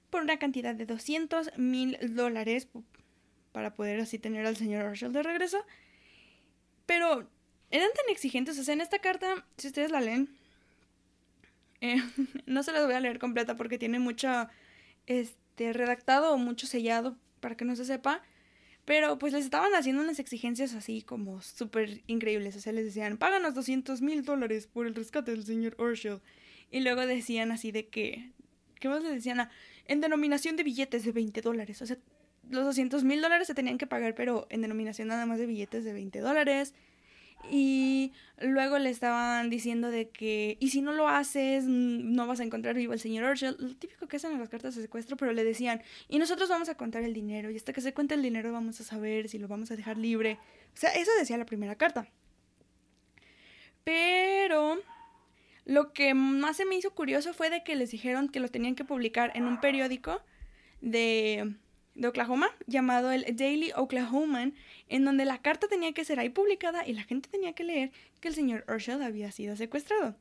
por 0.09 0.21
una 0.21 0.37
cantidad 0.37 0.75
de 0.75 0.85
200 0.85 1.57
mil 1.57 1.97
dólares 2.15 2.67
para 3.51 3.75
poder 3.75 3.99
así 3.99 4.19
tener 4.19 4.45
al 4.45 4.57
señor 4.57 4.85
Marshall 4.85 5.13
de 5.13 5.23
regreso. 5.23 5.65
Pero 6.85 7.29
eran 7.71 7.89
tan 7.95 8.09
exigentes, 8.09 8.59
o 8.59 8.63
sea, 8.63 8.73
en 8.73 8.81
esta 8.81 8.99
carta, 8.99 9.45
si 9.57 9.67
ustedes 9.67 9.91
la 9.91 10.01
leen, 10.01 10.29
eh, 11.81 11.97
no 12.45 12.63
se 12.63 12.71
las 12.71 12.85
voy 12.85 12.95
a 12.95 12.99
leer 12.99 13.19
completa 13.19 13.55
porque 13.55 13.77
tiene 13.77 13.99
mucho 13.99 14.47
este, 15.07 15.73
redactado 15.73 16.33
o 16.33 16.37
mucho 16.37 16.67
sellado 16.67 17.17
para 17.39 17.55
que 17.55 17.65
no 17.65 17.75
se 17.75 17.85
sepa. 17.85 18.21
Pero 18.85 19.17
pues 19.17 19.31
les 19.33 19.45
estaban 19.45 19.73
haciendo 19.75 20.01
unas 20.01 20.19
exigencias 20.19 20.73
así 20.73 21.01
como 21.01 21.41
súper 21.41 22.01
increíbles. 22.07 22.55
O 22.55 22.59
sea, 22.59 22.73
les 22.73 22.85
decían, 22.85 23.17
páganos 23.17 23.53
200 23.53 24.01
mil 24.01 24.23
dólares 24.23 24.67
por 24.67 24.87
el 24.87 24.95
rescate 24.95 25.31
del 25.31 25.45
señor 25.45 25.75
Urshel. 25.79 26.19
Y 26.69 26.81
luego 26.81 27.05
decían 27.05 27.51
así 27.51 27.71
de 27.71 27.87
que... 27.87 28.31
¿Qué 28.79 28.89
más 28.89 29.01
les 29.01 29.13
decían? 29.13 29.39
Ah, 29.39 29.49
en 29.87 30.01
denominación 30.01 30.57
de 30.57 30.63
billetes 30.63 31.05
de 31.05 31.13
20 31.13 31.41
dólares. 31.41 31.81
O 31.81 31.85
sea, 31.85 31.97
los 32.49 32.65
200 32.65 33.03
mil 33.05 33.21
dólares 33.21 33.47
se 33.47 33.53
tenían 33.53 33.77
que 33.77 33.87
pagar, 33.87 34.15
pero 34.15 34.47
en 34.49 34.61
denominación 34.61 35.07
nada 35.07 35.25
más 35.25 35.39
de 35.39 35.45
billetes 35.45 35.85
de 35.85 35.93
20 35.93 36.19
dólares. 36.19 36.73
Y 37.51 38.13
luego 38.39 38.79
le 38.79 38.89
estaban 38.89 39.49
diciendo 39.49 39.91
de 39.91 40.09
que, 40.09 40.57
y 40.59 40.69
si 40.69 40.81
no 40.81 40.91
lo 40.93 41.07
haces, 41.07 41.65
no 41.65 42.25
vas 42.27 42.39
a 42.39 42.43
encontrar 42.43 42.75
vivo 42.75 42.93
al 42.93 42.99
señor 42.99 43.29
Urshel. 43.29 43.55
Lo 43.59 43.75
típico 43.75 44.07
que 44.07 44.17
hacen 44.17 44.31
en 44.31 44.39
las 44.39 44.49
cartas 44.49 44.75
de 44.75 44.81
secuestro, 44.81 45.17
pero 45.17 45.33
le 45.33 45.43
decían, 45.43 45.81
y 46.07 46.19
nosotros 46.19 46.49
vamos 46.49 46.69
a 46.69 46.75
contar 46.75 47.03
el 47.03 47.13
dinero, 47.13 47.51
y 47.51 47.57
hasta 47.57 47.73
que 47.73 47.81
se 47.81 47.93
cuente 47.93 48.15
el 48.15 48.21
dinero 48.21 48.51
vamos 48.51 48.79
a 48.79 48.83
saber 48.83 49.29
si 49.29 49.39
lo 49.39 49.47
vamos 49.47 49.71
a 49.71 49.75
dejar 49.75 49.97
libre. 49.97 50.39
O 50.73 50.77
sea, 50.77 50.91
eso 50.91 51.11
decía 51.19 51.37
la 51.37 51.45
primera 51.45 51.75
carta. 51.75 52.07
Pero 53.83 54.79
lo 55.65 55.93
que 55.93 56.13
más 56.13 56.57
se 56.57 56.65
me 56.65 56.75
hizo 56.75 56.93
curioso 56.95 57.33
fue 57.33 57.49
de 57.49 57.63
que 57.63 57.75
les 57.75 57.91
dijeron 57.91 58.29
que 58.29 58.39
lo 58.39 58.47
tenían 58.47 58.75
que 58.75 58.85
publicar 58.85 59.31
en 59.35 59.45
un 59.45 59.59
periódico 59.59 60.21
de, 60.81 61.55
de 61.95 62.07
Oklahoma 62.07 62.49
llamado 62.67 63.11
el 63.11 63.25
Daily 63.35 63.71
Oklahoman, 63.75 64.53
en 64.93 65.05
donde 65.05 65.25
la 65.25 65.39
carta 65.39 65.67
tenía 65.67 65.91
que 65.91 66.05
ser 66.05 66.19
ahí 66.19 66.29
publicada 66.29 66.87
y 66.87 66.93
la 66.93 67.01
gente 67.01 67.27
tenía 67.27 67.53
que 67.53 67.63
leer 67.63 67.91
que 68.19 68.27
el 68.27 68.35
señor 68.35 68.63
Urshel 68.67 69.01
había 69.01 69.31
sido 69.31 69.55
secuestrado. 69.55 70.15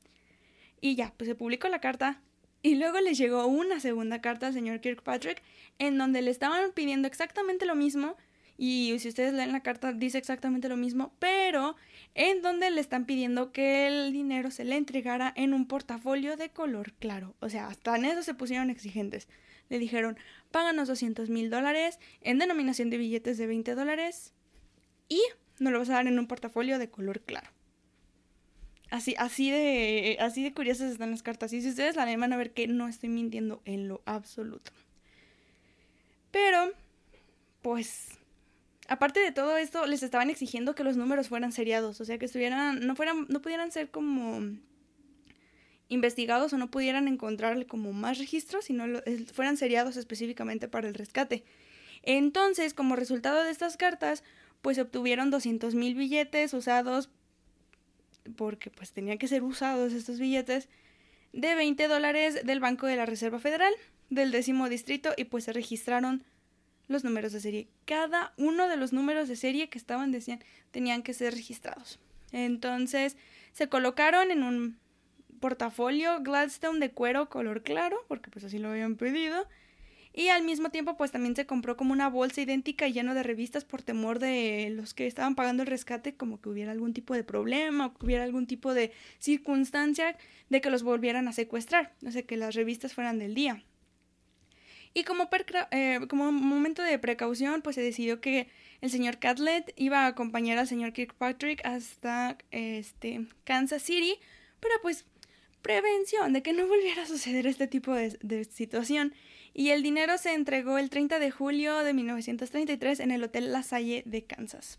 Y 0.81 0.95
ya, 0.95 1.12
pues 1.18 1.29
se 1.29 1.35
publicó 1.35 1.68
la 1.68 1.83
carta. 1.83 2.23
Y 2.62 2.77
luego 2.77 2.99
les 3.01 3.18
llegó 3.18 3.47
una 3.47 3.81
segunda 3.81 4.23
carta 4.23 4.47
al 4.47 4.55
señor 4.55 4.81
Kirkpatrick 4.81 5.43
en 5.79 5.99
donde 5.99 6.23
le 6.23 6.31
estaban 6.31 6.73
pidiendo 6.73 7.07
exactamente 7.07 7.66
lo 7.66 7.75
mismo. 7.75 8.16
Y 8.57 8.97
si 8.99 9.11
ustedes 9.11 9.35
leen 9.35 9.53
la 9.53 9.61
carta 9.61 9.93
dice 9.93 10.16
exactamente 10.16 10.70
lo 10.70 10.79
mismo, 10.79 11.12
pero 11.18 11.77
en 12.14 12.41
donde 12.41 12.70
le 12.70 12.81
están 12.81 13.05
pidiendo 13.05 13.53
que 13.53 13.87
el 13.87 14.11
dinero 14.11 14.51
se 14.51 14.64
le 14.64 14.77
entregara 14.77 15.35
en 15.37 15.53
un 15.53 15.66
portafolio 15.68 16.39
de 16.39 16.49
color 16.49 16.95
claro. 16.95 17.35
O 17.41 17.51
sea, 17.51 17.66
hasta 17.66 17.95
en 17.95 18.07
eso 18.07 18.23
se 18.23 18.33
pusieron 18.33 18.70
exigentes. 18.70 19.29
Le 19.68 19.79
dijeron, 19.79 20.16
páganos 20.51 20.89
200 20.89 21.29
mil 21.29 21.51
dólares 21.51 21.99
en 22.23 22.39
denominación 22.39 22.89
de 22.89 22.97
billetes 22.97 23.37
de 23.37 23.47
20 23.47 23.75
dólares 23.75 24.33
y 25.12 25.20
nos 25.58 25.72
lo 25.72 25.78
vas 25.78 25.90
a 25.90 25.94
dar 25.94 26.06
en 26.06 26.18
un 26.18 26.26
portafolio 26.26 26.78
de 26.78 26.88
color 26.88 27.20
claro. 27.20 27.50
Así, 28.90 29.14
así 29.18 29.50
de, 29.50 30.16
así 30.20 30.42
de 30.42 30.54
curiosas 30.54 30.90
están 30.90 31.10
las 31.10 31.22
cartas. 31.22 31.52
Y 31.52 31.60
si 31.60 31.68
ustedes 31.68 31.96
la 31.96 32.06
leen 32.06 32.20
van 32.20 32.32
a 32.32 32.36
ver 32.36 32.52
que 32.52 32.66
no 32.66 32.88
estoy 32.88 33.10
mintiendo 33.10 33.60
en 33.64 33.88
lo 33.88 34.02
absoluto. 34.06 34.70
Pero, 36.30 36.72
pues, 37.60 38.08
aparte 38.88 39.20
de 39.20 39.32
todo 39.32 39.58
esto, 39.58 39.86
les 39.86 40.02
estaban 40.02 40.30
exigiendo 40.30 40.74
que 40.74 40.84
los 40.84 40.96
números 40.96 41.28
fueran 41.28 41.52
seriados, 41.52 42.00
o 42.00 42.04
sea, 42.06 42.18
que 42.18 42.26
estuvieran, 42.26 42.86
no 42.86 42.96
fueran, 42.96 43.26
no 43.28 43.42
pudieran 43.42 43.70
ser 43.70 43.90
como 43.90 44.40
investigados 45.88 46.54
o 46.54 46.58
no 46.58 46.70
pudieran 46.70 47.06
encontrarle 47.06 47.66
como 47.66 47.92
más 47.92 48.18
registros, 48.18 48.64
sino 48.64 48.86
fueran 49.32 49.58
seriados 49.58 49.98
específicamente 49.98 50.68
para 50.68 50.88
el 50.88 50.94
rescate. 50.94 51.44
Entonces, 52.02 52.74
como 52.74 52.96
resultado 52.96 53.42
de 53.44 53.50
estas 53.50 53.76
cartas, 53.76 54.24
pues 54.62 54.78
obtuvieron 54.78 55.30
200 55.30 55.74
mil 55.74 55.94
billetes 55.94 56.54
usados, 56.54 57.10
porque 58.36 58.70
pues 58.70 58.92
tenían 58.92 59.18
que 59.18 59.28
ser 59.28 59.42
usados 59.42 59.92
estos 59.92 60.18
billetes, 60.18 60.68
de 61.32 61.54
20 61.54 61.88
dólares 61.88 62.44
del 62.44 62.60
Banco 62.60 62.86
de 62.86 62.96
la 62.96 63.06
Reserva 63.06 63.38
Federal, 63.38 63.72
del 64.10 64.30
décimo 64.30 64.68
distrito, 64.68 65.12
y 65.16 65.24
pues 65.24 65.44
se 65.44 65.52
registraron 65.52 66.24
los 66.88 67.04
números 67.04 67.32
de 67.32 67.40
serie. 67.40 67.68
Cada 67.84 68.32
uno 68.36 68.68
de 68.68 68.76
los 68.76 68.92
números 68.92 69.28
de 69.28 69.36
serie 69.36 69.68
que 69.68 69.78
estaban 69.78 70.12
decían 70.12 70.42
tenían 70.70 71.02
que 71.02 71.14
ser 71.14 71.34
registrados. 71.34 71.98
Entonces 72.32 73.16
se 73.52 73.68
colocaron 73.68 74.30
en 74.30 74.42
un 74.42 74.78
portafolio 75.40 76.20
Gladstone 76.20 76.78
de 76.78 76.92
cuero 76.92 77.28
color 77.28 77.62
claro, 77.62 78.04
porque 78.08 78.30
pues 78.30 78.44
así 78.44 78.58
lo 78.58 78.70
habían 78.70 78.96
pedido. 78.96 79.48
Y 80.14 80.28
al 80.28 80.42
mismo 80.42 80.70
tiempo 80.70 80.96
pues 80.96 81.10
también 81.10 81.34
se 81.34 81.46
compró 81.46 81.76
como 81.76 81.92
una 81.92 82.08
bolsa 82.08 82.42
idéntica 82.42 82.86
llena 82.88 83.14
de 83.14 83.22
revistas 83.22 83.64
por 83.64 83.82
temor 83.82 84.18
de 84.18 84.68
los 84.70 84.92
que 84.92 85.06
estaban 85.06 85.34
pagando 85.34 85.62
el 85.62 85.68
rescate 85.68 86.14
como 86.14 86.40
que 86.40 86.50
hubiera 86.50 86.72
algún 86.72 86.92
tipo 86.92 87.14
de 87.14 87.24
problema 87.24 87.86
o 87.86 87.94
que 87.94 88.04
hubiera 88.04 88.24
algún 88.24 88.46
tipo 88.46 88.74
de 88.74 88.92
circunstancia 89.18 90.16
de 90.50 90.60
que 90.60 90.70
los 90.70 90.82
volvieran 90.82 91.28
a 91.28 91.32
secuestrar, 91.32 91.94
o 92.06 92.10
sea 92.10 92.22
que 92.22 92.36
las 92.36 92.54
revistas 92.54 92.92
fueran 92.92 93.18
del 93.18 93.34
día. 93.34 93.64
Y 94.94 95.04
como, 95.04 95.30
eh, 95.70 96.00
como 96.08 96.30
momento 96.30 96.82
de 96.82 96.98
precaución, 96.98 97.62
pues 97.62 97.76
se 97.76 97.82
decidió 97.82 98.20
que 98.20 98.48
el 98.82 98.90
señor 98.90 99.18
Catlett 99.18 99.72
iba 99.76 100.00
a 100.00 100.08
acompañar 100.08 100.58
al 100.58 100.68
señor 100.68 100.92
Kirkpatrick 100.92 101.64
hasta 101.64 102.36
este, 102.50 103.26
Kansas 103.44 103.82
City, 103.82 104.16
para 104.60 104.74
pues 104.82 105.06
prevención 105.62 106.34
de 106.34 106.42
que 106.42 106.52
no 106.52 106.66
volviera 106.66 107.02
a 107.02 107.06
suceder 107.06 107.46
este 107.46 107.66
tipo 107.66 107.94
de 107.94 108.44
situación. 108.44 109.14
Y 109.55 109.70
el 109.70 109.82
dinero 109.82 110.16
se 110.18 110.32
entregó 110.32 110.78
el 110.78 110.90
30 110.90 111.18
de 111.18 111.30
julio 111.30 111.78
de 111.84 111.92
1933 111.92 113.00
en 113.00 113.11
el 113.11 113.22
Hotel 113.24 113.53
La 113.53 113.62
Salle 113.62 114.03
de 114.07 114.24
Kansas. 114.24 114.78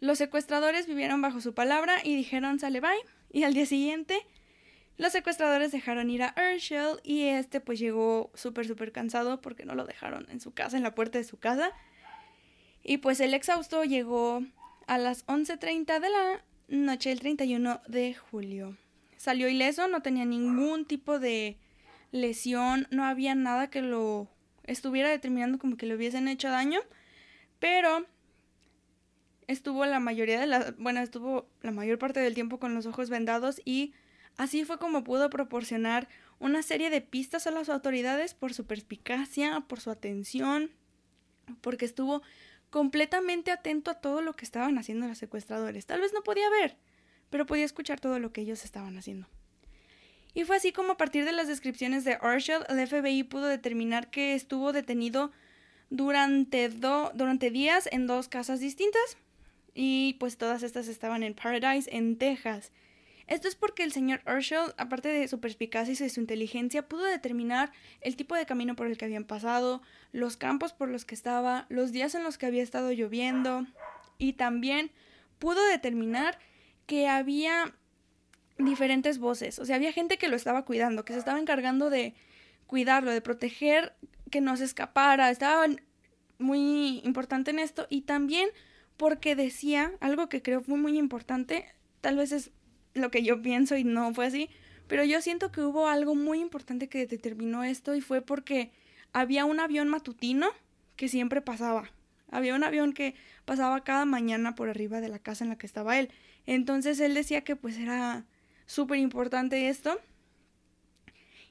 Los 0.00 0.18
secuestradores 0.18 0.86
vivieron 0.86 1.20
bajo 1.20 1.40
su 1.40 1.54
palabra 1.54 1.98
y 2.02 2.16
dijeron 2.16 2.58
sale 2.58 2.80
bye. 2.80 2.90
Y 3.30 3.44
al 3.44 3.54
día 3.54 3.66
siguiente 3.66 4.26
los 4.98 5.12
secuestradores 5.12 5.70
dejaron 5.70 6.10
ir 6.10 6.24
a 6.24 6.34
Urshel 6.36 7.00
y 7.04 7.22
este 7.22 7.60
pues 7.60 7.78
llegó 7.78 8.32
súper 8.34 8.66
súper 8.66 8.90
cansado 8.90 9.40
porque 9.40 9.64
no 9.64 9.76
lo 9.76 9.84
dejaron 9.86 10.26
en 10.28 10.40
su 10.40 10.52
casa, 10.52 10.76
en 10.76 10.82
la 10.82 10.96
puerta 10.96 11.18
de 11.18 11.24
su 11.24 11.38
casa. 11.38 11.70
Y 12.82 12.98
pues 12.98 13.20
el 13.20 13.32
exhausto 13.32 13.84
llegó 13.84 14.42
a 14.88 14.98
las 14.98 15.24
11.30 15.26 16.00
de 16.00 16.10
la 16.10 16.44
noche 16.66 17.10
del 17.10 17.20
31 17.20 17.80
de 17.86 18.14
julio. 18.14 18.76
Salió 19.16 19.48
ileso, 19.48 19.86
no 19.86 20.02
tenía 20.02 20.24
ningún 20.24 20.84
tipo 20.84 21.20
de 21.20 21.58
lesión, 22.10 22.86
no 22.90 23.04
había 23.04 23.34
nada 23.34 23.70
que 23.70 23.82
lo 23.82 24.28
estuviera 24.64 25.08
determinando 25.08 25.58
como 25.58 25.76
que 25.76 25.86
le 25.86 25.94
hubiesen 25.94 26.28
hecho 26.28 26.48
daño, 26.48 26.80
pero 27.58 28.06
estuvo 29.46 29.86
la 29.86 30.00
mayoría 30.00 30.38
de 30.38 30.46
la, 30.46 30.74
bueno, 30.78 31.00
estuvo 31.00 31.48
la 31.62 31.70
mayor 31.70 31.98
parte 31.98 32.20
del 32.20 32.34
tiempo 32.34 32.58
con 32.58 32.74
los 32.74 32.86
ojos 32.86 33.10
vendados 33.10 33.60
y 33.64 33.94
Así 34.38 34.64
fue 34.64 34.78
como 34.78 35.02
pudo 35.02 35.28
proporcionar 35.30 36.08
una 36.38 36.62
serie 36.62 36.90
de 36.90 37.00
pistas 37.00 37.48
a 37.48 37.50
las 37.50 37.68
autoridades 37.68 38.34
por 38.34 38.54
su 38.54 38.66
perspicacia, 38.66 39.64
por 39.66 39.80
su 39.80 39.90
atención, 39.90 40.70
porque 41.60 41.84
estuvo 41.84 42.22
completamente 42.70 43.50
atento 43.50 43.90
a 43.90 44.00
todo 44.00 44.22
lo 44.22 44.34
que 44.34 44.44
estaban 44.44 44.78
haciendo 44.78 45.08
los 45.08 45.18
secuestradores. 45.18 45.86
Tal 45.86 46.00
vez 46.00 46.12
no 46.12 46.22
podía 46.22 46.48
ver, 46.50 46.76
pero 47.30 47.46
podía 47.46 47.64
escuchar 47.64 47.98
todo 47.98 48.20
lo 48.20 48.32
que 48.32 48.42
ellos 48.42 48.64
estaban 48.64 48.96
haciendo. 48.96 49.26
Y 50.38 50.44
fue 50.44 50.54
así 50.54 50.70
como 50.70 50.92
a 50.92 50.96
partir 50.96 51.24
de 51.24 51.32
las 51.32 51.48
descripciones 51.48 52.04
de 52.04 52.16
Arshel, 52.20 52.62
el 52.68 52.86
FBI 52.86 53.24
pudo 53.24 53.46
determinar 53.46 54.08
que 54.08 54.34
estuvo 54.34 54.72
detenido 54.72 55.32
durante, 55.90 56.68
durante 56.68 57.50
días 57.50 57.88
en 57.90 58.06
dos 58.06 58.28
casas 58.28 58.60
distintas. 58.60 59.16
Y 59.74 60.14
pues 60.20 60.38
todas 60.38 60.62
estas 60.62 60.86
estaban 60.86 61.24
en 61.24 61.34
Paradise, 61.34 61.90
en 61.92 62.18
Texas. 62.18 62.70
Esto 63.26 63.48
es 63.48 63.56
porque 63.56 63.82
el 63.82 63.90
señor 63.90 64.20
Urshel, 64.28 64.74
aparte 64.76 65.08
de 65.08 65.26
su 65.26 65.40
perspicacia 65.40 65.92
y 65.92 66.08
su 66.08 66.20
inteligencia, 66.20 66.86
pudo 66.86 67.02
determinar 67.02 67.72
el 68.00 68.14
tipo 68.14 68.36
de 68.36 68.46
camino 68.46 68.76
por 68.76 68.86
el 68.86 68.96
que 68.96 69.06
habían 69.06 69.24
pasado, 69.24 69.82
los 70.12 70.36
campos 70.36 70.72
por 70.72 70.88
los 70.88 71.04
que 71.04 71.16
estaba, 71.16 71.66
los 71.68 71.90
días 71.90 72.14
en 72.14 72.22
los 72.22 72.38
que 72.38 72.46
había 72.46 72.62
estado 72.62 72.92
lloviendo 72.92 73.66
y 74.18 74.34
también 74.34 74.92
pudo 75.40 75.66
determinar 75.66 76.38
que 76.86 77.08
había 77.08 77.74
diferentes 78.58 79.18
voces, 79.18 79.58
o 79.58 79.64
sea, 79.64 79.76
había 79.76 79.92
gente 79.92 80.18
que 80.18 80.28
lo 80.28 80.36
estaba 80.36 80.64
cuidando, 80.64 81.04
que 81.04 81.12
se 81.12 81.18
estaba 81.18 81.38
encargando 81.38 81.90
de 81.90 82.14
cuidarlo, 82.66 83.10
de 83.10 83.20
proteger 83.20 83.94
que 84.30 84.40
no 84.40 84.56
se 84.56 84.64
escapara, 84.64 85.30
estaba 85.30 85.66
muy 86.38 87.00
importante 87.04 87.50
en 87.50 87.58
esto 87.58 87.86
y 87.88 88.02
también 88.02 88.48
porque 88.96 89.36
decía 89.36 89.92
algo 90.00 90.28
que 90.28 90.42
creo 90.42 90.60
fue 90.60 90.76
muy 90.76 90.98
importante, 90.98 91.66
tal 92.00 92.16
vez 92.16 92.32
es 92.32 92.50
lo 92.94 93.10
que 93.10 93.22
yo 93.22 93.40
pienso 93.40 93.76
y 93.76 93.84
no 93.84 94.12
fue 94.12 94.26
así, 94.26 94.50
pero 94.88 95.04
yo 95.04 95.20
siento 95.20 95.52
que 95.52 95.60
hubo 95.60 95.86
algo 95.86 96.14
muy 96.14 96.40
importante 96.40 96.88
que 96.88 97.06
determinó 97.06 97.62
esto 97.62 97.94
y 97.94 98.00
fue 98.00 98.22
porque 98.22 98.72
había 99.12 99.44
un 99.44 99.60
avión 99.60 99.88
matutino 99.88 100.48
que 100.96 101.08
siempre 101.08 101.40
pasaba. 101.40 101.90
Había 102.30 102.54
un 102.54 102.64
avión 102.64 102.92
que 102.92 103.14
pasaba 103.44 103.84
cada 103.84 104.04
mañana 104.04 104.54
por 104.54 104.68
arriba 104.68 105.00
de 105.00 105.08
la 105.08 105.18
casa 105.18 105.44
en 105.44 105.50
la 105.50 105.56
que 105.56 105.66
estaba 105.66 105.98
él. 105.98 106.10
Entonces 106.46 107.00
él 107.00 107.14
decía 107.14 107.42
que 107.42 107.56
pues 107.56 107.78
era 107.78 108.26
súper 108.68 108.98
importante 108.98 109.68
esto. 109.68 109.98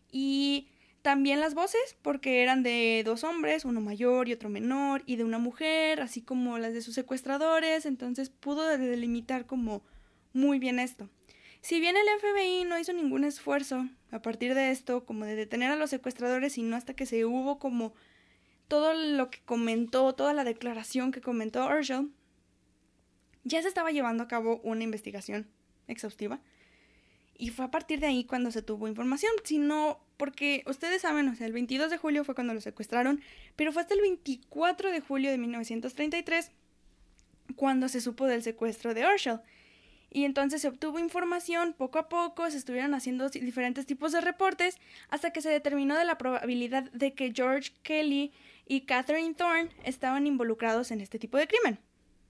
Y 0.10 0.70
también 1.02 1.42
las 1.42 1.54
voces, 1.54 1.98
porque 2.02 2.44
eran 2.44 2.64
de 2.64 3.02
dos 3.04 3.26
hombres, 3.26 3.66
uno 3.66 3.82
mayor 3.82 4.30
y 4.30 4.34
otro 4.34 4.50
menor, 4.50 5.04
y 5.06 5.18
de 5.18 5.26
una 5.26 5.40
mujer, 5.40 6.00
así 6.00 6.22
como 6.22 6.60
las 6.60 6.74
de 6.74 6.82
sus 6.82 6.96
secuestradores. 6.96 7.86
Entonces 7.86 8.30
pudo 8.30 8.66
delimitar 8.66 9.46
como 9.46 9.84
muy 10.32 10.60
bien 10.60 10.80
esto. 10.80 11.10
Si 11.62 11.82
bien 11.82 11.98
el 11.98 12.08
FBI 12.20 12.64
no 12.66 12.80
hizo 12.80 12.94
ningún 12.94 13.26
esfuerzo 13.26 13.90
a 14.12 14.22
partir 14.22 14.54
de 14.54 14.72
esto, 14.72 15.04
como 15.04 15.26
de 15.26 15.36
detener 15.36 15.72
a 15.72 15.76
los 15.76 15.90
secuestradores, 15.90 16.54
sino 16.54 16.76
hasta 16.76 16.94
que 16.94 17.06
se 17.06 17.26
hubo 17.26 17.58
como 17.58 17.94
todo 18.68 18.94
lo 18.94 19.30
que 19.32 19.40
comentó, 19.44 20.14
toda 20.14 20.34
la 20.34 20.44
declaración 20.44 21.12
que 21.12 21.20
comentó 21.20 21.66
Urgell, 21.66 22.12
ya 23.44 23.62
se 23.62 23.68
estaba 23.68 23.92
llevando 23.92 24.24
a 24.24 24.28
cabo 24.28 24.62
una 24.64 24.84
investigación 24.84 25.48
exhaustiva. 25.88 26.42
Y 27.38 27.50
fue 27.50 27.66
a 27.66 27.72
partir 27.72 28.00
de 28.00 28.08
ahí 28.08 28.24
cuando 28.24 28.52
se 28.52 28.64
tuvo 28.64 28.88
información, 28.88 29.32
sino 29.44 30.00
porque 30.18 30.64
ustedes 30.66 31.04
saben, 31.04 31.28
o 31.30 31.36
sea, 31.36 31.46
el 31.46 31.54
22 31.54 31.92
de 31.92 31.98
julio 31.98 32.24
fue 32.24 32.34
cuando 32.34 32.54
lo 32.54 32.62
secuestraron, 32.62 33.22
pero 33.56 33.72
fue 33.72 33.84
hasta 33.84 33.94
el 33.94 34.02
24 34.02 34.92
de 34.92 35.02
julio 35.02 35.30
de 35.30 35.38
1933 35.38 36.52
cuando 37.56 37.88
se 37.90 38.02
supo 38.02 38.26
del 38.26 38.42
secuestro 38.42 38.94
de 38.94 39.06
Urshel. 39.06 39.40
Y 40.10 40.24
entonces 40.24 40.62
se 40.62 40.68
obtuvo 40.68 41.00
información 41.00 41.76
poco 41.78 42.00
a 42.00 42.10
poco, 42.10 42.50
se 42.50 42.58
estuvieron 42.58 42.94
haciendo 42.94 43.30
diferentes 43.30 43.86
tipos 43.86 44.14
de 44.14 44.22
reportes 44.22 44.78
hasta 45.10 45.32
que 45.32 45.42
se 45.42 45.50
determinó 45.50 45.96
de 45.96 46.06
la 46.06 46.18
probabilidad 46.18 46.90
de 46.92 47.14
que 47.14 47.34
George 47.36 47.74
Kelly 47.84 48.32
y 48.66 48.82
Catherine 48.82 49.36
Thorne 49.36 49.70
estaban 49.84 50.26
involucrados 50.26 50.92
en 50.92 51.02
este 51.02 51.20
tipo 51.20 51.38
de 51.38 51.48
crimen. 51.48 51.80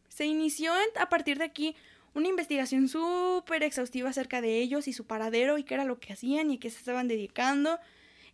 Se 0.10 0.26
inició 0.26 0.74
a 1.00 1.10
partir 1.10 1.38
de 1.38 1.46
aquí 1.46 1.76
una 2.18 2.30
investigación 2.30 2.88
súper 2.88 3.62
exhaustiva 3.62 4.10
acerca 4.10 4.42
de 4.42 4.58
ellos 4.58 4.88
y 4.88 4.94
su 4.94 5.06
paradero 5.06 5.60
y 5.60 5.64
qué 5.64 5.76
era 5.76 5.86
lo 5.86 6.00
que 6.00 6.14
hacían 6.14 6.50
y 6.50 6.58
qué 6.58 6.72
se 6.72 6.80
estaban 6.80 7.08
dedicando. 7.08 7.80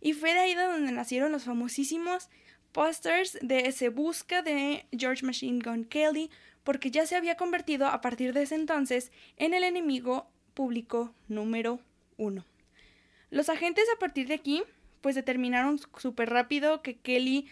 Y 0.00 0.14
fue 0.14 0.32
de 0.32 0.38
ahí 0.40 0.54
de 0.54 0.62
donde 0.62 0.90
nacieron 0.90 1.32
los 1.32 1.44
famosísimos 1.44 2.30
posters 2.72 3.38
de 3.42 3.70
Se 3.72 3.90
Busca 3.90 4.40
de 4.40 4.86
George 4.90 5.26
Machine 5.26 5.60
Gun 5.62 5.84
Kelly, 5.84 6.30
porque 6.64 6.90
ya 6.90 7.04
se 7.04 7.14
había 7.14 7.36
convertido 7.36 7.86
a 7.86 8.00
partir 8.00 8.32
de 8.32 8.44
ese 8.44 8.54
entonces 8.54 9.12
en 9.36 9.52
el 9.52 9.64
enemigo 9.64 10.30
público 10.54 11.12
número 11.28 11.78
uno. 12.16 12.46
Los 13.28 13.50
agentes 13.50 13.84
a 13.94 13.98
partir 13.98 14.28
de 14.28 14.34
aquí, 14.34 14.62
pues 15.02 15.14
determinaron 15.14 15.78
súper 15.98 16.30
rápido 16.30 16.80
que 16.80 16.96
Kelly 16.96 17.48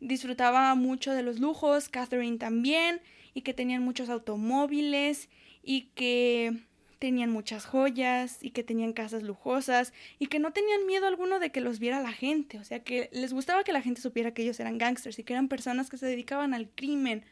disfrutaba 0.00 0.74
mucho 0.74 1.12
de 1.12 1.22
los 1.22 1.40
lujos, 1.40 1.88
Catherine 1.88 2.36
también, 2.36 3.00
y 3.32 3.40
que 3.40 3.54
tenían 3.54 3.82
muchos 3.82 4.10
automóviles 4.10 5.30
y 5.62 5.90
que 5.94 6.64
tenían 6.98 7.30
muchas 7.30 7.66
joyas 7.66 8.38
y 8.42 8.50
que 8.50 8.62
tenían 8.62 8.92
casas 8.92 9.24
lujosas 9.24 9.92
y 10.20 10.26
que 10.26 10.38
no 10.38 10.52
tenían 10.52 10.86
miedo 10.86 11.08
alguno 11.08 11.40
de 11.40 11.50
que 11.50 11.60
los 11.60 11.80
viera 11.80 12.00
la 12.00 12.12
gente, 12.12 12.60
o 12.60 12.64
sea 12.64 12.84
que 12.84 13.10
les 13.12 13.32
gustaba 13.32 13.64
que 13.64 13.72
la 13.72 13.82
gente 13.82 14.00
supiera 14.00 14.32
que 14.32 14.42
ellos 14.42 14.60
eran 14.60 14.78
gangsters 14.78 15.18
y 15.18 15.24
que 15.24 15.32
eran 15.32 15.48
personas 15.48 15.90
que 15.90 15.96
se 15.96 16.06
dedicaban 16.06 16.54
al 16.54 16.68
crimen. 16.68 17.24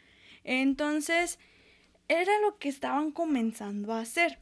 Entonces, 0.42 1.38
era 2.08 2.32
lo 2.40 2.58
que 2.58 2.68
estaban 2.68 3.12
comenzando 3.12 3.92
a 3.92 4.00
hacer. 4.00 4.40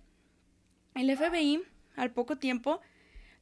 El 0.94 1.14
FBI, 1.14 1.62
al 1.94 2.10
poco 2.10 2.38
tiempo, 2.38 2.80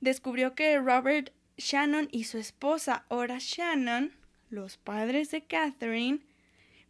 descubrió 0.00 0.56
que 0.56 0.80
Robert 0.80 1.32
Shannon 1.56 2.08
y 2.10 2.24
su 2.24 2.38
esposa 2.38 3.06
Ora 3.08 3.36
Shannon, 3.38 4.12
los 4.50 4.76
padres 4.76 5.30
de 5.30 5.44
Catherine, 5.44 6.18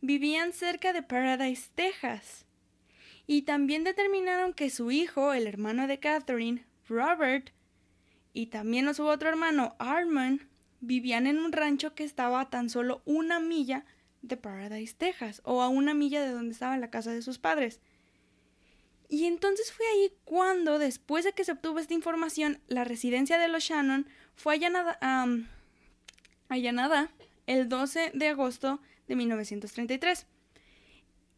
vivían 0.01 0.55
cerca 0.55 0.95
de 0.95 1.03
Paradise, 1.03 1.69
Texas. 1.75 2.46
Y 3.27 3.43
también 3.43 3.85
determinaron 3.85 4.55
que 4.55 4.71
su 4.71 4.91
hijo, 4.91 5.33
el 5.33 5.47
hermano 5.47 5.87
de 5.87 5.99
Catherine, 5.99 6.65
Robert, 6.89 7.51
y 8.33 8.47
también 8.47 8.93
su 8.95 9.05
otro 9.07 9.29
hermano, 9.29 9.75
Armand, 9.79 10.43
vivían 10.81 11.27
en 11.27 11.39
un 11.39 11.53
rancho 11.53 11.95
que 11.95 12.05
estaba 12.05 12.41
a 12.43 12.51
tan 12.51 12.69
solo 12.69 13.03
una 13.05 13.41
milla 13.41 13.85
de 14.23 14.37
Paradise, 14.37 14.95
Texas, 14.97 15.41
o 15.45 15.63
a 15.63 15.69
una 15.69 15.95
milla 15.95 16.23
de 16.23 16.31
donde 16.31 16.53
estaba 16.53 16.77
la 16.77 16.91
casa 16.91 17.13
de 17.13 17.23
sus 17.23 17.39
padres. 17.39 17.81
Y 19.09 19.25
entonces 19.27 19.73
fue 19.73 19.87
ahí 19.87 20.13
cuando, 20.25 20.79
después 20.79 21.25
de 21.25 21.33
que 21.33 21.45
se 21.45 21.53
obtuvo 21.53 21.79
esta 21.79 21.95
información, 21.95 22.61
la 22.67 22.85
residencia 22.85 23.39
de 23.39 23.49
los 23.49 23.63
Shannon 23.63 24.07
fue 24.35 24.55
allanada, 24.55 24.99
allanada 26.49 27.11
el 27.47 27.69
12 27.69 28.13
de 28.15 28.29
agosto 28.29 28.81
de 29.07 29.17
1933. 29.17 30.27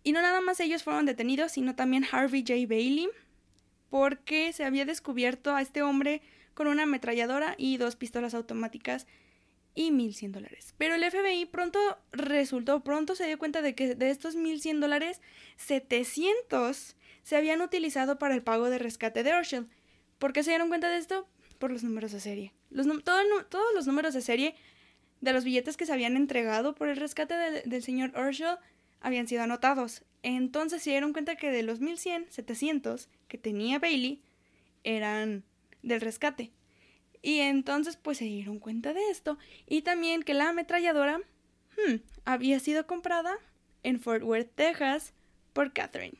Y 0.02 0.12
no 0.12 0.22
nada 0.22 0.40
más 0.40 0.60
ellos 0.60 0.82
fueron 0.82 1.06
detenidos, 1.06 1.52
sino 1.52 1.74
también 1.74 2.06
Harvey 2.10 2.42
J. 2.46 2.54
Bailey, 2.68 3.08
porque 3.90 4.52
se 4.52 4.64
había 4.64 4.84
descubierto 4.84 5.54
a 5.54 5.62
este 5.62 5.82
hombre 5.82 6.22
con 6.54 6.66
una 6.66 6.84
ametralladora 6.84 7.54
y 7.56 7.76
dos 7.76 7.96
pistolas 7.96 8.34
automáticas 8.34 9.06
y 9.74 9.90
1.100 9.90 10.32
dólares. 10.32 10.74
Pero 10.76 10.96
el 10.96 11.08
FBI 11.08 11.46
pronto 11.46 11.78
resultó, 12.10 12.82
pronto 12.82 13.14
se 13.14 13.26
dio 13.26 13.38
cuenta 13.38 13.62
de 13.62 13.74
que 13.74 13.94
de 13.94 14.10
estos 14.10 14.36
1.100 14.36 14.80
dólares, 14.80 15.20
700 15.56 16.96
se 17.22 17.36
habían 17.36 17.60
utilizado 17.60 18.18
para 18.18 18.34
el 18.34 18.42
pago 18.42 18.70
de 18.70 18.78
rescate 18.78 19.22
de 19.22 19.38
Urshel. 19.38 19.68
¿Por 20.18 20.32
qué 20.32 20.42
se 20.42 20.50
dieron 20.50 20.68
cuenta 20.68 20.88
de 20.88 20.96
esto? 20.96 21.28
Por 21.60 21.70
los 21.70 21.84
números 21.84 22.10
de 22.10 22.20
serie. 22.20 22.52
Todos 23.04 23.74
los 23.74 23.86
números 23.86 24.14
de 24.14 24.20
serie 24.20 24.56
de 25.20 25.32
los 25.32 25.44
billetes 25.44 25.76
que 25.76 25.86
se 25.86 25.92
habían 25.92 26.16
entregado 26.16 26.74
por 26.74 26.88
el 26.88 26.96
rescate 26.96 27.34
del 27.64 27.82
señor 27.82 28.12
Urshel 28.18 28.58
habían 29.00 29.28
sido 29.28 29.42
anotados. 29.42 30.04
Entonces 30.22 30.82
se 30.82 30.90
dieron 30.90 31.12
cuenta 31.12 31.36
que 31.36 31.50
de 31.50 31.62
los 31.62 31.80
1100, 31.80 32.26
700 32.30 33.08
que 33.28 33.38
tenía 33.38 33.78
Bailey 33.78 34.22
eran 34.84 35.44
del 35.82 36.00
rescate. 36.00 36.52
Y 37.22 37.40
entonces 37.40 37.96
pues 37.96 38.18
se 38.18 38.24
dieron 38.24 38.58
cuenta 38.58 38.92
de 38.92 39.10
esto. 39.10 39.38
Y 39.66 39.82
también 39.82 40.22
que 40.22 40.34
la 40.34 40.50
ametralladora 40.50 41.18
hmm, 41.18 41.96
había 42.24 42.60
sido 42.60 42.86
comprada 42.86 43.36
en 43.82 44.00
Fort 44.00 44.22
Worth, 44.22 44.54
Texas 44.54 45.12
por 45.52 45.72
Catherine. 45.72 46.18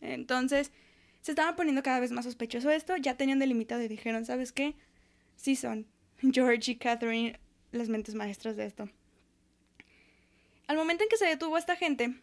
Entonces 0.00 0.72
se 1.20 1.32
estaba 1.32 1.56
poniendo 1.56 1.82
cada 1.82 2.00
vez 2.00 2.10
más 2.12 2.24
sospechoso 2.24 2.70
esto. 2.70 2.96
Ya 2.96 3.16
tenían 3.16 3.38
delimitado 3.38 3.82
y 3.82 3.88
dijeron, 3.88 4.24
¿sabes 4.24 4.52
qué? 4.52 4.74
Sí 5.36 5.56
son 5.56 5.86
George 6.32 6.72
y 6.72 6.76
Catherine 6.76 7.38
las 7.72 7.88
mentes 7.88 8.14
maestras 8.14 8.56
de 8.56 8.66
esto. 8.66 8.88
Al 10.66 10.76
momento 10.76 11.02
en 11.04 11.10
que 11.10 11.16
se 11.16 11.26
detuvo 11.26 11.56
a 11.56 11.58
esta 11.58 11.76
gente, 11.76 12.14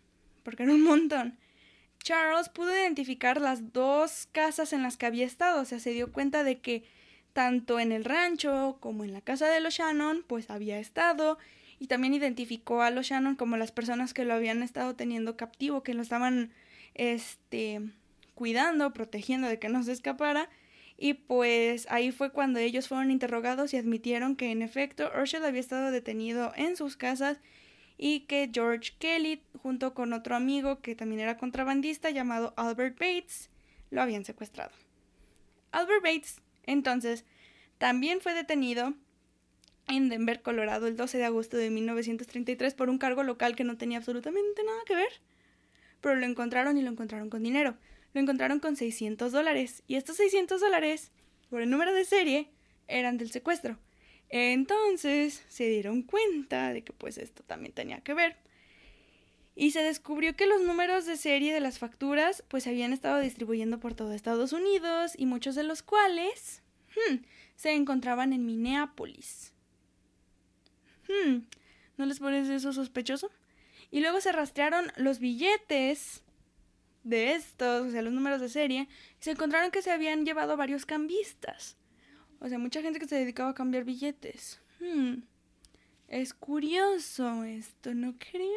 porque 0.43 0.63
era 0.63 0.73
un 0.73 0.83
montón, 0.83 1.37
Charles 2.03 2.49
pudo 2.49 2.75
identificar 2.75 3.39
las 3.39 3.73
dos 3.73 4.27
casas 4.31 4.73
en 4.73 4.81
las 4.81 4.97
que 4.97 5.05
había 5.05 5.25
estado, 5.25 5.61
o 5.61 5.65
sea, 5.65 5.79
se 5.79 5.91
dio 5.91 6.11
cuenta 6.11 6.43
de 6.43 6.59
que 6.59 6.83
tanto 7.33 7.79
en 7.79 7.91
el 7.91 8.03
rancho 8.03 8.77
como 8.79 9.03
en 9.03 9.13
la 9.13 9.21
casa 9.21 9.47
de 9.47 9.59
los 9.59 9.75
Shannon, 9.75 10.23
pues 10.27 10.49
había 10.49 10.79
estado, 10.79 11.37
y 11.79 11.87
también 11.87 12.13
identificó 12.13 12.81
a 12.81 12.89
los 12.89 13.07
Shannon 13.07 13.35
como 13.35 13.57
las 13.57 13.71
personas 13.71 14.13
que 14.13 14.25
lo 14.25 14.33
habían 14.33 14.63
estado 14.63 14.95
teniendo 14.95 15.37
captivo, 15.37 15.83
que 15.83 15.93
lo 15.93 16.01
estaban, 16.01 16.51
este, 16.95 17.81
cuidando, 18.33 18.91
protegiendo 18.93 19.47
de 19.47 19.59
que 19.59 19.69
no 19.69 19.83
se 19.83 19.91
escapara, 19.91 20.49
y 20.97 21.13
pues 21.13 21.87
ahí 21.89 22.11
fue 22.11 22.31
cuando 22.31 22.59
ellos 22.59 22.87
fueron 22.87 23.11
interrogados 23.11 23.73
y 23.73 23.77
admitieron 23.77 24.35
que 24.35 24.51
en 24.51 24.61
efecto 24.61 25.11
Urshel 25.19 25.45
había 25.45 25.59
estado 25.59 25.89
detenido 25.89 26.53
en 26.55 26.75
sus 26.75 26.95
casas 26.95 27.39
y 28.01 28.21
que 28.21 28.49
George 28.53 28.93
Kelly, 28.99 29.43
junto 29.61 29.93
con 29.93 30.11
otro 30.11 30.35
amigo 30.35 30.81
que 30.81 30.95
también 30.95 31.21
era 31.21 31.37
contrabandista 31.37 32.09
llamado 32.09 32.53
Albert 32.57 32.99
Bates, 32.99 33.49
lo 33.91 34.01
habían 34.01 34.25
secuestrado. 34.25 34.71
Albert 35.71 36.03
Bates, 36.03 36.41
entonces, 36.63 37.23
también 37.77 38.19
fue 38.19 38.33
detenido 38.33 38.95
en 39.87 40.09
Denver, 40.09 40.41
Colorado, 40.41 40.87
el 40.87 40.97
12 40.97 41.17
de 41.17 41.25
agosto 41.25 41.55
de 41.55 41.69
1933 41.69 42.73
por 42.73 42.89
un 42.89 42.97
cargo 42.97 43.23
local 43.23 43.55
que 43.55 43.63
no 43.63 43.77
tenía 43.77 43.99
absolutamente 43.99 44.63
nada 44.63 44.79
que 44.85 44.95
ver. 44.95 45.21
Pero 46.01 46.15
lo 46.15 46.25
encontraron 46.25 46.77
y 46.77 46.81
lo 46.81 46.89
encontraron 46.89 47.29
con 47.29 47.43
dinero 47.43 47.77
lo 48.13 48.21
encontraron 48.21 48.59
con 48.59 48.75
600 48.75 49.31
dólares. 49.31 49.83
Y 49.87 49.95
estos 49.95 50.17
600 50.17 50.59
dólares, 50.59 51.11
por 51.49 51.61
el 51.61 51.69
número 51.69 51.93
de 51.93 52.05
serie, 52.05 52.49
eran 52.87 53.17
del 53.17 53.31
secuestro. 53.31 53.77
Entonces 54.31 55.43
se 55.49 55.67
dieron 55.67 56.03
cuenta 56.03 56.71
de 56.71 56.83
que 56.83 56.93
pues 56.93 57.17
esto 57.17 57.43
también 57.43 57.73
tenía 57.73 57.99
que 58.01 58.13
ver. 58.13 58.37
Y 59.55 59.71
se 59.71 59.83
descubrió 59.83 60.35
que 60.35 60.45
los 60.45 60.61
números 60.61 61.05
de 61.05 61.17
serie 61.17 61.53
de 61.53 61.59
las 61.59 61.77
facturas 61.77 62.43
pues 62.47 62.63
se 62.63 62.69
habían 62.69 62.93
estado 62.93 63.19
distribuyendo 63.19 63.79
por 63.79 63.93
todo 63.93 64.13
Estados 64.13 64.53
Unidos 64.53 65.13
y 65.17 65.25
muchos 65.25 65.55
de 65.55 65.63
los 65.63 65.83
cuales 65.83 66.63
hmm, 66.95 67.17
se 67.55 67.73
encontraban 67.73 68.31
en 68.31 68.45
Minneapolis. 68.45 69.53
Hmm, 71.09 71.39
¿No 71.97 72.05
les 72.05 72.19
parece 72.19 72.55
eso 72.55 72.71
sospechoso? 72.71 73.29
Y 73.91 73.99
luego 73.99 74.21
se 74.21 74.31
rastrearon 74.31 74.93
los 74.95 75.19
billetes 75.19 76.23
de 77.03 77.33
estos, 77.33 77.87
o 77.87 77.91
sea, 77.91 78.01
los 78.01 78.13
números 78.13 78.39
de 78.39 78.47
serie, 78.47 78.87
se 79.19 79.31
encontraron 79.31 79.71
que 79.71 79.81
se 79.81 79.91
habían 79.91 80.25
llevado 80.25 80.55
varios 80.55 80.85
cambistas. 80.85 81.75
O 82.41 82.49
sea, 82.49 82.57
mucha 82.57 82.81
gente 82.81 82.99
que 82.99 83.07
se 83.07 83.15
dedicaba 83.15 83.51
a 83.51 83.55
cambiar 83.55 83.85
billetes. 83.85 84.59
Hmm. 84.79 85.21
Es 86.07 86.33
curioso 86.33 87.43
esto, 87.43 87.93
¿no 87.93 88.15
creen? 88.17 88.49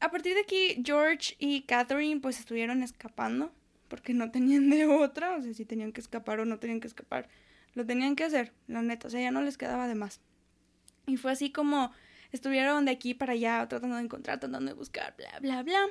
A 0.00 0.10
partir 0.10 0.34
de 0.34 0.40
aquí, 0.40 0.82
George 0.84 1.36
y 1.38 1.62
Catherine 1.62 2.20
pues 2.20 2.40
estuvieron 2.40 2.82
escapando 2.82 3.52
porque 3.88 4.12
no 4.12 4.30
tenían 4.30 4.68
de 4.68 4.86
otra, 4.86 5.36
o 5.36 5.42
sea, 5.42 5.54
si 5.54 5.64
tenían 5.64 5.92
que 5.92 6.00
escapar 6.00 6.40
o 6.40 6.44
no 6.44 6.58
tenían 6.58 6.80
que 6.80 6.88
escapar, 6.88 7.28
lo 7.74 7.86
tenían 7.86 8.16
que 8.16 8.24
hacer, 8.24 8.52
la 8.66 8.82
neta, 8.82 9.06
o 9.06 9.10
sea, 9.10 9.20
ya 9.20 9.30
no 9.30 9.40
les 9.40 9.56
quedaba 9.56 9.86
de 9.86 9.94
más. 9.94 10.20
Y 11.06 11.16
fue 11.16 11.32
así 11.32 11.52
como 11.52 11.92
estuvieron 12.32 12.84
de 12.84 12.92
aquí 12.92 13.14
para 13.14 13.32
allá 13.32 13.66
tratando 13.68 13.96
de 13.96 14.02
encontrar, 14.02 14.40
tratando 14.40 14.70
de 14.70 14.76
buscar, 14.76 15.14
bla, 15.16 15.38
bla, 15.40 15.62
bla 15.62 15.88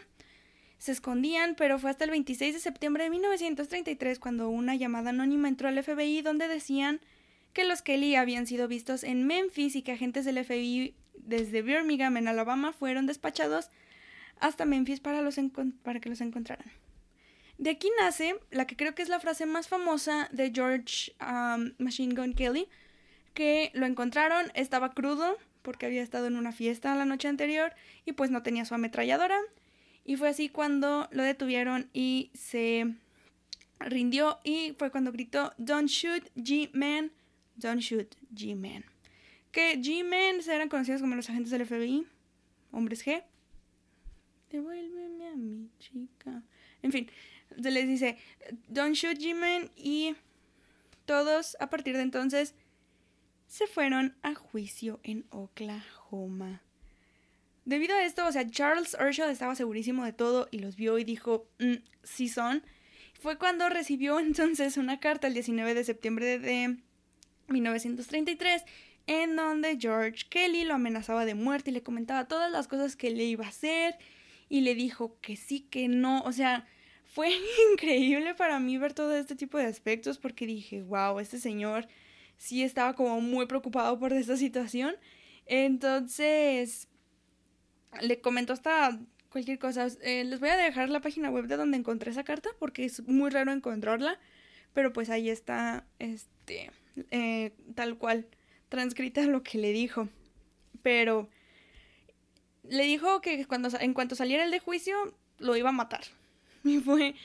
se 0.79 0.93
escondían, 0.93 1.55
pero 1.55 1.77
fue 1.77 1.91
hasta 1.91 2.05
el 2.05 2.11
26 2.11 2.53
de 2.55 2.59
septiembre 2.59 3.03
de 3.03 3.09
1933 3.11 4.17
cuando 4.17 4.49
una 4.49 4.75
llamada 4.75 5.11
anónima 5.11 5.49
entró 5.49 5.67
al 5.67 5.83
FBI 5.83 6.21
donde 6.21 6.47
decían 6.47 7.01
que 7.53 7.65
los 7.65 7.81
Kelly 7.81 8.15
habían 8.15 8.47
sido 8.47 8.67
vistos 8.67 9.03
en 9.03 9.27
Memphis 9.27 9.75
y 9.75 9.81
que 9.81 9.91
agentes 9.91 10.23
del 10.23 10.43
FBI 10.43 10.95
desde 11.15 11.61
Birmingham 11.61 12.15
en 12.17 12.29
Alabama 12.29 12.71
fueron 12.71 13.05
despachados 13.05 13.69
hasta 14.39 14.65
Memphis 14.65 15.01
para, 15.01 15.21
los 15.21 15.35
para 15.83 15.99
que 15.99 16.09
los 16.09 16.21
encontraran. 16.21 16.71
De 17.57 17.71
aquí 17.71 17.89
nace 17.99 18.35
la 18.51 18.65
que 18.65 18.77
creo 18.77 18.95
que 18.95 19.01
es 19.01 19.09
la 19.09 19.19
frase 19.19 19.45
más 19.45 19.67
famosa 19.67 20.29
de 20.31 20.51
George 20.55 21.13
um, 21.19 21.73
Machine 21.77 22.15
Gun 22.15 22.33
Kelly, 22.33 22.69
que 23.33 23.71
lo 23.73 23.85
encontraron, 23.85 24.49
estaba 24.53 24.93
crudo 24.93 25.37
porque 25.61 25.85
había 25.85 26.01
estado 26.01 26.27
en 26.27 26.37
una 26.37 26.53
fiesta 26.53 26.95
la 26.95 27.03
noche 27.03 27.27
anterior 27.27 27.73
y 28.05 28.13
pues 28.13 28.31
no 28.31 28.43
tenía 28.43 28.63
su 28.63 28.75
ametralladora 28.75 29.41
y 30.03 30.15
fue 30.15 30.29
así 30.29 30.49
cuando 30.49 31.07
lo 31.11 31.23
detuvieron 31.23 31.89
y 31.93 32.31
se 32.33 32.95
rindió 33.79 34.39
y 34.43 34.73
fue 34.77 34.91
cuando 34.91 35.11
gritó 35.11 35.53
Don't 35.57 35.89
shoot 35.89 36.23
G-Man, 36.35 37.11
don't 37.55 37.81
shoot 37.81 38.15
G-Man. 38.33 38.85
Que 39.51 39.79
G-Man 39.81 40.41
eran 40.47 40.69
conocidos 40.69 41.01
como 41.01 41.15
los 41.15 41.29
agentes 41.29 41.51
del 41.51 41.65
FBI, 41.65 42.05
hombres 42.71 43.05
G. 43.05 43.23
Devuélveme 44.51 45.27
a 45.27 45.35
mi 45.35 45.69
chica. 45.79 46.43
En 46.81 46.91
fin, 46.91 47.09
se 47.61 47.71
les 47.71 47.87
dice, 47.87 48.17
don't 48.67 48.95
shoot 48.95 49.17
Jimen 49.17 49.71
y 49.75 50.15
todos 51.05 51.57
a 51.59 51.69
partir 51.69 51.95
de 51.95 52.03
entonces 52.03 52.55
se 53.47 53.67
fueron 53.67 54.15
a 54.21 54.35
juicio 54.35 54.99
en 55.03 55.25
Oklahoma. 55.29 56.61
Debido 57.69 57.95
a 57.95 58.03
esto, 58.03 58.25
o 58.25 58.31
sea, 58.31 58.49
Charles 58.49 58.97
Urshel 58.99 59.29
estaba 59.29 59.53
segurísimo 59.53 60.03
de 60.03 60.11
todo 60.11 60.47
y 60.49 60.57
los 60.57 60.75
vio 60.75 60.97
y 60.97 61.03
dijo, 61.03 61.47
mm, 61.59 61.75
sí 62.01 62.27
son. 62.27 62.63
Fue 63.21 63.37
cuando 63.37 63.69
recibió 63.69 64.19
entonces 64.19 64.75
una 64.77 64.99
carta 64.99 65.27
el 65.27 65.35
19 65.35 65.75
de 65.75 65.83
septiembre 65.83 66.39
de 66.39 66.77
1933 67.47 68.63
en 69.05 69.35
donde 69.35 69.77
George 69.79 70.25
Kelly 70.31 70.63
lo 70.63 70.73
amenazaba 70.73 71.25
de 71.25 71.35
muerte 71.35 71.69
y 71.69 71.73
le 71.75 71.83
comentaba 71.83 72.27
todas 72.27 72.51
las 72.51 72.67
cosas 72.67 72.95
que 72.95 73.11
le 73.11 73.25
iba 73.25 73.45
a 73.45 73.49
hacer 73.49 73.99
y 74.49 74.61
le 74.61 74.73
dijo 74.73 75.19
que 75.21 75.35
sí, 75.35 75.59
que 75.59 75.87
no, 75.87 76.23
o 76.23 76.31
sea, 76.31 76.65
fue 77.05 77.31
increíble 77.71 78.33
para 78.33 78.59
mí 78.59 78.79
ver 78.79 78.95
todo 78.95 79.15
este 79.15 79.35
tipo 79.35 79.59
de 79.59 79.65
aspectos 79.65 80.17
porque 80.17 80.47
dije, 80.47 80.81
wow, 80.81 81.19
este 81.19 81.37
señor 81.37 81.87
sí 82.35 82.63
estaba 82.63 82.95
como 82.95 83.21
muy 83.21 83.45
preocupado 83.45 83.99
por 83.99 84.11
esta 84.11 84.37
situación. 84.37 84.95
Entonces, 85.45 86.88
le 88.01 88.21
comentó 88.21 88.53
hasta 88.53 88.99
cualquier 89.29 89.59
cosa. 89.59 89.87
Eh, 90.01 90.23
les 90.23 90.39
voy 90.39 90.49
a 90.49 90.57
dejar 90.57 90.89
la 90.89 91.01
página 91.01 91.29
web 91.29 91.47
de 91.47 91.57
donde 91.57 91.77
encontré 91.77 92.11
esa 92.11 92.23
carta 92.23 92.49
porque 92.59 92.85
es 92.85 93.07
muy 93.07 93.29
raro 93.29 93.51
encontrarla. 93.51 94.19
Pero 94.73 94.93
pues 94.93 95.09
ahí 95.09 95.29
está, 95.29 95.85
este, 95.97 96.71
eh, 97.11 97.53
tal 97.75 97.97
cual, 97.97 98.27
transcrita 98.69 99.23
lo 99.23 99.41
que 99.43 99.57
le 99.57 99.71
dijo. 99.71 100.07
Pero 100.83 101.29
le 102.63 102.83
dijo 102.83 103.21
que 103.21 103.45
cuando, 103.45 103.69
en 103.79 103.93
cuanto 103.93 104.15
saliera 104.15 104.43
el 104.43 104.51
de 104.51 104.59
juicio, 104.59 104.95
lo 105.39 105.55
iba 105.55 105.69
a 105.69 105.73
matar. 105.73 106.03
Y 106.63 106.79
fue, 106.79 107.15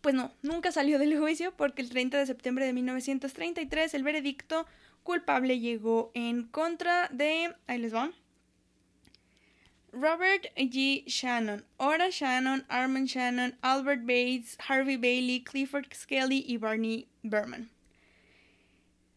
pues 0.00 0.14
no, 0.14 0.32
nunca 0.42 0.72
salió 0.72 0.98
del 0.98 1.18
juicio 1.18 1.54
porque 1.56 1.82
el 1.82 1.90
30 1.90 2.18
de 2.18 2.26
septiembre 2.26 2.64
de 2.64 2.72
1933 2.72 3.92
el 3.92 4.02
veredicto 4.02 4.66
culpable 5.02 5.60
llegó 5.60 6.10
en 6.14 6.44
contra 6.44 7.08
de, 7.08 7.54
ahí 7.66 7.78
les 7.78 7.94
va, 7.94 8.10
Robert 9.92 10.46
G. 10.56 11.04
Shannon, 11.06 11.64
Ora 11.78 12.10
Shannon, 12.10 12.64
Armand 12.68 13.08
Shannon, 13.08 13.56
Albert 13.62 14.04
Bates, 14.04 14.56
Harvey 14.68 14.96
Bailey, 14.96 15.42
Clifford 15.42 15.86
Skelly 15.94 16.44
y 16.46 16.58
Barney 16.58 17.08
Berman. 17.22 17.70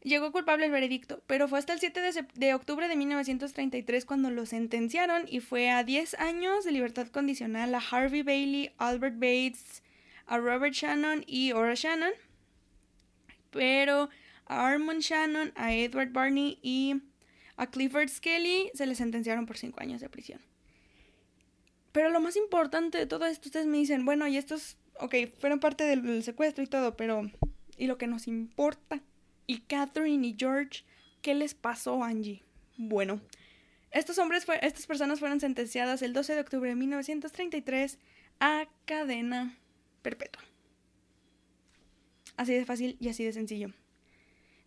Llegó 0.03 0.31
culpable 0.31 0.65
el 0.65 0.71
veredicto, 0.71 1.21
pero 1.27 1.47
fue 1.47 1.59
hasta 1.59 1.73
el 1.73 1.79
7 1.79 2.01
de, 2.01 2.25
de, 2.33 2.53
octubre 2.55 2.87
de 2.87 2.95
1933 2.95 4.05
cuando 4.05 4.31
lo 4.31 4.45
sentenciaron 4.45 5.25
y 5.27 5.41
fue 5.41 5.69
a 5.69 5.83
10 5.83 6.15
años 6.15 6.63
de 6.63 6.71
libertad 6.71 7.07
condicional 7.07 7.75
a 7.75 7.79
Harvey 7.79 8.23
Bailey, 8.23 8.71
Albert 8.77 9.15
Bates, 9.15 9.83
a 10.25 10.39
Robert 10.39 10.73
Shannon 10.73 11.23
y 11.27 11.51
Ora 11.51 11.75
Shannon, 11.75 12.13
pero 13.51 14.09
a 14.47 14.67
Armand 14.67 15.01
Shannon, 15.01 15.51
a 15.55 15.73
Edward 15.73 16.11
Barney 16.13 16.57
y 16.63 16.95
a 17.57 17.67
Clifford 17.67 18.09
Skelly 18.09 18.71
se 18.73 18.87
les 18.87 18.97
sentenciaron 18.97 19.45
por 19.45 19.57
5 19.57 19.81
años 19.81 20.01
de 20.01 20.09
prisión. 20.09 20.50
Pero 21.91 22.09
lo 22.09 22.21
más 22.21 22.35
importante 22.35 22.97
de 22.97 23.05
todo 23.05 23.25
esto, 23.25 23.49
ustedes 23.49 23.67
me 23.67 23.77
dicen, 23.77 24.05
bueno, 24.05 24.27
y 24.27 24.37
estos, 24.37 24.77
ok, 24.99 25.15
fueron 25.39 25.59
parte 25.59 25.83
del 25.83 26.23
secuestro 26.23 26.63
y 26.63 26.67
todo, 26.67 26.95
pero... 26.95 27.29
¿Y 27.77 27.87
lo 27.87 27.97
que 27.97 28.05
nos 28.05 28.27
importa? 28.27 29.01
¿Y 29.47 29.61
Catherine 29.61 30.27
y 30.27 30.35
George? 30.37 30.83
¿Qué 31.21 31.33
les 31.33 31.55
pasó, 31.55 32.03
Angie? 32.03 32.43
Bueno, 32.77 33.21
estos 33.91 34.17
hombres, 34.19 34.45
fue, 34.45 34.59
estas 34.65 34.87
personas 34.87 35.19
fueron 35.19 35.39
sentenciadas 35.39 36.01
el 36.01 36.13
12 36.13 36.35
de 36.35 36.41
octubre 36.41 36.69
de 36.69 36.75
1933 36.75 37.99
a 38.39 38.67
cadena 38.85 39.57
perpetua. 40.01 40.41
Así 42.37 42.53
de 42.53 42.65
fácil 42.65 42.97
y 42.99 43.09
así 43.09 43.25
de 43.25 43.33
sencillo. 43.33 43.73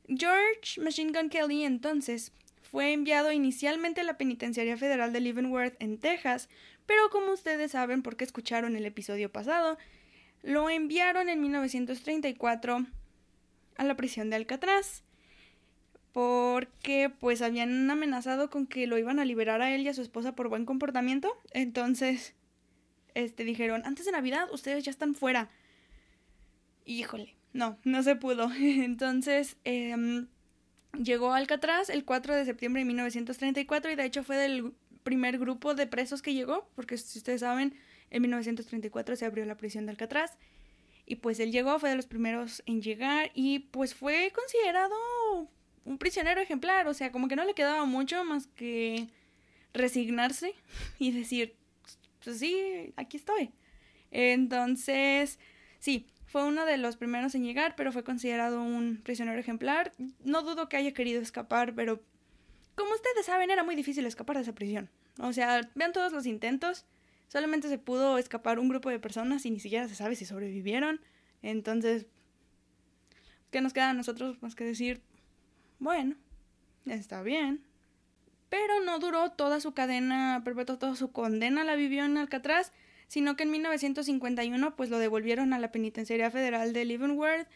George 0.07 0.81
Machine 0.81 1.12
Gun 1.18 1.31
Kelly 1.31 1.64
entonces 1.64 2.33
fue 2.75 2.93
enviado 2.93 3.31
inicialmente 3.31 4.01
a 4.01 4.05
la 4.05 4.18
Penitenciaria 4.18 4.77
Federal 4.77 5.12
de 5.12 5.20
Leavenworth 5.20 5.77
en 5.79 5.97
Texas, 5.97 6.49
pero 6.87 7.09
como 7.09 7.31
ustedes 7.31 7.70
saben 7.70 8.03
porque 8.03 8.25
escucharon 8.25 8.75
el 8.75 8.85
episodio 8.85 9.31
pasado, 9.31 9.79
lo 10.43 10.68
enviaron 10.68 11.29
en 11.29 11.41
1934 11.41 12.85
a 13.77 13.85
la 13.85 13.95
prisión 13.95 14.29
de 14.29 14.35
Alcatraz 14.35 15.05
porque 16.11 17.12
pues 17.16 17.43
habían 17.43 17.89
amenazado 17.89 18.51
con 18.51 18.66
que 18.66 18.89
lo 18.89 18.99
iban 18.99 19.20
a 19.20 19.25
liberar 19.25 19.62
a 19.62 19.72
él 19.72 19.83
y 19.83 19.89
a 19.89 19.95
su 19.95 20.03
esposa 20.03 20.35
por 20.35 20.49
buen 20.49 20.66
comportamiento. 20.66 21.41
Entonces, 21.53 22.35
este 23.14 23.45
dijeron, 23.45 23.83
antes 23.85 24.05
de 24.05 24.11
Navidad 24.11 24.49
ustedes 24.53 24.83
ya 24.83 24.91
están 24.91 25.14
fuera. 25.14 25.49
Híjole, 26.85 27.37
no, 27.53 27.79
no 27.85 28.03
se 28.03 28.16
pudo. 28.16 28.51
Entonces, 28.59 29.59
eh, 29.64 30.27
llegó 31.03 31.32
a 31.32 31.36
Alcatraz 31.36 31.88
el 31.88 32.05
4 32.05 32.34
de 32.34 32.45
septiembre 32.45 32.80
de 32.80 32.86
1934 32.86 33.90
y 33.90 33.97
de 33.97 34.05
hecho 34.05 34.22
fue 34.22 34.36
del 34.36 34.74
primer 35.03 35.38
grupo 35.38 35.74
de 35.74 35.86
presos 35.86 36.22
que 36.22 36.34
llegó, 36.34 36.68
porque 36.74 36.97
si 36.97 37.18
ustedes 37.18 37.40
saben, 37.40 37.74
en 38.11 38.22
1934 38.22 39.16
se 39.16 39.24
abrió 39.24 39.45
la 39.45 39.57
prisión 39.57 39.86
de 39.86 39.92
Alcatraz. 39.92 40.36
Y 41.07 41.16
pues 41.16 41.38
él 41.40 41.53
llegó, 41.53 41.78
fue 41.78 41.90
de 41.90 41.97
los 41.97 42.07
primeros 42.07 42.62
en 42.66 42.80
llegar 42.80 43.30
y 43.34 43.59
pues 43.59 43.95
fue 43.95 44.32
considerado 44.34 44.95
un 45.84 45.99
prisionero 45.99 46.40
ejemplar, 46.40 46.88
o 46.88 46.95
sea, 46.95 47.12
como 47.12 47.28
que 47.28 47.36
no 47.36 47.45
le 47.45 47.55
quedaba 47.55 47.84
mucho 47.84 48.24
más 48.24 48.47
que 48.47 49.09
resignarse 49.74 50.55
y 50.99 51.12
decir, 51.12 51.57
pues 52.24 52.38
sí, 52.38 52.92
aquí 52.97 53.18
estoy. 53.18 53.51
Entonces, 54.11 55.38
sí, 55.78 56.07
fue 56.35 56.43
uno 56.43 56.66
de 56.66 56.78
los 56.78 56.97
primeros 56.97 57.37
en 57.37 57.45
llegar, 57.45 57.76
pero 57.76 57.93
fue 57.93 58.03
considerado 58.03 58.61
un 58.61 59.01
prisionero 59.05 59.39
ejemplar. 59.39 59.93
No 60.24 60.43
dudo 60.43 60.68
que 60.68 60.76
haya 60.76 60.93
querido 60.93 61.22
escapar, 61.22 61.76
pero 61.76 62.03
como 62.74 62.93
ustedes 62.93 63.26
saben, 63.26 63.53
era 63.53 63.62
muy 63.62 63.76
difícil 63.76 64.05
escapar 64.05 64.35
de 64.35 64.43
esa 64.43 64.53
prisión. 64.53 64.91
O 65.20 65.32
sea, 65.32 65.70
vean 65.76 65.93
todos 65.93 66.12
los 66.12 66.26
intentos. 66.26 66.87
Solamente 67.28 67.68
se 67.68 67.78
pudo 67.78 68.18
escapar 68.18 68.59
un 68.59 68.68
grupo 68.68 68.91
de 68.91 68.99
personas 68.99 69.47
y 69.47 69.53
ni 69.53 69.61
siquiera 69.61 69.87
se 69.87 69.95
sabe 69.95 70.16
si 70.16 70.24
sobrevivieron. 70.24 71.01
Entonces, 71.41 72.07
¿qué 73.53 73.61
nos 73.61 73.72
queda 73.72 73.91
a 73.91 73.95
nosotros 73.95 74.43
más 74.43 74.57
que 74.57 74.64
decir? 74.64 75.03
Bueno, 75.78 76.16
está 76.85 77.22
bien. 77.22 77.62
Pero 78.49 78.80
no 78.85 78.99
duró 78.99 79.30
toda 79.30 79.61
su 79.61 79.72
cadena 79.72 80.43
perpetua, 80.45 80.80
toda 80.80 80.97
su 80.97 81.12
condena 81.12 81.62
la 81.62 81.76
vivió 81.76 82.05
en 82.05 82.16
Alcatraz 82.16 82.72
sino 83.15 83.37
que 83.37 83.45
en 83.45 83.53
1951 83.53 84.75
pues 84.75 84.91
lo 84.91 84.99
devolvieron 84.99 85.53
a 85.53 85.61
la 85.61 85.71
Penitenciaría 85.71 86.33
Federal 86.33 86.73
de 86.73 86.85
Leavenworth, 86.85 87.47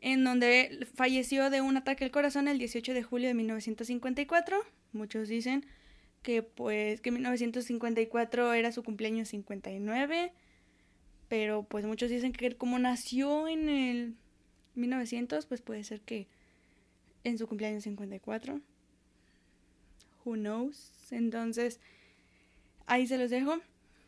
en 0.00 0.24
donde 0.24 0.88
falleció 0.94 1.50
de 1.50 1.60
un 1.60 1.76
ataque 1.76 2.04
al 2.04 2.10
corazón 2.10 2.48
el 2.48 2.56
18 2.56 2.94
de 2.94 3.02
julio 3.02 3.28
de 3.28 3.34
1954. 3.34 4.56
Muchos 4.94 5.28
dicen 5.28 5.66
que 6.22 6.42
pues 6.42 7.02
que 7.02 7.10
1954 7.10 8.54
era 8.54 8.72
su 8.72 8.82
cumpleaños 8.82 9.28
59, 9.28 10.32
pero 11.28 11.64
pues 11.64 11.84
muchos 11.84 12.08
dicen 12.08 12.32
que 12.32 12.56
como 12.56 12.78
nació 12.78 13.46
en 13.46 13.68
el 13.68 14.14
1900, 14.74 15.44
pues 15.44 15.60
puede 15.60 15.84
ser 15.84 16.00
que 16.00 16.28
en 17.24 17.36
su 17.36 17.46
cumpleaños 17.46 17.82
54. 17.82 18.58
Who 20.24 20.32
knows? 20.36 20.92
Entonces, 21.10 21.78
ahí 22.86 23.06
se 23.06 23.18
los 23.18 23.28
dejo. 23.28 23.60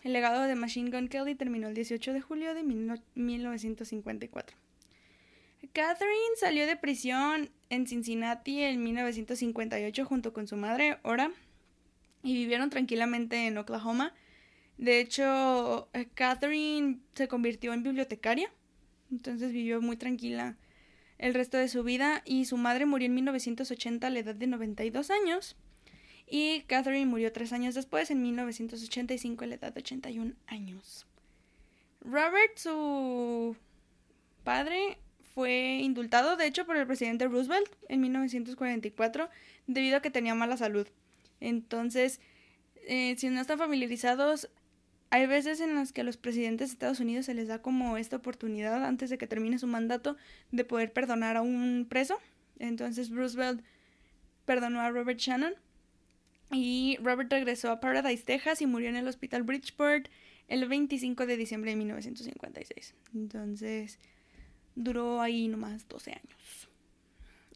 El 0.06 0.12
legado 0.12 0.42
de 0.42 0.54
Machine 0.54 0.92
Gun 0.92 1.08
Kelly 1.08 1.34
terminó 1.34 1.66
el 1.66 1.74
18 1.74 2.12
de 2.12 2.20
julio 2.20 2.54
de 2.54 2.62
1954. 2.62 4.56
Catherine 5.72 6.36
salió 6.38 6.64
de 6.64 6.76
prisión 6.76 7.50
en 7.70 7.88
Cincinnati 7.88 8.62
en 8.62 8.84
1958 8.84 10.04
junto 10.04 10.32
con 10.32 10.46
su 10.46 10.56
madre, 10.56 10.98
Ora, 11.02 11.32
y 12.22 12.34
vivieron 12.34 12.70
tranquilamente 12.70 13.48
en 13.48 13.58
Oklahoma. 13.58 14.14
De 14.78 15.00
hecho, 15.00 15.88
eh, 15.92 16.06
Catherine 16.14 17.00
se 17.14 17.26
convirtió 17.26 17.72
en 17.72 17.82
bibliotecaria, 17.82 18.52
entonces 19.10 19.50
vivió 19.50 19.82
muy 19.82 19.96
tranquila 19.96 20.56
el 21.18 21.34
resto 21.34 21.56
de 21.58 21.66
su 21.66 21.82
vida 21.82 22.22
y 22.24 22.44
su 22.44 22.56
madre 22.58 22.86
murió 22.86 23.06
en 23.06 23.14
1980 23.16 24.06
a 24.06 24.10
la 24.10 24.20
edad 24.20 24.36
de 24.36 24.46
92 24.46 25.10
años. 25.10 25.56
Y 26.28 26.62
Catherine 26.62 27.06
murió 27.06 27.32
tres 27.32 27.52
años 27.52 27.74
después, 27.74 28.10
en 28.10 28.22
1985, 28.22 29.44
a 29.44 29.46
la 29.46 29.54
edad 29.54 29.72
de 29.72 29.80
81 29.80 30.34
años. 30.46 31.06
Robert, 32.00 32.56
su 32.56 33.56
padre, 34.42 34.98
fue 35.34 35.80
indultado, 35.82 36.36
de 36.36 36.46
hecho, 36.46 36.64
por 36.64 36.76
el 36.76 36.86
presidente 36.86 37.28
Roosevelt 37.28 37.70
en 37.88 38.00
1944, 38.00 39.28
debido 39.66 39.98
a 39.98 40.00
que 40.00 40.10
tenía 40.10 40.34
mala 40.34 40.56
salud. 40.56 40.88
Entonces, 41.40 42.20
eh, 42.88 43.14
si 43.18 43.28
no 43.28 43.40
están 43.40 43.58
familiarizados, 43.58 44.48
hay 45.10 45.26
veces 45.26 45.60
en 45.60 45.74
las 45.74 45.92
que 45.92 46.00
a 46.00 46.04
los 46.04 46.16
presidentes 46.16 46.68
de 46.68 46.72
Estados 46.72 47.00
Unidos 47.00 47.26
se 47.26 47.34
les 47.34 47.48
da 47.48 47.60
como 47.60 47.96
esta 47.96 48.16
oportunidad 48.16 48.84
antes 48.84 49.10
de 49.10 49.18
que 49.18 49.26
termine 49.26 49.58
su 49.58 49.66
mandato 49.66 50.16
de 50.52 50.64
poder 50.64 50.92
perdonar 50.92 51.36
a 51.36 51.42
un 51.42 51.86
preso. 51.88 52.18
Entonces 52.58 53.10
Roosevelt 53.10 53.62
perdonó 54.46 54.80
a 54.80 54.90
Robert 54.90 55.18
Shannon 55.18 55.54
y 56.52 56.98
Robert 57.02 57.30
regresó 57.30 57.70
a 57.70 57.80
Paradise, 57.80 58.24
Texas 58.24 58.62
y 58.62 58.66
murió 58.66 58.88
en 58.88 58.96
el 58.96 59.08
hospital 59.08 59.42
Bridgeport 59.42 60.08
el 60.48 60.66
25 60.68 61.26
de 61.26 61.36
diciembre 61.36 61.70
de 61.70 61.76
1956. 61.76 62.94
Entonces, 63.14 63.98
duró 64.74 65.20
ahí 65.20 65.48
nomás 65.48 65.88
12 65.88 66.12
años. 66.12 66.68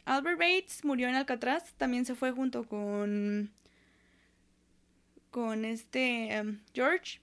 Albert 0.05 0.39
Bates 0.39 0.85
murió 0.85 1.09
en 1.09 1.15
Alcatraz, 1.15 1.75
también 1.75 2.05
se 2.05 2.15
fue 2.15 2.33
junto 2.33 2.65
con 2.67 3.51
con 5.31 5.65
este 5.65 6.33
em, 6.33 6.61
George 6.75 7.21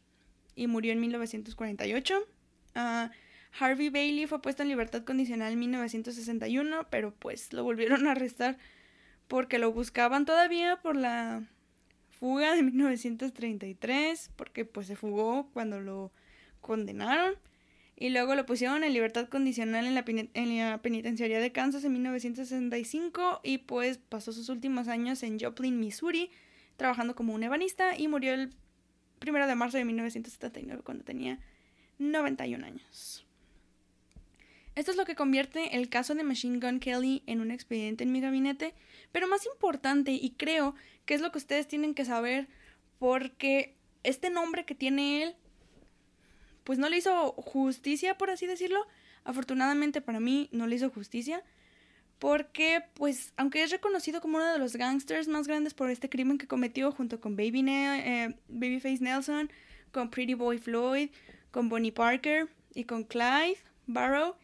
y 0.56 0.68
murió 0.68 0.94
en 0.94 1.02
1948. 1.02 2.26
Ah, 2.76 3.12
Harvey 3.60 3.90
Bailey 3.90 4.28
fue 4.28 4.42
puesto 4.42 4.64
en 4.64 4.70
libertad 4.70 5.04
condicional 5.04 5.54
en 5.54 5.60
1961, 5.60 6.88
pero 6.90 7.14
pues 7.14 7.52
lo 7.52 7.64
volvieron 7.64 8.08
a 8.08 8.12
arrestar 8.12 8.58
porque 9.28 9.60
lo 9.60 9.74
buscaban 9.74 10.26
todavía 10.26 10.78
por 10.78 10.96
la 10.96 11.44
fuga 12.20 12.56
de 12.56 12.64
1933, 12.64 14.32
porque 14.36 14.66
pues 14.66 14.88
se 14.88 14.96
fugó 14.96 15.50
cuando 15.54 15.80
lo 15.80 16.12
condenaron. 16.62 17.36
Y 18.00 18.10
luego 18.10 18.36
lo 18.36 18.46
pusieron 18.46 18.84
en 18.84 18.94
libertad 18.94 19.28
condicional 19.28 19.88
en 19.88 19.96
la, 19.96 20.06
en 20.06 20.58
la 20.58 20.82
penitenciaría 20.82 21.40
de 21.40 21.52
Kansas 21.52 21.84
en 21.84 21.94
1965 21.94 23.42
y 23.44 23.58
pues 23.60 23.98
pasó 23.98 24.32
sus 24.32 24.50
últimos 24.50 24.88
años 24.88 25.24
en 25.24 25.40
Joplin, 25.40 25.80
Missouri, 25.80 26.30
trabajando 26.76 27.16
como 27.16 27.34
un 27.34 27.42
ebanista 27.42 27.98
y 27.98 28.08
murió 28.08 28.36
el 28.36 28.54
1 29.28 29.48
de 29.48 29.56
marzo 29.56 29.78
de 29.78 29.86
1979 29.86 30.84
cuando 30.84 31.04
tenía 31.04 31.40
91 31.98 32.64
años. 32.66 33.26
Esto 34.76 34.92
es 34.92 34.98
lo 34.98 35.06
que 35.06 35.16
convierte 35.16 35.76
el 35.76 35.90
caso 35.90 36.14
de 36.14 36.24
Machine 36.24 36.60
Gun 36.60 36.80
Kelly 36.80 37.24
en 37.26 37.42
un 37.42 37.50
expediente 37.50 38.04
en 38.04 38.12
mi 38.12 38.22
gabinete, 38.22 38.76
pero 39.12 39.28
más 39.28 39.44
importante, 39.48 40.12
y 40.12 40.36
creo 40.38 40.76
que 41.08 41.16
es 41.16 41.22
lo 41.22 41.32
que 41.32 41.40
ustedes 41.40 41.68
tienen 41.68 41.96
que 41.96 42.06
saber, 42.06 42.48
porque 43.00 43.76
este 44.04 44.30
nombre 44.30 44.66
que 44.66 44.76
tiene 44.76 45.24
él, 45.24 45.36
pues 46.64 46.78
no 46.78 46.90
le 46.90 46.98
hizo 46.98 47.32
justicia, 47.32 48.18
por 48.18 48.30
así 48.30 48.46
decirlo. 48.46 48.86
Afortunadamente 49.24 50.02
para 50.02 50.20
mí 50.20 50.50
no 50.52 50.68
le 50.68 50.76
hizo 50.76 50.90
justicia, 50.90 51.44
porque 52.20 52.84
pues 52.94 53.34
aunque 53.38 53.64
es 53.64 53.72
reconocido 53.72 54.22
como 54.22 54.38
uno 54.38 54.52
de 54.52 54.60
los 54.60 54.76
gangsters 54.76 55.28
más 55.28 55.48
grandes 55.48 55.74
por 55.74 55.90
este 55.90 56.10
crimen 56.10 56.38
que 56.38 56.48
cometió 56.48 56.92
junto 56.92 57.22
con 57.22 57.38
Baby 57.38 57.64
eh, 57.70 58.36
Babyface 58.50 59.00
Nelson, 59.00 59.50
con 59.92 60.10
Pretty 60.10 60.34
Boy 60.34 60.58
Floyd, 60.58 61.10
con 61.52 61.70
Bonnie 61.70 61.92
Parker 61.92 62.50
y 62.74 62.84
con 62.84 63.06
Clive 63.06 63.58
Barrow, 63.86 64.36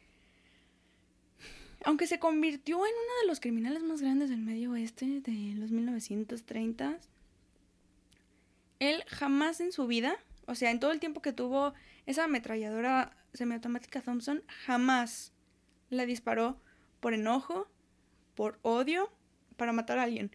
aunque 1.83 2.07
se 2.07 2.19
convirtió 2.19 2.77
en 2.77 2.91
uno 2.91 3.21
de 3.21 3.27
los 3.27 3.39
criminales 3.39 3.83
más 3.83 4.01
grandes 4.01 4.29
del 4.29 4.41
medio 4.41 4.71
oeste 4.71 5.21
de 5.21 5.53
los 5.55 5.71
1930, 5.71 6.99
él 8.79 9.03
jamás 9.07 9.59
en 9.59 9.71
su 9.71 9.87
vida, 9.87 10.15
o 10.45 10.55
sea, 10.55 10.71
en 10.71 10.79
todo 10.79 10.91
el 10.91 10.99
tiempo 10.99 11.21
que 11.21 11.33
tuvo 11.33 11.73
esa 12.05 12.25
ametralladora 12.25 13.15
semiautomática 13.33 14.01
Thompson, 14.01 14.43
jamás 14.65 15.33
la 15.89 16.05
disparó 16.05 16.59
por 16.99 17.13
enojo, 17.13 17.67
por 18.35 18.59
odio, 18.61 19.11
para 19.57 19.73
matar 19.73 19.99
a 19.99 20.03
alguien. 20.03 20.31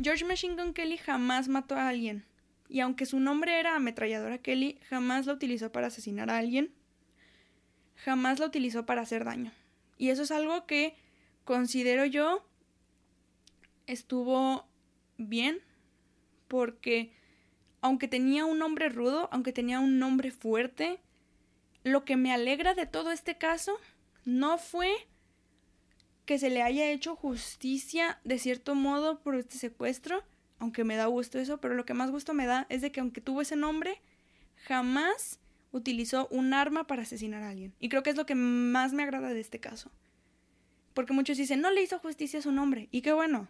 George 0.00 0.24
Machine 0.24 0.56
Gun 0.56 0.72
Kelly 0.72 0.96
jamás 0.98 1.48
mató 1.48 1.76
a 1.76 1.88
alguien. 1.88 2.24
Y 2.68 2.80
aunque 2.80 3.04
su 3.04 3.20
nombre 3.20 3.60
era 3.60 3.76
ametralladora 3.76 4.38
Kelly, 4.38 4.78
jamás 4.88 5.26
la 5.26 5.34
utilizó 5.34 5.72
para 5.72 5.88
asesinar 5.88 6.30
a 6.30 6.38
alguien. 6.38 6.72
Jamás 7.96 8.38
la 8.38 8.46
utilizó 8.46 8.86
para 8.86 9.02
hacer 9.02 9.24
daño. 9.24 9.52
Y 10.02 10.10
eso 10.10 10.24
es 10.24 10.32
algo 10.32 10.66
que 10.66 10.96
considero 11.44 12.04
yo 12.04 12.44
estuvo 13.86 14.66
bien 15.16 15.60
porque 16.48 17.12
aunque 17.82 18.08
tenía 18.08 18.44
un 18.44 18.58
nombre 18.58 18.88
rudo, 18.88 19.28
aunque 19.30 19.52
tenía 19.52 19.78
un 19.78 20.00
nombre 20.00 20.32
fuerte, 20.32 20.98
lo 21.84 22.04
que 22.04 22.16
me 22.16 22.32
alegra 22.32 22.74
de 22.74 22.84
todo 22.84 23.12
este 23.12 23.38
caso 23.38 23.78
no 24.24 24.58
fue 24.58 24.90
que 26.24 26.36
se 26.36 26.50
le 26.50 26.62
haya 26.62 26.90
hecho 26.90 27.14
justicia 27.14 28.20
de 28.24 28.40
cierto 28.40 28.74
modo 28.74 29.20
por 29.20 29.36
este 29.36 29.56
secuestro, 29.56 30.24
aunque 30.58 30.82
me 30.82 30.96
da 30.96 31.06
gusto 31.06 31.38
eso, 31.38 31.60
pero 31.60 31.74
lo 31.74 31.84
que 31.84 31.94
más 31.94 32.10
gusto 32.10 32.34
me 32.34 32.46
da 32.46 32.66
es 32.70 32.82
de 32.82 32.90
que 32.90 32.98
aunque 32.98 33.20
tuvo 33.20 33.40
ese 33.40 33.54
nombre, 33.54 34.02
jamás 34.66 35.38
utilizó 35.72 36.28
un 36.28 36.54
arma 36.54 36.86
para 36.86 37.02
asesinar 37.02 37.42
a 37.42 37.50
alguien. 37.50 37.74
Y 37.80 37.88
creo 37.88 38.02
que 38.02 38.10
es 38.10 38.16
lo 38.16 38.26
que 38.26 38.34
más 38.34 38.92
me 38.92 39.02
agrada 39.02 39.32
de 39.32 39.40
este 39.40 39.58
caso. 39.58 39.90
Porque 40.94 41.14
muchos 41.14 41.38
dicen, 41.38 41.60
no 41.60 41.70
le 41.70 41.82
hizo 41.82 41.98
justicia 41.98 42.38
a 42.38 42.42
su 42.42 42.52
nombre. 42.52 42.88
Y 42.90 43.00
qué 43.00 43.12
bueno. 43.12 43.48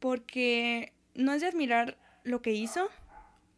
Porque 0.00 0.92
no 1.14 1.32
es 1.32 1.40
de 1.40 1.46
admirar 1.46 1.96
lo 2.24 2.42
que 2.42 2.52
hizo, 2.52 2.88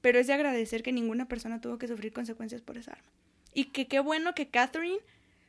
pero 0.03 0.19
es 0.19 0.27
de 0.27 0.35
agradecer 0.35 0.83
que 0.83 0.93
ninguna 0.93 1.27
persona 1.27 1.61
tuvo 1.61 1.79
que 1.79 1.89
sufrir 1.89 2.13
consecuencias 2.13 2.61
por 2.61 2.77
esa 2.77 2.93
arma. 2.93 3.11
Y 3.55 3.67
que 3.67 3.89
qué 3.89 4.01
bueno 4.01 4.35
que 4.35 4.49
Catherine 4.49 5.01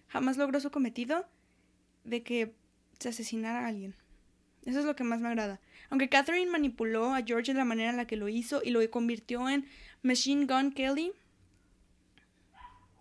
jamás 0.07 0.37
logró 0.37 0.59
su 0.59 0.71
cometido 0.71 1.25
de 2.03 2.23
que 2.23 2.53
se 2.99 3.09
asesinara 3.09 3.65
a 3.65 3.67
alguien. 3.67 3.95
Eso 4.65 4.79
es 4.79 4.85
lo 4.85 4.95
que 4.95 5.03
más 5.03 5.19
me 5.19 5.27
agrada. 5.27 5.59
Aunque 5.89 6.09
Catherine 6.09 6.49
manipuló 6.49 7.13
a 7.13 7.23
George 7.23 7.51
de 7.51 7.57
la 7.57 7.65
manera 7.65 7.89
en 7.89 7.97
la 7.97 8.07
que 8.07 8.15
lo 8.15 8.29
hizo 8.29 8.61
y 8.63 8.69
lo 8.69 8.89
convirtió 8.89 9.49
en 9.49 9.65
Machine 10.01 10.45
Gun 10.45 10.71
Kelly, 10.71 11.13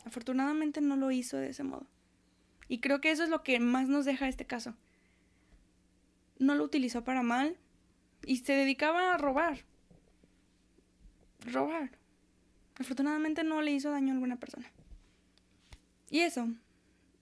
afortunadamente 0.05 0.81
no 0.81 0.97
lo 0.97 1.11
hizo 1.11 1.37
de 1.37 1.51
ese 1.51 1.63
modo. 1.63 1.87
Y 2.69 2.81
creo 2.81 3.01
que 3.01 3.11
eso 3.11 3.23
es 3.23 3.29
lo 3.29 3.43
que 3.43 3.61
más 3.61 3.89
nos 3.89 4.05
deja 4.05 4.29
este 4.29 4.47
caso. 4.47 4.75
No 6.39 6.55
lo 6.55 6.65
utilizó 6.65 7.05
para 7.05 7.23
mal 7.23 7.57
y 8.25 8.39
se 8.39 8.53
dedicaba 8.53 9.15
a 9.15 9.19
robar. 9.19 9.65
Robar. 11.41 11.91
Afortunadamente 12.79 13.45
no 13.45 13.63
le 13.63 13.73
hizo 13.73 13.91
daño 13.91 14.11
a 14.11 14.15
alguna 14.15 14.37
persona. 14.37 14.71
Y 16.11 16.21
eso 16.21 16.49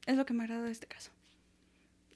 es 0.06 0.16
lo 0.16 0.26
que 0.26 0.34
me 0.34 0.44
agrada 0.44 0.64
de 0.64 0.72
este 0.72 0.86
caso. 0.86 1.10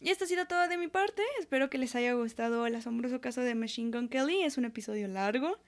Y 0.01 0.11
esto 0.11 0.25
ha 0.25 0.29
sido 0.29 0.47
todo 0.47 0.69
de 0.69 0.77
mi 0.77 0.89
parte. 0.89 1.23
Espero 1.41 1.71
que 1.71 1.79
les 1.79 1.95
haya 1.95 2.13
gustado 2.13 2.67
el 2.67 2.75
asombroso 2.75 3.21
caso 3.21 3.41
de 3.41 3.55
Machine 3.55 3.91
Gun 3.91 4.09
Kelly. 4.09 4.43
Es 4.43 4.59
un 4.59 4.65
episodio 4.65 5.09
largo. 5.09 5.59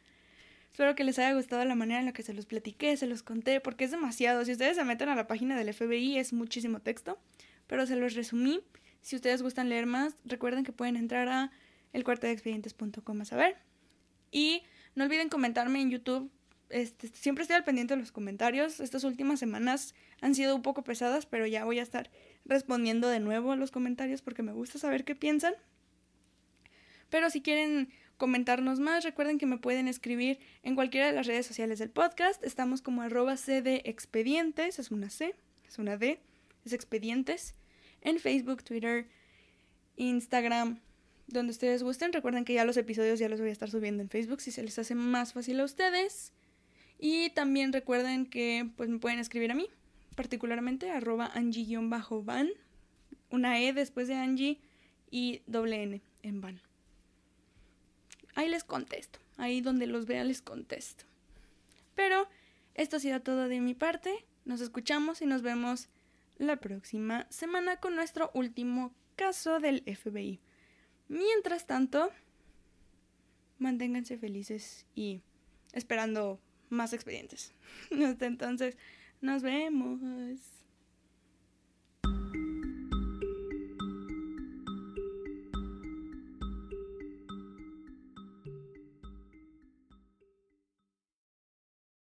Espero 0.77 0.95
que 0.95 1.05
les 1.05 1.19
haya 1.19 1.33
gustado 1.33 1.65
la 1.65 1.75
manera 1.75 2.01
en 2.01 2.05
la 2.05 2.13
que 2.13 2.23
se 2.23 2.35
los 2.35 2.45
platiqué, 2.45 2.99
se 2.99 3.07
los 3.07 3.23
conté, 3.23 3.63
porque 3.63 3.85
es 3.85 3.93
demasiado. 3.93 4.45
Si 4.45 4.53
ustedes 4.53 4.77
se 4.77 4.85
meten 4.85 5.09
a 5.09 5.15
la 5.15 5.27
página 5.27 5.57
del 5.57 5.73
FBI 5.73 6.19
es 6.19 6.35
muchísimo 6.35 6.81
texto, 6.81 7.19
pero 7.67 7.87
se 7.87 7.97
los 7.97 8.13
resumí. 8.13 8.61
Si 9.01 9.17
ustedes 9.17 9.41
gustan 9.41 9.71
leer 9.71 9.87
más, 9.87 10.17
recuerden 10.27 10.65
que 10.65 10.73
pueden 10.73 10.97
entrar 10.97 11.31
a 11.31 11.51
elcuartodeexpedientes.com 11.95 13.21
a 13.23 13.25
saber. 13.25 13.57
Y 14.31 14.65
no 14.95 15.05
olviden 15.05 15.31
comentarme 15.31 15.81
en 15.81 15.89
YouTube. 15.89 16.31
Este, 16.69 17.09
siempre 17.09 17.41
estoy 17.41 17.57
al 17.57 17.65
pendiente 17.65 17.95
de 17.95 18.01
los 18.01 18.13
comentarios. 18.13 18.79
Estas 18.79 19.05
últimas 19.05 19.41
semanas 19.41 19.95
han 20.21 20.35
sido 20.35 20.55
un 20.55 20.61
poco 20.61 20.85
pesadas, 20.85 21.25
pero 21.25 21.47
ya 21.47 21.65
voy 21.65 21.79
a 21.79 21.83
estar 21.83 22.11
respondiendo 22.45 23.09
de 23.09 23.21
nuevo 23.21 23.53
a 23.53 23.57
los 23.57 23.71
comentarios 23.71 24.21
porque 24.21 24.43
me 24.43 24.53
gusta 24.53 24.79
saber 24.79 25.07
qué 25.07 25.15
piensan. 25.15 25.55
Pero 27.09 27.31
si 27.31 27.41
quieren 27.41 27.89
comentarnos 28.17 28.81
más, 28.81 29.05
recuerden 29.05 29.39
que 29.39 29.47
me 29.47 29.59
pueden 29.59 29.89
escribir 29.89 30.39
en 30.63 30.75
cualquiera 30.75 31.07
de 31.07 31.13
las 31.13 31.27
redes 31.27 31.47
sociales 31.47 31.79
del 31.79 31.91
podcast. 31.91 32.43
Estamos 32.45 32.83
como 32.83 33.03
arroba 33.03 33.37
expedientes, 33.47 34.79
es 34.79 34.91
una 34.91 35.11
C, 35.11 35.35
es 35.67 35.79
una 35.79 35.97
D, 35.97 36.21
es 36.65 36.73
expedientes. 36.73 37.55
En 38.01 38.19
Facebook, 38.19 38.63
Twitter, 38.63 39.09
Instagram, 39.97 40.81
donde 41.27 41.51
ustedes 41.51 41.83
gusten. 41.83 42.13
Recuerden 42.13 42.45
que 42.45 42.55
ya 42.55 42.65
los 42.65 42.77
episodios 42.77 43.19
ya 43.19 43.29
los 43.29 43.41
voy 43.41 43.49
a 43.49 43.53
estar 43.53 43.71
subiendo 43.71 44.03
en 44.03 44.11
Facebook 44.11 44.41
si 44.41 44.53
se 44.53 44.63
les 44.63 44.79
hace 44.79 44.95
más 44.95 45.33
fácil 45.33 45.61
a 45.61 45.65
ustedes. 45.65 46.33
Y 46.99 47.31
también 47.31 47.73
recuerden 47.73 48.27
que 48.27 48.71
pues 48.77 48.89
me 48.89 48.99
pueden 48.99 49.19
escribir 49.19 49.51
a 49.51 49.55
mí 49.55 49.69
particularmente 50.17 50.91
arroba 50.91 51.31
Angie-van, 51.33 52.49
una 53.31 53.61
E 53.61 53.73
después 53.73 54.09
de 54.09 54.15
Angie 54.15 54.59
y 55.11 55.43
doble 55.47 55.83
N 55.83 56.03
en 56.23 56.41
van. 56.41 56.66
Ahí 58.37 58.49
les 58.49 58.65
contesto, 58.65 59.19
ahí 59.39 59.61
donde 59.61 59.87
los 59.87 60.07
vea 60.07 60.23
les 60.23 60.43
contesto. 60.43 61.05
Pero 61.95 62.29
esto 62.75 62.99
ha 62.99 63.01
sido 63.01 63.21
todo 63.21 63.49
de 63.49 63.61
mi 63.61 63.75
parte, 63.75 64.27
nos 64.45 64.61
escuchamos 64.61 65.23
y 65.23 65.27
nos 65.27 65.43
vemos 65.43 65.89
la 66.37 66.57
próxima 66.57 67.27
semana 67.31 67.79
con 67.79 67.97
nuestro 67.97 68.31
último 68.35 68.95
caso 69.17 69.59
del 69.59 69.83
FBI. 69.83 70.39
Mientras 71.09 71.67
tanto, 71.67 72.11
manténganse 73.59 74.19
felices 74.19 74.87
y 74.95 75.23
esperando 75.73 76.39
más 76.69 76.93
expedientes. 76.93 77.55
Hasta 78.05 78.27
entonces. 78.27 78.77
Nos 79.23 79.43
vemos. 79.43 79.99